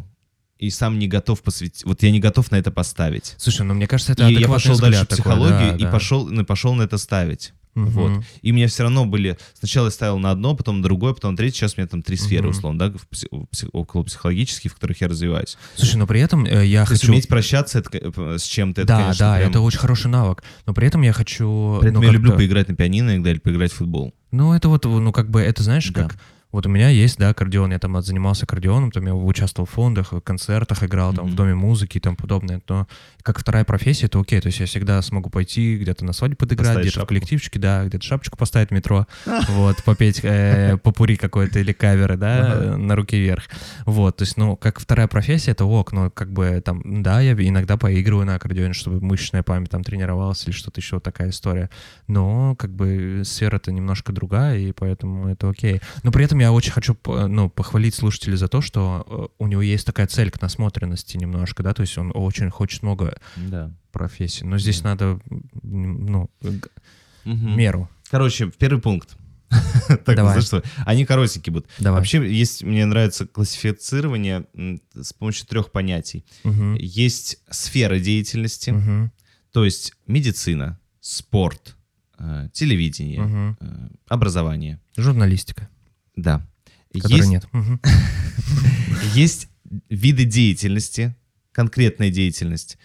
и 0.60 0.70
сам 0.70 0.99
не 0.99 1.07
готов 1.07 1.41
посвятить, 1.41 1.86
вот 1.86 2.03
я 2.03 2.12
не 2.12 2.20
готов 2.20 2.51
на 2.51 2.57
это 2.57 2.70
поставить. 2.70 3.36
Слушай, 3.38 3.66
ну 3.66 3.74
мне 3.74 3.88
кажется, 3.88 4.12
это 4.12 4.28
и 4.28 4.34
я 4.36 4.47
пошел 4.47 4.78
дальше 4.78 5.05
в 5.05 5.07
такой, 5.07 5.24
психологию 5.24 5.72
да, 5.72 5.76
и 5.78 5.84
да. 5.84 5.91
пошел, 5.91 6.30
пошел 6.45 6.76
на 6.76 6.84
это 6.84 6.97
ставить. 6.97 7.53
Мгм. 7.76 7.89
Вот. 7.91 8.24
И 8.41 8.51
меня 8.51 8.68
все 8.68 8.84
равно 8.84 9.05
были... 9.05 9.38
Сначала 9.57 9.86
я 9.86 9.91
ставил 9.91 10.18
на 10.18 10.32
одно, 10.32 10.55
потом 10.55 10.78
на 10.78 10.84
другое, 10.84 11.14
потом 11.14 11.32
на 11.32 11.38
третье. 11.38 11.60
Сейчас 11.60 11.76
у 11.78 11.80
меня 11.80 11.88
там 11.88 12.01
три 12.01 12.18
сферы, 12.18 12.47
Мгм. 12.47 12.57
условно, 12.57 12.80
да, 12.80 12.89
в 12.89 13.07
пси- 13.10 13.28
в 13.32 13.45
пси- 13.45 13.70
около 13.72 14.03
психологических, 14.03 14.72
в 14.72 14.74
которых 14.74 14.99
я 15.01 15.07
развиваюсь. 15.07 15.57
Слушай, 15.76 15.95
но 15.95 16.07
при 16.07 16.20
этом 16.20 16.45
э, 16.45 16.66
я 16.66 16.86
То 16.86 16.91
есть 16.91 17.03
хочу... 17.03 17.14
уметь 17.14 17.28
прощаться 17.28 17.80
это, 17.80 17.89
э, 17.93 18.38
с 18.38 18.43
чем-то, 18.43 18.82
это, 18.82 18.88
да, 18.88 18.97
конечно, 18.97 19.26
да, 19.26 19.38
прям- 19.38 19.49
это 19.51 19.62
очень 19.62 19.80
хороший 19.80 20.07
навык. 20.07 20.43
Но 20.66 20.74
при 20.74 20.88
этом 20.88 21.03
я 21.03 21.14
хочу... 21.14 21.78
При 21.80 21.91
этом 21.91 22.01
ну, 22.01 22.07
я 22.07 22.14
люблю 22.14 22.34
поиграть 22.34 22.68
на 22.68 22.76
пианино 22.76 23.12
иногда 23.12 23.32
или 23.32 23.39
поиграть 23.39 23.72
в 23.72 23.76
футбол. 23.76 24.14
Ну, 24.32 24.53
это 24.53 24.68
вот, 24.68 24.84
ну, 24.86 25.12
как 25.14 25.30
бы, 25.30 25.39
это 25.39 25.64
знаешь, 25.64 25.88
Да. 25.89 26.03
как... 26.03 26.18
Вот 26.52 26.66
у 26.66 26.70
меня 26.70 26.89
есть, 26.89 27.20
да, 27.20 27.30
аккордеон, 27.30 27.72
я 27.72 27.80
там 27.80 28.02
занимался 28.02 28.45
аккордеоном, 28.45 28.91
там 28.91 29.06
я 29.06 29.14
участвовал 29.14 29.68
в 29.68 29.70
фондах, 29.72 30.14
в 30.14 30.20
концертах 30.22 30.84
играл, 30.84 31.14
там, 31.14 31.26
в 31.26 31.28
Мгм. 31.28 31.36
Доме 31.36 31.54
музыки 31.56 31.97
и 31.97 32.00
тому 32.00 32.16
подобное. 32.16 32.60
Но 32.68 32.88
как 33.22 33.38
вторая 33.39 33.64
профессия, 33.66 34.08
это 34.08 34.20
окей, 34.20 34.41
то 34.41 34.47
есть 34.47 34.60
я 34.60 34.66
всегда 34.66 35.00
смогу 35.04 35.30
пойти 35.30 35.78
где-то 35.78 36.04
на 36.06 36.14
свадьбе 36.14 36.38
подыграть, 36.38 36.68
Поставить 36.70 36.86
где-то 36.86 36.93
в 36.93 37.02
шапку. 37.02 37.08
коллективчике, 37.10 37.60
да, 37.60 37.86
где-то 37.86 38.04
шапочку 38.04 38.36
поставить 38.38 38.70
в 38.70 38.72
метро, 38.72 39.06
вот, 39.50 39.84
попеть 39.84 40.22
э, 40.24 40.78
попури 40.82 41.18
какой-то 41.18 41.60
или 41.60 41.72
каверы, 41.72 42.18
да, 42.18 42.76
на 42.78 42.95
руки 42.95 43.16
вверх. 43.16 43.43
Вот, 43.86 44.18
то 44.18 44.24
есть, 44.24 44.36
ну, 44.38 44.56
как 44.56 44.80
вторая 44.80 45.08
профессия, 45.08 45.52
это 45.52 45.66
ок, 45.66 45.91
но 45.91 46.10
как 46.10 46.32
бы 46.34 46.60
там, 46.66 47.04
да, 47.04 47.22
я 47.22 47.34
иногда 47.34 47.78
поигрываю 47.78 48.26
на 48.26 48.36
аккордеоне, 48.36 48.74
чтобы 48.74 49.00
мышечная 49.06 49.43
память 49.43 49.70
там 49.70 49.84
тренировалась 49.84 50.43
или 50.47 50.52
что-то 50.52 50.80
еще, 50.82 51.00
такая 51.00 51.30
история. 51.30 51.70
Но 52.08 52.56
как 52.56 52.72
бы 52.72 53.22
сфера-то 53.24 53.72
немножко 53.72 54.12
другая, 54.14 54.58
и 54.58 54.72
поэтому 54.72 55.28
это 55.30 55.47
окей. 55.50 55.80
Но 56.02 56.12
при 56.12 56.26
этом 56.26 56.39
я 56.40 56.52
очень 56.52 56.72
хочу 56.72 56.96
п- 56.96 57.28
ну, 57.28 57.50
похвалить 57.50 57.96
слушателей 57.96 58.38
за 58.38 58.48
то, 58.48 58.62
что 58.62 59.06
э, 59.08 59.44
у 59.44 59.48
него 59.48 59.62
есть 59.62 59.86
такая 59.86 60.08
цель 60.08 60.32
к 60.32 60.42
насмотренности 60.42 61.18
немножко, 61.18 61.64
да, 61.64 61.74
то 61.74 61.82
есть 61.82 61.98
он 61.98 62.12
очень 62.14 62.50
хочет 62.50 62.84
много 62.84 63.18
Да. 63.36 63.72
профессий. 63.92 64.46
Но 64.46 64.58
здесь 64.58 64.84
надо, 64.84 65.20
м, 65.64 66.06
ну, 66.06 66.30
г- 66.42 66.70
меру. 67.26 67.90
Короче, 68.10 68.52
первый 68.58 68.82
пункт. 68.82 69.16
Так, 70.06 70.16
Давай. 70.16 70.36
за 70.36 70.42
что? 70.46 70.64
Они 70.86 71.06
коротенькие 71.06 71.52
будут. 71.54 71.68
Давай. 71.80 72.00
Вообще, 72.02 72.18
есть, 72.32 72.64
мне 72.64 72.86
нравится 72.86 73.26
классифицирование 73.26 74.46
с 74.94 75.14
помощью 75.14 75.48
трех 75.48 75.72
понятий. 75.72 76.24
Мгм. 76.44 76.76
Есть 76.76 77.40
сфера 77.50 77.98
деятельности, 78.00 78.70
Мгм. 78.70 79.12
то 79.52 79.66
есть 79.66 79.94
медицина, 80.06 80.80
спорт, 81.02 81.76
э, 82.20 82.50
телевидение, 82.54 83.56
э, 83.60 83.88
образование. 84.08 84.80
Журналистика, 84.98 85.68
Да. 86.22 86.45
которой 86.93 87.17
Есть, 87.17 87.30
нет. 87.30 87.47
Есть 89.13 89.47
виды 89.89 90.26
деятельности, 90.26 91.15
конкретная 91.51 92.09
деятельность. 92.09 92.78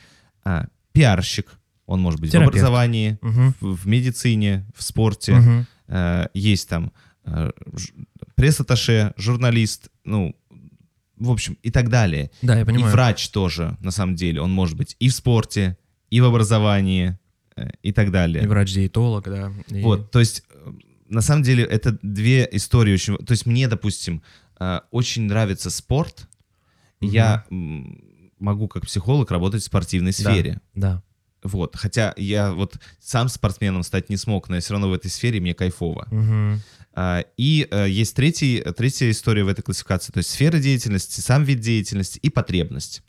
А, 0.45 0.67
пиарщик, 0.93 1.59
он 1.87 2.01
может 2.01 2.21
быть 2.21 2.31
в 2.31 2.35
образовании, 2.49 3.19
в, 3.61 3.87
медицине, 3.87 4.67
в 4.77 4.83
спорте. 4.83 5.67
Э, 5.87 6.29
есть 6.33 6.69
там 6.69 6.93
ж- 7.27 7.93
пресс-атташе, 8.37 9.13
журналист, 9.19 9.89
ну, 10.05 10.35
в 11.19 11.31
общем, 11.31 11.59
и 11.63 11.71
так 11.71 11.89
далее. 11.91 12.31
Да, 12.43 12.59
я 12.59 12.65
понимаю. 12.65 12.89
И 12.91 12.93
врач 12.93 13.29
тоже, 13.29 13.77
на 13.81 13.91
самом 13.91 14.15
деле, 14.17 14.41
он 14.41 14.51
может 14.51 14.77
быть 14.77 14.97
и 14.99 15.09
в 15.09 15.15
спорте, 15.15 15.77
и 16.11 16.21
в 16.21 16.25
образовании, 16.25 17.19
э, 17.57 17.69
и 17.83 17.93
так 17.93 18.11
далее. 18.11 18.45
И 18.45 18.47
врач-диетолог, 18.47 19.25
да. 19.25 19.53
и- 19.69 19.83
Вот, 19.83 20.11
то 20.11 20.21
есть, 20.21 20.43
э, 20.55 20.73
на 21.15 21.21
самом 21.23 21.43
деле, 21.43 21.65
это 21.65 21.99
две 22.03 22.49
истории 22.53 22.93
очень... 22.95 23.17
То 23.19 23.33
есть 23.33 23.47
мне, 23.47 23.69
допустим, 23.69 24.23
э, 24.61 24.81
очень 24.91 25.23
нравится 25.23 25.71
спорт, 25.71 26.29
Мгм. 27.01 27.11
я 27.13 27.45
могу 28.39 28.69
как 28.69 28.85
психолог 28.87 29.31
работать 29.31 29.63
в 29.63 29.67
спортивной 29.67 30.13
Да, 30.13 30.17
сфере. 30.31 30.61
Да. 30.75 31.03
Вот, 31.43 31.77
хотя 31.77 32.15
я 32.17 32.53
вот 32.53 32.79
сам 33.01 33.29
спортсменом 33.29 33.83
стать 33.83 34.09
не 34.09 34.17
смог, 34.17 34.49
но 34.49 34.55
я 34.55 34.61
все 34.63 34.73
равно 34.73 34.89
в 34.89 34.93
этой 34.95 35.11
сфере 35.11 35.41
мне 35.41 35.55
кайфово. 35.55 36.09
А, 36.97 37.25
И 37.37 37.67
э, 37.71 37.89
есть 37.91 38.15
третий, 38.17 38.63
третья 38.77 39.11
история 39.11 39.45
в 39.45 39.49
этой 39.49 39.63
классификации, 39.63 40.13
то 40.13 40.19
есть 40.19 40.31
сфера 40.31 40.59
деятельности, 40.59 41.21
сам 41.21 41.43
вид 41.45 41.61
деятельности 41.61 42.19
и 42.23 42.31
потребность. 42.31 43.03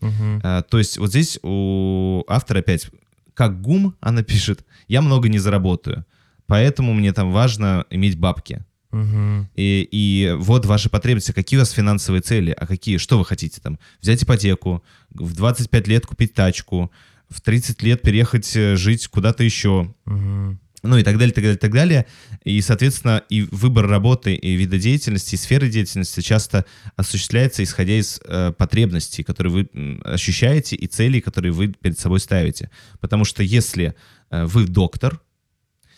А, 0.43 0.63
То 0.63 0.77
есть 0.79 0.97
вот 0.97 1.09
здесь 1.11 1.39
у 1.43 2.23
автора 2.27 2.59
опять, 2.59 2.87
как 3.33 3.61
гум, 3.61 3.95
она 4.01 4.23
пишет, 4.23 4.65
я 4.87 5.01
много 5.01 5.29
не 5.29 5.37
заработаю, 5.39 6.05
поэтому 6.47 6.93
мне 6.93 7.13
там 7.13 7.31
важно 7.31 7.85
иметь 7.89 8.17
бабки. 8.17 8.63
Мгм. 8.91 9.49
И, 9.55 9.87
и 9.91 10.33
вот 10.37 10.65
ваши 10.65 10.89
потребности, 10.89 11.33
какие 11.33 11.57
у 11.57 11.61
вас 11.61 11.71
финансовые 11.71 12.21
цели, 12.21 12.51
а 12.57 12.65
какие, 12.65 12.97
что 12.97 13.17
вы 13.17 13.25
хотите 13.25 13.59
там? 13.61 13.77
Взять 14.01 14.23
ипотеку, 14.23 14.83
в 15.09 15.35
25 15.35 15.87
лет 15.87 16.05
купить 16.05 16.33
тачку, 16.33 16.91
в 17.29 17.41
30 17.41 17.81
лет 17.83 18.01
переехать 18.01 18.55
э, 18.55 18.75
жить 18.77 19.07
куда-то 19.07 19.43
еще, 19.43 19.93
Мгм. 20.05 20.59
ну 20.83 20.97
и 20.97 21.03
так 21.03 21.17
далее, 21.17 21.33
так 21.33 21.43
далее, 21.43 21.57
так 21.57 21.73
далее. 21.73 22.05
И, 22.45 22.61
соответственно, 22.61 23.21
и 23.27 23.41
выбор 23.51 23.87
работы, 23.87 24.33
и 24.35 24.53
вида 24.53 24.77
деятельности, 24.77 25.35
и 25.35 25.37
сферы 25.37 25.67
деятельности 25.67 26.21
часто 26.21 26.63
осуществляется, 26.95 27.63
исходя 27.63 27.99
из 27.99 28.21
э, 28.23 28.53
потребностей, 28.57 29.23
которые 29.23 29.51
вы 29.51 29.99
ощущаете, 30.05 30.77
и 30.77 30.87
целей, 30.87 31.19
которые 31.19 31.51
вы 31.51 31.67
перед 31.67 31.99
собой 31.99 32.21
ставите. 32.21 32.69
Потому 33.01 33.25
что 33.25 33.43
если 33.43 33.95
э, 34.29 34.45
вы 34.45 34.67
доктор, 34.67 35.19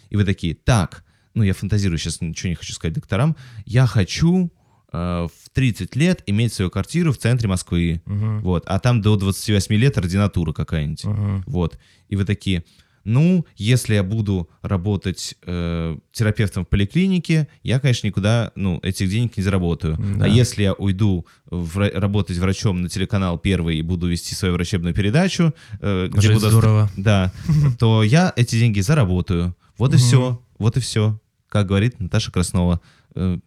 и 0.10 0.16
вы 0.18 0.24
такие, 0.24 0.56
так, 0.56 1.04
ну 1.34 1.44
я 1.44 1.54
фантазирую, 1.54 1.98
сейчас 1.98 2.22
ничего 2.22 2.50
не 2.50 2.56
хочу 2.56 2.74
сказать 2.74 2.94
докторам, 2.96 3.36
я 3.66 3.86
хочу 3.86 4.52
э, 4.94 5.28
в 5.28 5.50
30 5.54 5.96
лет 5.96 6.24
иметь 6.28 6.54
свою 6.54 6.70
квартиру 6.72 7.12
в 7.12 7.18
центре 7.18 7.48
Москвы, 7.50 8.02
Мгм. 8.06 8.42
вот, 8.42 8.64
а 8.68 8.80
там 8.80 9.02
до 9.02 9.16
28 9.18 9.76
лет 9.76 9.98
ординатура 9.98 10.54
какая-нибудь. 10.54 11.04
Мгм. 11.06 11.44
Вот. 11.46 11.78
И 12.10 12.16
вы 12.16 12.24
такие, 12.26 12.64
ну, 13.04 13.46
если 13.56 13.94
я 13.96 14.04
буду 14.04 14.50
работать 14.62 15.36
э, 15.46 15.98
терапевтом 16.12 16.66
в 16.66 16.68
поликлинике, 16.68 17.48
я, 17.64 17.80
конечно, 17.80 18.08
никуда, 18.08 18.52
ну, 18.56 18.80
этих 18.84 19.10
денег 19.10 19.38
не 19.38 19.44
заработаю. 19.44 19.98
Да. 20.18 20.26
А 20.26 20.28
если 20.28 20.64
я 20.64 20.74
уйду 20.74 21.26
вра- 21.50 21.92
работать 21.98 22.38
врачом 22.38 22.82
на 22.82 22.90
телеканал 22.90 23.38
Первый 23.38 23.78
и 23.78 23.82
буду 23.82 24.08
вести 24.08 24.36
свою 24.36 24.56
врачебную 24.56 24.94
передачу, 24.94 25.54
э, 25.80 26.10
где 26.12 26.34
буду... 26.34 26.50
здорово. 26.50 26.90
Да, 26.98 27.32
то 27.80 28.04
я 28.04 28.34
эти 28.36 28.58
деньги 28.60 28.82
заработаю. 28.82 29.56
Вот 29.78 29.92
и 29.94 29.98
Мгм. 29.98 30.04
все, 30.06 30.42
вот 30.60 30.78
и 30.78 30.80
все. 30.80 31.20
Как 31.50 31.68
говорит 31.68 32.00
Наташа 32.00 32.32
Краснова. 32.32 32.82
Э, 33.16 33.38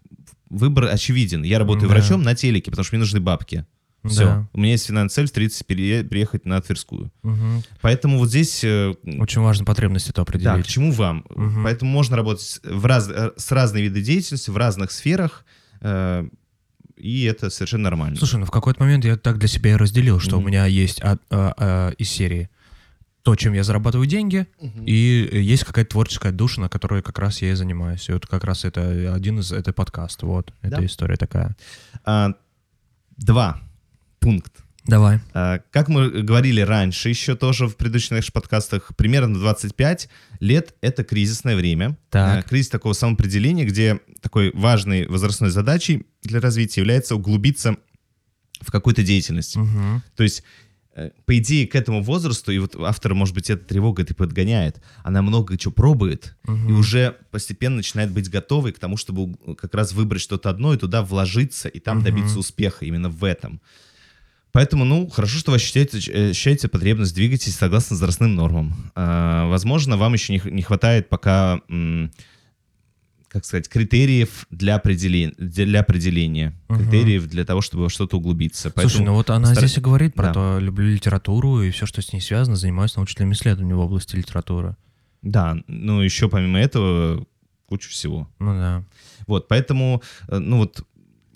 Выбор 0.49 0.87
очевиден. 0.87 1.45
Я 1.45 1.61
работаю 1.61 1.89
Да. 1.89 1.95
врачом 1.95 2.23
на 2.25 2.35
телеке, 2.35 2.73
потому 2.73 2.85
что 2.85 2.97
мне 2.97 3.01
нужны 3.05 3.21
бабки. 3.21 3.67
Все. 4.05 4.25
Да. 4.25 4.49
У 4.53 4.59
меня 4.59 4.73
есть 4.73 4.87
финансовая 4.87 5.29
цель 5.29 5.29
в 5.29 5.33
30 5.33 5.65
пере- 5.67 6.03
приехать 6.03 6.45
на 6.45 6.61
Тверскую. 6.61 7.13
Мгм. 7.23 7.63
Поэтому 7.83 8.19
вот 8.19 8.31
здесь, 8.31 8.65
э, 8.65 8.95
Очень 9.19 9.43
важно 9.43 9.65
потребность 9.65 10.07
это 10.09 10.17
да, 10.17 10.23
определить. 10.23 10.65
к 10.65 10.69
чему 10.69 10.91
вам? 10.91 11.25
Мгм. 11.31 11.63
Поэтому 11.63 11.93
можно 11.93 12.17
работать 12.17 12.61
в 12.65 12.85
раз, 12.85 13.09
э, 13.09 13.31
с 13.37 13.53
разной 13.53 13.83
виды 13.83 14.03
деятельности, 14.03 14.51
в 14.51 14.57
разных 14.57 14.91
сферах, 14.91 15.45
э, 15.83 16.27
и 16.97 17.25
это 17.25 17.49
совершенно 17.51 17.85
нормально. 17.85 18.17
Слушай, 18.17 18.41
ну 18.41 18.47
в 18.47 18.51
какой-то 18.51 18.83
момент 18.83 19.05
я 19.05 19.17
так 19.17 19.39
для 19.39 19.47
себя 19.49 19.71
и 19.73 19.77
разделил, 19.77 20.19
что 20.19 20.37
у 20.37 20.41
Мгм. 20.41 20.49
меня 20.49 20.67
есть 20.67 21.01
а- 21.01 21.19
а- 21.31 21.55
а, 21.57 21.91
из 21.91 22.09
серии 22.11 22.49
то, 23.31 23.37
чем 23.37 23.53
я 23.53 23.63
зарабатываю 23.63 24.09
деньги, 24.09 24.49
и 24.85 25.29
есть 25.33 25.63
какая-то 25.63 25.91
творческая 25.93 26.33
душа, 26.33 26.61
на 26.61 26.69
которой 26.69 27.01
как 27.01 27.17
раз 27.21 27.41
я 27.43 27.53
и 27.53 27.55
занимаюсь. 27.55 28.09
И 28.09 28.13
вот 28.13 28.27
как 28.27 28.43
раз 28.43 28.65
это 28.65 29.15
один 29.15 29.39
из, 29.39 29.53
это 29.53 29.73
подкаст, 29.73 30.25
вот, 30.25 30.53
Да. 30.63 30.69
эта 30.79 30.87
история 30.87 31.15
такая. 31.17 31.57
А, 32.05 32.33
два. 33.17 33.61
Пункт. 34.19 34.53
Давай. 34.85 35.21
А, 35.33 35.61
Как 35.71 35.87
мы 35.87 36.11
говорили 36.11 36.61
раньше, 36.61 37.09
еще 37.09 37.37
тоже 37.37 37.69
в 37.69 37.77
предыдущих 37.77 38.11
наших 38.11 38.33
подкастах, 38.33 38.91
примерно 38.97 39.39
25 39.39 40.09
лет— 40.41 40.75
это 40.81 41.05
кризисное 41.05 41.55
время. 41.55 41.97
Так. 42.09 42.45
А, 42.45 42.49
Кризис 42.49 42.69
такого 42.69 42.95
самоопределения, 42.95 43.65
где 43.65 44.01
такой 44.23 44.51
важной 44.55 45.07
возрастной 45.07 45.51
задачей 45.51 46.05
для 46.25 46.41
развития 46.41 46.81
является 46.81 47.15
углубиться 47.15 47.77
в 48.61 48.73
какую-то 48.73 49.05
деятельность. 49.05 49.55
Мгм. 49.55 50.03
То 50.17 50.25
есть 50.25 50.43
по 51.25 51.39
идее, 51.39 51.67
к 51.67 51.75
этому 51.75 52.03
возрасту, 52.03 52.53
и 52.53 52.59
вот 52.59 52.77
автор, 52.77 53.15
может 53.15 53.35
быть, 53.35 53.51
эта 53.51 53.65
тревога 53.65 54.03
это 54.03 54.15
подгоняет, 54.15 54.81
она 55.03 55.23
много 55.23 55.57
чего 55.57 55.73
пробует, 55.73 56.37
и 56.47 56.73
уже 56.73 57.17
постепенно 57.31 57.77
начинает 57.77 58.11
быть 58.11 58.29
готовой 58.29 58.73
к 58.73 58.79
тому, 58.79 58.97
чтобы 58.97 59.37
как 59.57 59.75
раз 59.75 59.93
выбрать 59.93 60.23
что-то 60.23 60.51
одно 60.51 60.75
и 60.75 60.77
туда 60.77 61.03
вложиться, 61.03 61.69
и 61.69 61.81
там 61.81 62.03
добиться 62.03 62.39
успеха 62.39 62.85
именно 62.85 63.09
в 63.09 63.25
этом. 63.25 63.61
Поэтому, 64.53 64.85
ну, 64.85 65.09
хорошо, 65.09 65.39
что 65.39 65.53
вы 65.53 65.59
ощущаете, 65.59 65.99
э, 66.11 66.31
ощущаете 66.31 66.69
потребность, 66.69 67.15
двигайтесь 67.15 67.55
согласно 67.55 67.95
возрастным 67.95 68.35
нормам. 68.35 68.91
А, 68.97 69.47
возможно, 69.49 69.97
вам 69.97 70.15
еще 70.15 70.33
не, 70.33 70.43
не 70.51 70.63
хватает 70.63 71.09
пока, 71.09 71.61
как 73.31 73.45
сказать, 73.45 73.69
критериев 73.69 74.47
для 74.51 74.75
определения, 74.75 75.33
для 75.39 75.81
определения 75.81 76.53
Мгм. 76.69 76.81
критериев 76.81 77.29
для 77.29 77.45
того, 77.45 77.61
чтобы 77.61 77.89
что-то 77.89 78.17
углубиться. 78.17 78.73
Слушай, 78.77 79.05
ну 79.05 79.15
вот 79.15 79.31
она 79.31 79.53
постар- 79.53 79.59
здесь 79.67 79.79
и 79.79 79.81
говорит 79.81 80.15
про 80.15 80.25
Да. 80.29 80.33
то, 80.33 80.59
люблю 80.61 80.89
литературу 80.93 81.63
и 81.63 81.71
все, 81.71 81.87
что 81.87 82.03
с 82.03 82.13
ней 82.13 82.21
связано, 82.21 82.57
занимаюсь 82.57 82.97
научными 82.97 83.33
исследованиями 83.33 83.77
в 83.77 83.81
области 83.81 84.17
литературы. 84.17 84.77
Да, 85.23 85.57
ну 85.69 86.01
еще 86.01 86.29
помимо 86.29 86.59
этого 86.59 87.25
куча 87.67 87.89
всего. 87.89 88.29
Ну 88.41 88.53
да. 88.55 88.85
Вот, 89.29 89.47
поэтому, 89.47 90.03
э, 90.27 90.39
ну 90.39 90.57
вот, 90.59 90.83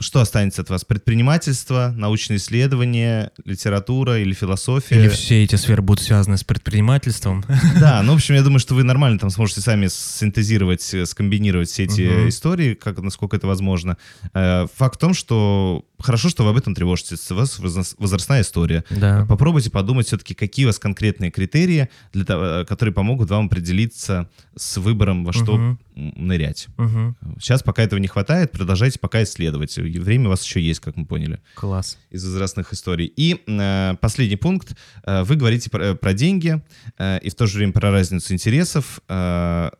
что 0.00 0.20
останется 0.20 0.62
от 0.62 0.70
вас? 0.70 0.84
Предпринимательство, 0.84 1.92
научные 1.96 2.36
исследования, 2.38 3.30
литература 3.44 4.18
или 4.18 4.32
философия? 4.34 4.96
Или 4.96 5.08
все 5.08 5.44
эти 5.44 5.56
сферы 5.56 5.82
будут 5.82 6.04
связаны 6.04 6.36
с 6.36 6.44
предпринимательством. 6.44 7.44
Да, 7.80 8.02
ну, 8.02 8.12
в 8.12 8.16
общем, 8.16 8.34
я 8.34 8.42
думаю, 8.42 8.58
что 8.58 8.74
вы 8.74 8.82
нормально 8.82 9.18
там 9.18 9.30
сможете 9.30 9.60
сами 9.60 9.86
синтезировать, 9.88 10.92
э, 10.94 11.06
скомбинировать 11.06 11.68
все 11.68 11.84
эти 11.84 12.02
Мгм. 12.02 12.28
истории, 12.28 12.74
как, 12.74 12.98
насколько 13.00 13.36
это 13.36 13.46
возможно. 13.46 13.96
Э, 14.34 14.66
Факт 14.76 14.96
в 14.96 14.98
том, 14.98 15.14
что 15.14 15.84
хорошо, 15.98 16.28
что 16.28 16.44
вы 16.44 16.50
об 16.50 16.56
этом 16.56 16.74
тревожитесь. 16.74 17.30
У 17.30 17.34
вас 17.36 17.58
возрас- 17.58 17.94
возрастная 17.98 18.42
история. 18.42 18.84
Да. 18.90 19.24
Попробуйте 19.28 19.70
подумать 19.70 20.06
все-таки, 20.06 20.34
какие 20.34 20.64
у 20.66 20.68
вас 20.68 20.78
конкретные 20.78 21.30
критерии, 21.30 21.88
для 22.12 22.24
того, 22.24 22.44
э, 22.44 22.64
которые 22.64 22.92
помогут 22.94 23.30
вам 23.30 23.46
определиться 23.46 24.28
с 24.56 24.76
выбором, 24.78 25.24
во 25.24 25.32
что 25.32 25.54
м, 25.56 25.78
нырять. 25.94 26.66
Мгм. 26.76 27.16
Сейчас 27.40 27.62
пока 27.62 27.82
этого 27.82 27.98
не 28.00 28.08
хватает, 28.08 28.50
продолжайте 28.52 28.98
пока 28.98 29.22
исследовать. 29.22 29.76
Время 29.78 30.26
у 30.26 30.30
вас 30.30 30.44
еще 30.44 30.60
есть, 30.60 30.80
как 30.80 30.96
мы 30.96 31.06
поняли 31.06 31.40
Класс. 31.54 31.98
из 32.10 32.24
возрастных 32.24 32.72
историй. 32.72 33.06
И 33.06 33.40
э, 33.46 33.94
последний 34.00 34.36
пункт. 34.36 34.76
Э, 35.04 35.22
вы 35.22 35.36
говорите 35.36 35.70
про, 35.70 35.94
про 35.94 36.12
деньги 36.12 36.60
э, 36.98 37.18
и 37.20 37.30
в 37.30 37.34
то 37.34 37.46
же 37.46 37.58
время 37.58 37.72
про 37.72 37.90
разницу 37.90 38.32
интересов. 38.34 39.00
Э, 39.08 39.70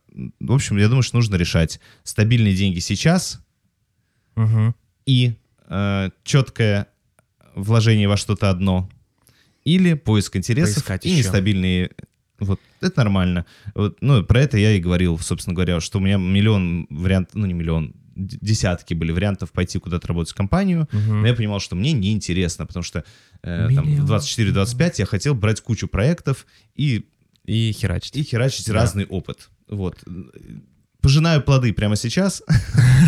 в 0.41 0.53
общем, 0.53 0.77
я 0.79 0.87
думаю, 0.87 1.03
что 1.03 1.17
нужно 1.17 1.35
решать 1.37 1.81
стабильные 2.05 2.55
деньги 2.55 2.79
сейчас 2.79 3.41
Мгм. 4.37 4.75
и 5.07 5.35
э, 5.75 6.11
четкое 6.25 6.87
вложение 7.55 8.09
во 8.09 8.17
что-то 8.17 8.51
одно 8.51 8.89
или 9.65 9.95
поиск 9.95 10.37
интересов 10.37 10.75
Поискать 10.77 11.07
и 11.07 11.11
еще. 11.11 11.19
нестабильные 11.21 11.91
вот, 12.41 12.61
это 12.81 12.99
нормально. 13.01 13.47
Вот, 13.75 13.97
ну, 14.03 14.23
про 14.25 14.41
это 14.41 14.59
я 14.59 14.73
и 14.73 14.81
говорил, 14.81 15.19
собственно 15.21 15.55
говоря, 15.55 15.81
что 15.81 15.99
у 15.99 16.03
меня 16.03 16.17
миллион 16.17 16.87
вариантов, 16.91 17.35
ну, 17.37 17.47
не 17.47 17.55
миллион, 17.55 17.95
десятки 18.17 18.93
были 18.95 19.13
вариантов 19.13 19.53
пойти 19.53 19.79
куда-то 19.79 20.09
работать 20.09 20.33
в 20.33 20.37
компанию, 20.37 20.89
Мгм. 20.93 21.21
но 21.23 21.27
я 21.29 21.35
понимал, 21.35 21.61
что 21.61 21.77
мне 21.77 21.93
неинтересно, 21.93 22.67
потому 22.67 22.83
что 22.83 23.05
э, 23.43 23.69
там, 23.75 23.89
Миллион. 23.89 24.07
в 24.07 24.11
24-25 24.13 24.95
я 24.99 25.07
хотел 25.07 25.35
брать 25.35 25.61
кучу 25.61 25.87
проектов 25.89 26.45
и, 26.75 27.05
И 27.47 27.73
херачить. 27.73 28.17
и 28.17 28.23
херачить 28.25 28.67
Да. 28.67 28.75
разный 28.75 29.07
опыт. 29.07 29.49
Вот. 29.69 30.03
Пожинаю 31.05 31.43
плоды 31.43 31.75
прямо 31.75 31.97
сейчас. 31.97 32.43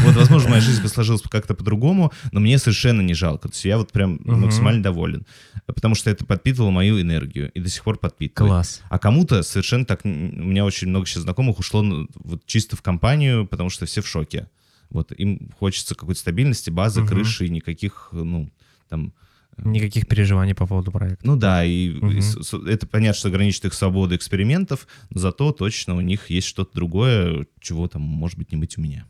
Вот, 0.04 0.14
возможно, 0.14 0.50
моя 0.50 0.60
жизнь 0.60 0.82
бы 0.82 0.88
сложилась 0.88 1.22
как-то 1.22 1.54
по-другому, 1.54 2.12
но 2.30 2.38
мне 2.38 2.58
совершенно 2.58 3.00
не 3.00 3.14
жалко. 3.14 3.48
То 3.48 3.54
есть 3.54 3.64
я 3.64 3.78
вот 3.78 3.92
прям 3.92 4.20
максимально 4.24 4.82
доволен. 4.82 5.26
Потому 5.64 5.94
что 5.94 6.10
это 6.10 6.24
подпитывало 6.26 6.70
мою 6.70 7.00
энергию 7.00 7.50
и 7.52 7.60
до 7.60 7.70
сих 7.70 7.82
пор 7.82 7.98
подпитывает. 7.98 8.50
Класс. 8.50 8.82
А 8.90 8.98
кому-то 8.98 9.42
совершенно 9.42 9.86
так... 9.86 10.04
У 10.04 10.08
меня 10.08 10.64
очень 10.66 10.88
много 10.88 11.06
сейчас 11.06 11.22
знакомых 11.22 11.58
ушло 11.58 11.82
вот 12.14 12.44
чисто 12.44 12.76
в 12.76 12.82
компанию, 12.82 13.46
потому 13.46 13.70
что 13.70 13.86
все 13.86 14.02
в 14.02 14.06
шоке. 14.06 14.48
Вот 14.90 15.12
им 15.12 15.50
хочется 15.58 15.94
какой-то 15.94 16.20
стабильности, 16.20 16.68
базы, 16.68 17.04
крыши, 17.04 17.48
никаких, 17.48 18.10
ну, 18.12 18.50
там... 18.88 19.14
Никаких 19.58 20.06
переживаний 20.06 20.54
по 20.54 20.66
поводу 20.66 20.90
проекта. 20.92 21.26
Ну 21.26 21.36
да, 21.36 21.64
и, 21.64 21.98
с- 22.20 22.52
это 22.66 22.86
понятно, 22.86 23.18
что 23.18 23.28
ограничит 23.28 23.64
их 23.64 23.74
свободу 23.74 24.14
экспериментов, 24.14 24.86
но 25.10 25.20
зато 25.20 25.50
точно 25.52 25.94
у 25.96 26.00
них 26.00 26.28
есть 26.30 26.46
что-то 26.46 26.74
другое, 26.74 27.46
чего 27.60 27.88
там, 27.88 28.02
может 28.02 28.38
быть, 28.38 28.52
не 28.52 28.58
быть 28.58 28.76
у 28.78 28.80
меня. 28.82 29.06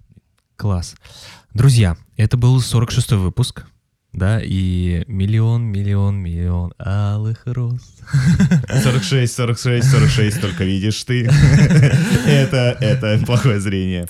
Класс. 0.57 0.95
Друзья, 1.53 1.97
это 2.17 2.37
был 2.37 2.59
46-й 2.59 3.17
выпуск. 3.17 3.67
Да, 4.13 4.41
и 4.43 5.05
миллион, 5.09 5.65
миллион, 5.65 6.17
миллион 6.17 6.73
алых 6.79 7.43
роз. 7.45 7.83
46, 8.83 9.35
46, 9.35 9.91
46, 9.91 10.41
только 10.41 10.65
видишь 10.65 11.05
ты. 11.05 11.25
Это, 12.27 12.79
это 12.81 13.23
плохое 13.27 13.61
зрение. 13.61 14.07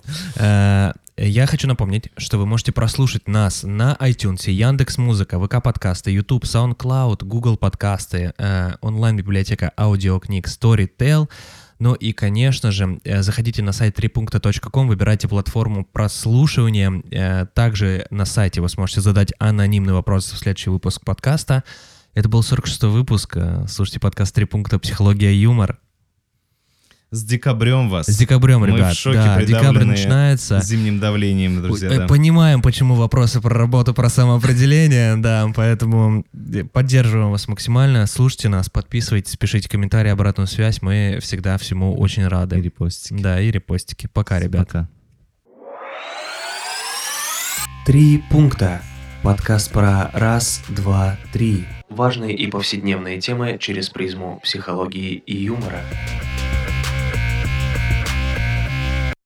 Я 1.19 1.47
хочу 1.47 1.67
напомнить, 1.67 2.11
что 2.19 2.37
вы 2.37 2.45
можете 2.45 2.73
прослушать 2.73 3.27
нас 3.27 3.62
на 3.62 3.97
iTunes, 4.01 4.51
Яндекс 4.51 4.99
Музыка, 4.99 5.41
ВК 5.43 5.62
подкасты, 5.62 6.11
YouTube, 6.11 6.45
SoundCloud, 6.45 7.25
Google 7.25 7.57
подкасты, 7.57 8.35
э, 8.37 8.73
онлайн-библиотека 8.83 9.73
аудиокниг 9.79 10.47
Storytel. 10.47 11.31
Ну 11.79 11.95
и, 11.95 12.12
конечно 12.12 12.71
же, 12.71 13.01
э, 13.05 13.23
заходите 13.23 13.62
на 13.62 13.73
сайт 13.73 13.99
3.com, 13.99 14.89
выбирайте 14.89 15.27
платформу 15.27 15.87
прослушивания. 15.87 17.03
Э, 17.11 17.47
Также 17.47 18.07
на 18.11 18.27
сайте 18.27 18.61
вы 18.61 18.69
сможете 18.69 19.01
задать 19.01 19.33
анонимный 19.39 19.95
вопрос 19.95 20.31
в 20.31 20.37
следующий 20.37 20.69
выпуск 20.69 21.03
подкаста. 21.03 21.64
Это 22.12 22.29
был 22.29 22.41
46-й 22.41 22.89
выпуск. 22.89 23.39
Э, 23.39 23.64
Слушайте 23.69 24.01
подкаст 24.01 24.35
«Три 24.35 24.45
пункта. 24.45 24.79
Психология 24.79 25.33
и 25.33 25.39
юмор». 25.39 25.79
С 27.13 27.23
декабрем 27.23 27.89
вас. 27.89 28.07
С 28.07 28.17
декабрем, 28.17 28.61
Мы 28.61 28.73
в 28.73 28.77
ребят. 28.77 28.97
шоке, 28.97 29.19
да, 29.19 29.43
декабрь 29.45 29.85
начинается. 29.85 30.61
С 30.61 30.67
зимним 30.67 30.99
давлением, 30.99 31.63
друзья. 31.63 31.89
Э, 31.89 31.97
да. 31.99 32.07
Понимаем, 32.09 32.61
почему 32.63 32.97
вопросы 32.97 33.41
про 33.41 33.55
работу, 33.55 33.95
про 33.95 34.09
самоопределение, 34.09 35.17
да, 35.17 35.49
поэтому 35.55 36.25
э, 36.35 36.65
поддерживаем 36.65 37.31
вас 37.31 37.47
максимально, 37.47 38.07
слушайте 38.07 38.49
нас, 38.49 38.69
подписывайтесь, 38.69 39.37
пишите 39.37 39.69
комментарии, 39.69 40.11
обратную 40.11 40.49
связь, 40.49 40.83
мы 40.83 41.19
всегда 41.23 41.59
всему 41.59 41.97
очень 41.97 42.25
И 42.25 42.27
рады. 42.27 42.57
репостики. 42.61 43.23
Да, 43.23 43.41
и 43.41 43.53
репостики. 43.53 44.09
Пока, 44.13 44.41
ребят. 44.41 44.67
Пока. 44.67 44.89
Три 47.87 48.21
пункта. 48.31 48.83
Подкаст 49.23 49.71
про 49.71 50.11
раз, 50.13 50.61
два, 50.69 51.17
три. 51.33 51.65
Важные 51.89 52.35
и 52.35 52.49
повседневные 52.49 53.21
темы 53.21 53.59
через 53.61 53.91
призму 53.91 54.41
психологии 54.43 55.15
и 55.15 55.37
юмора. 55.37 55.81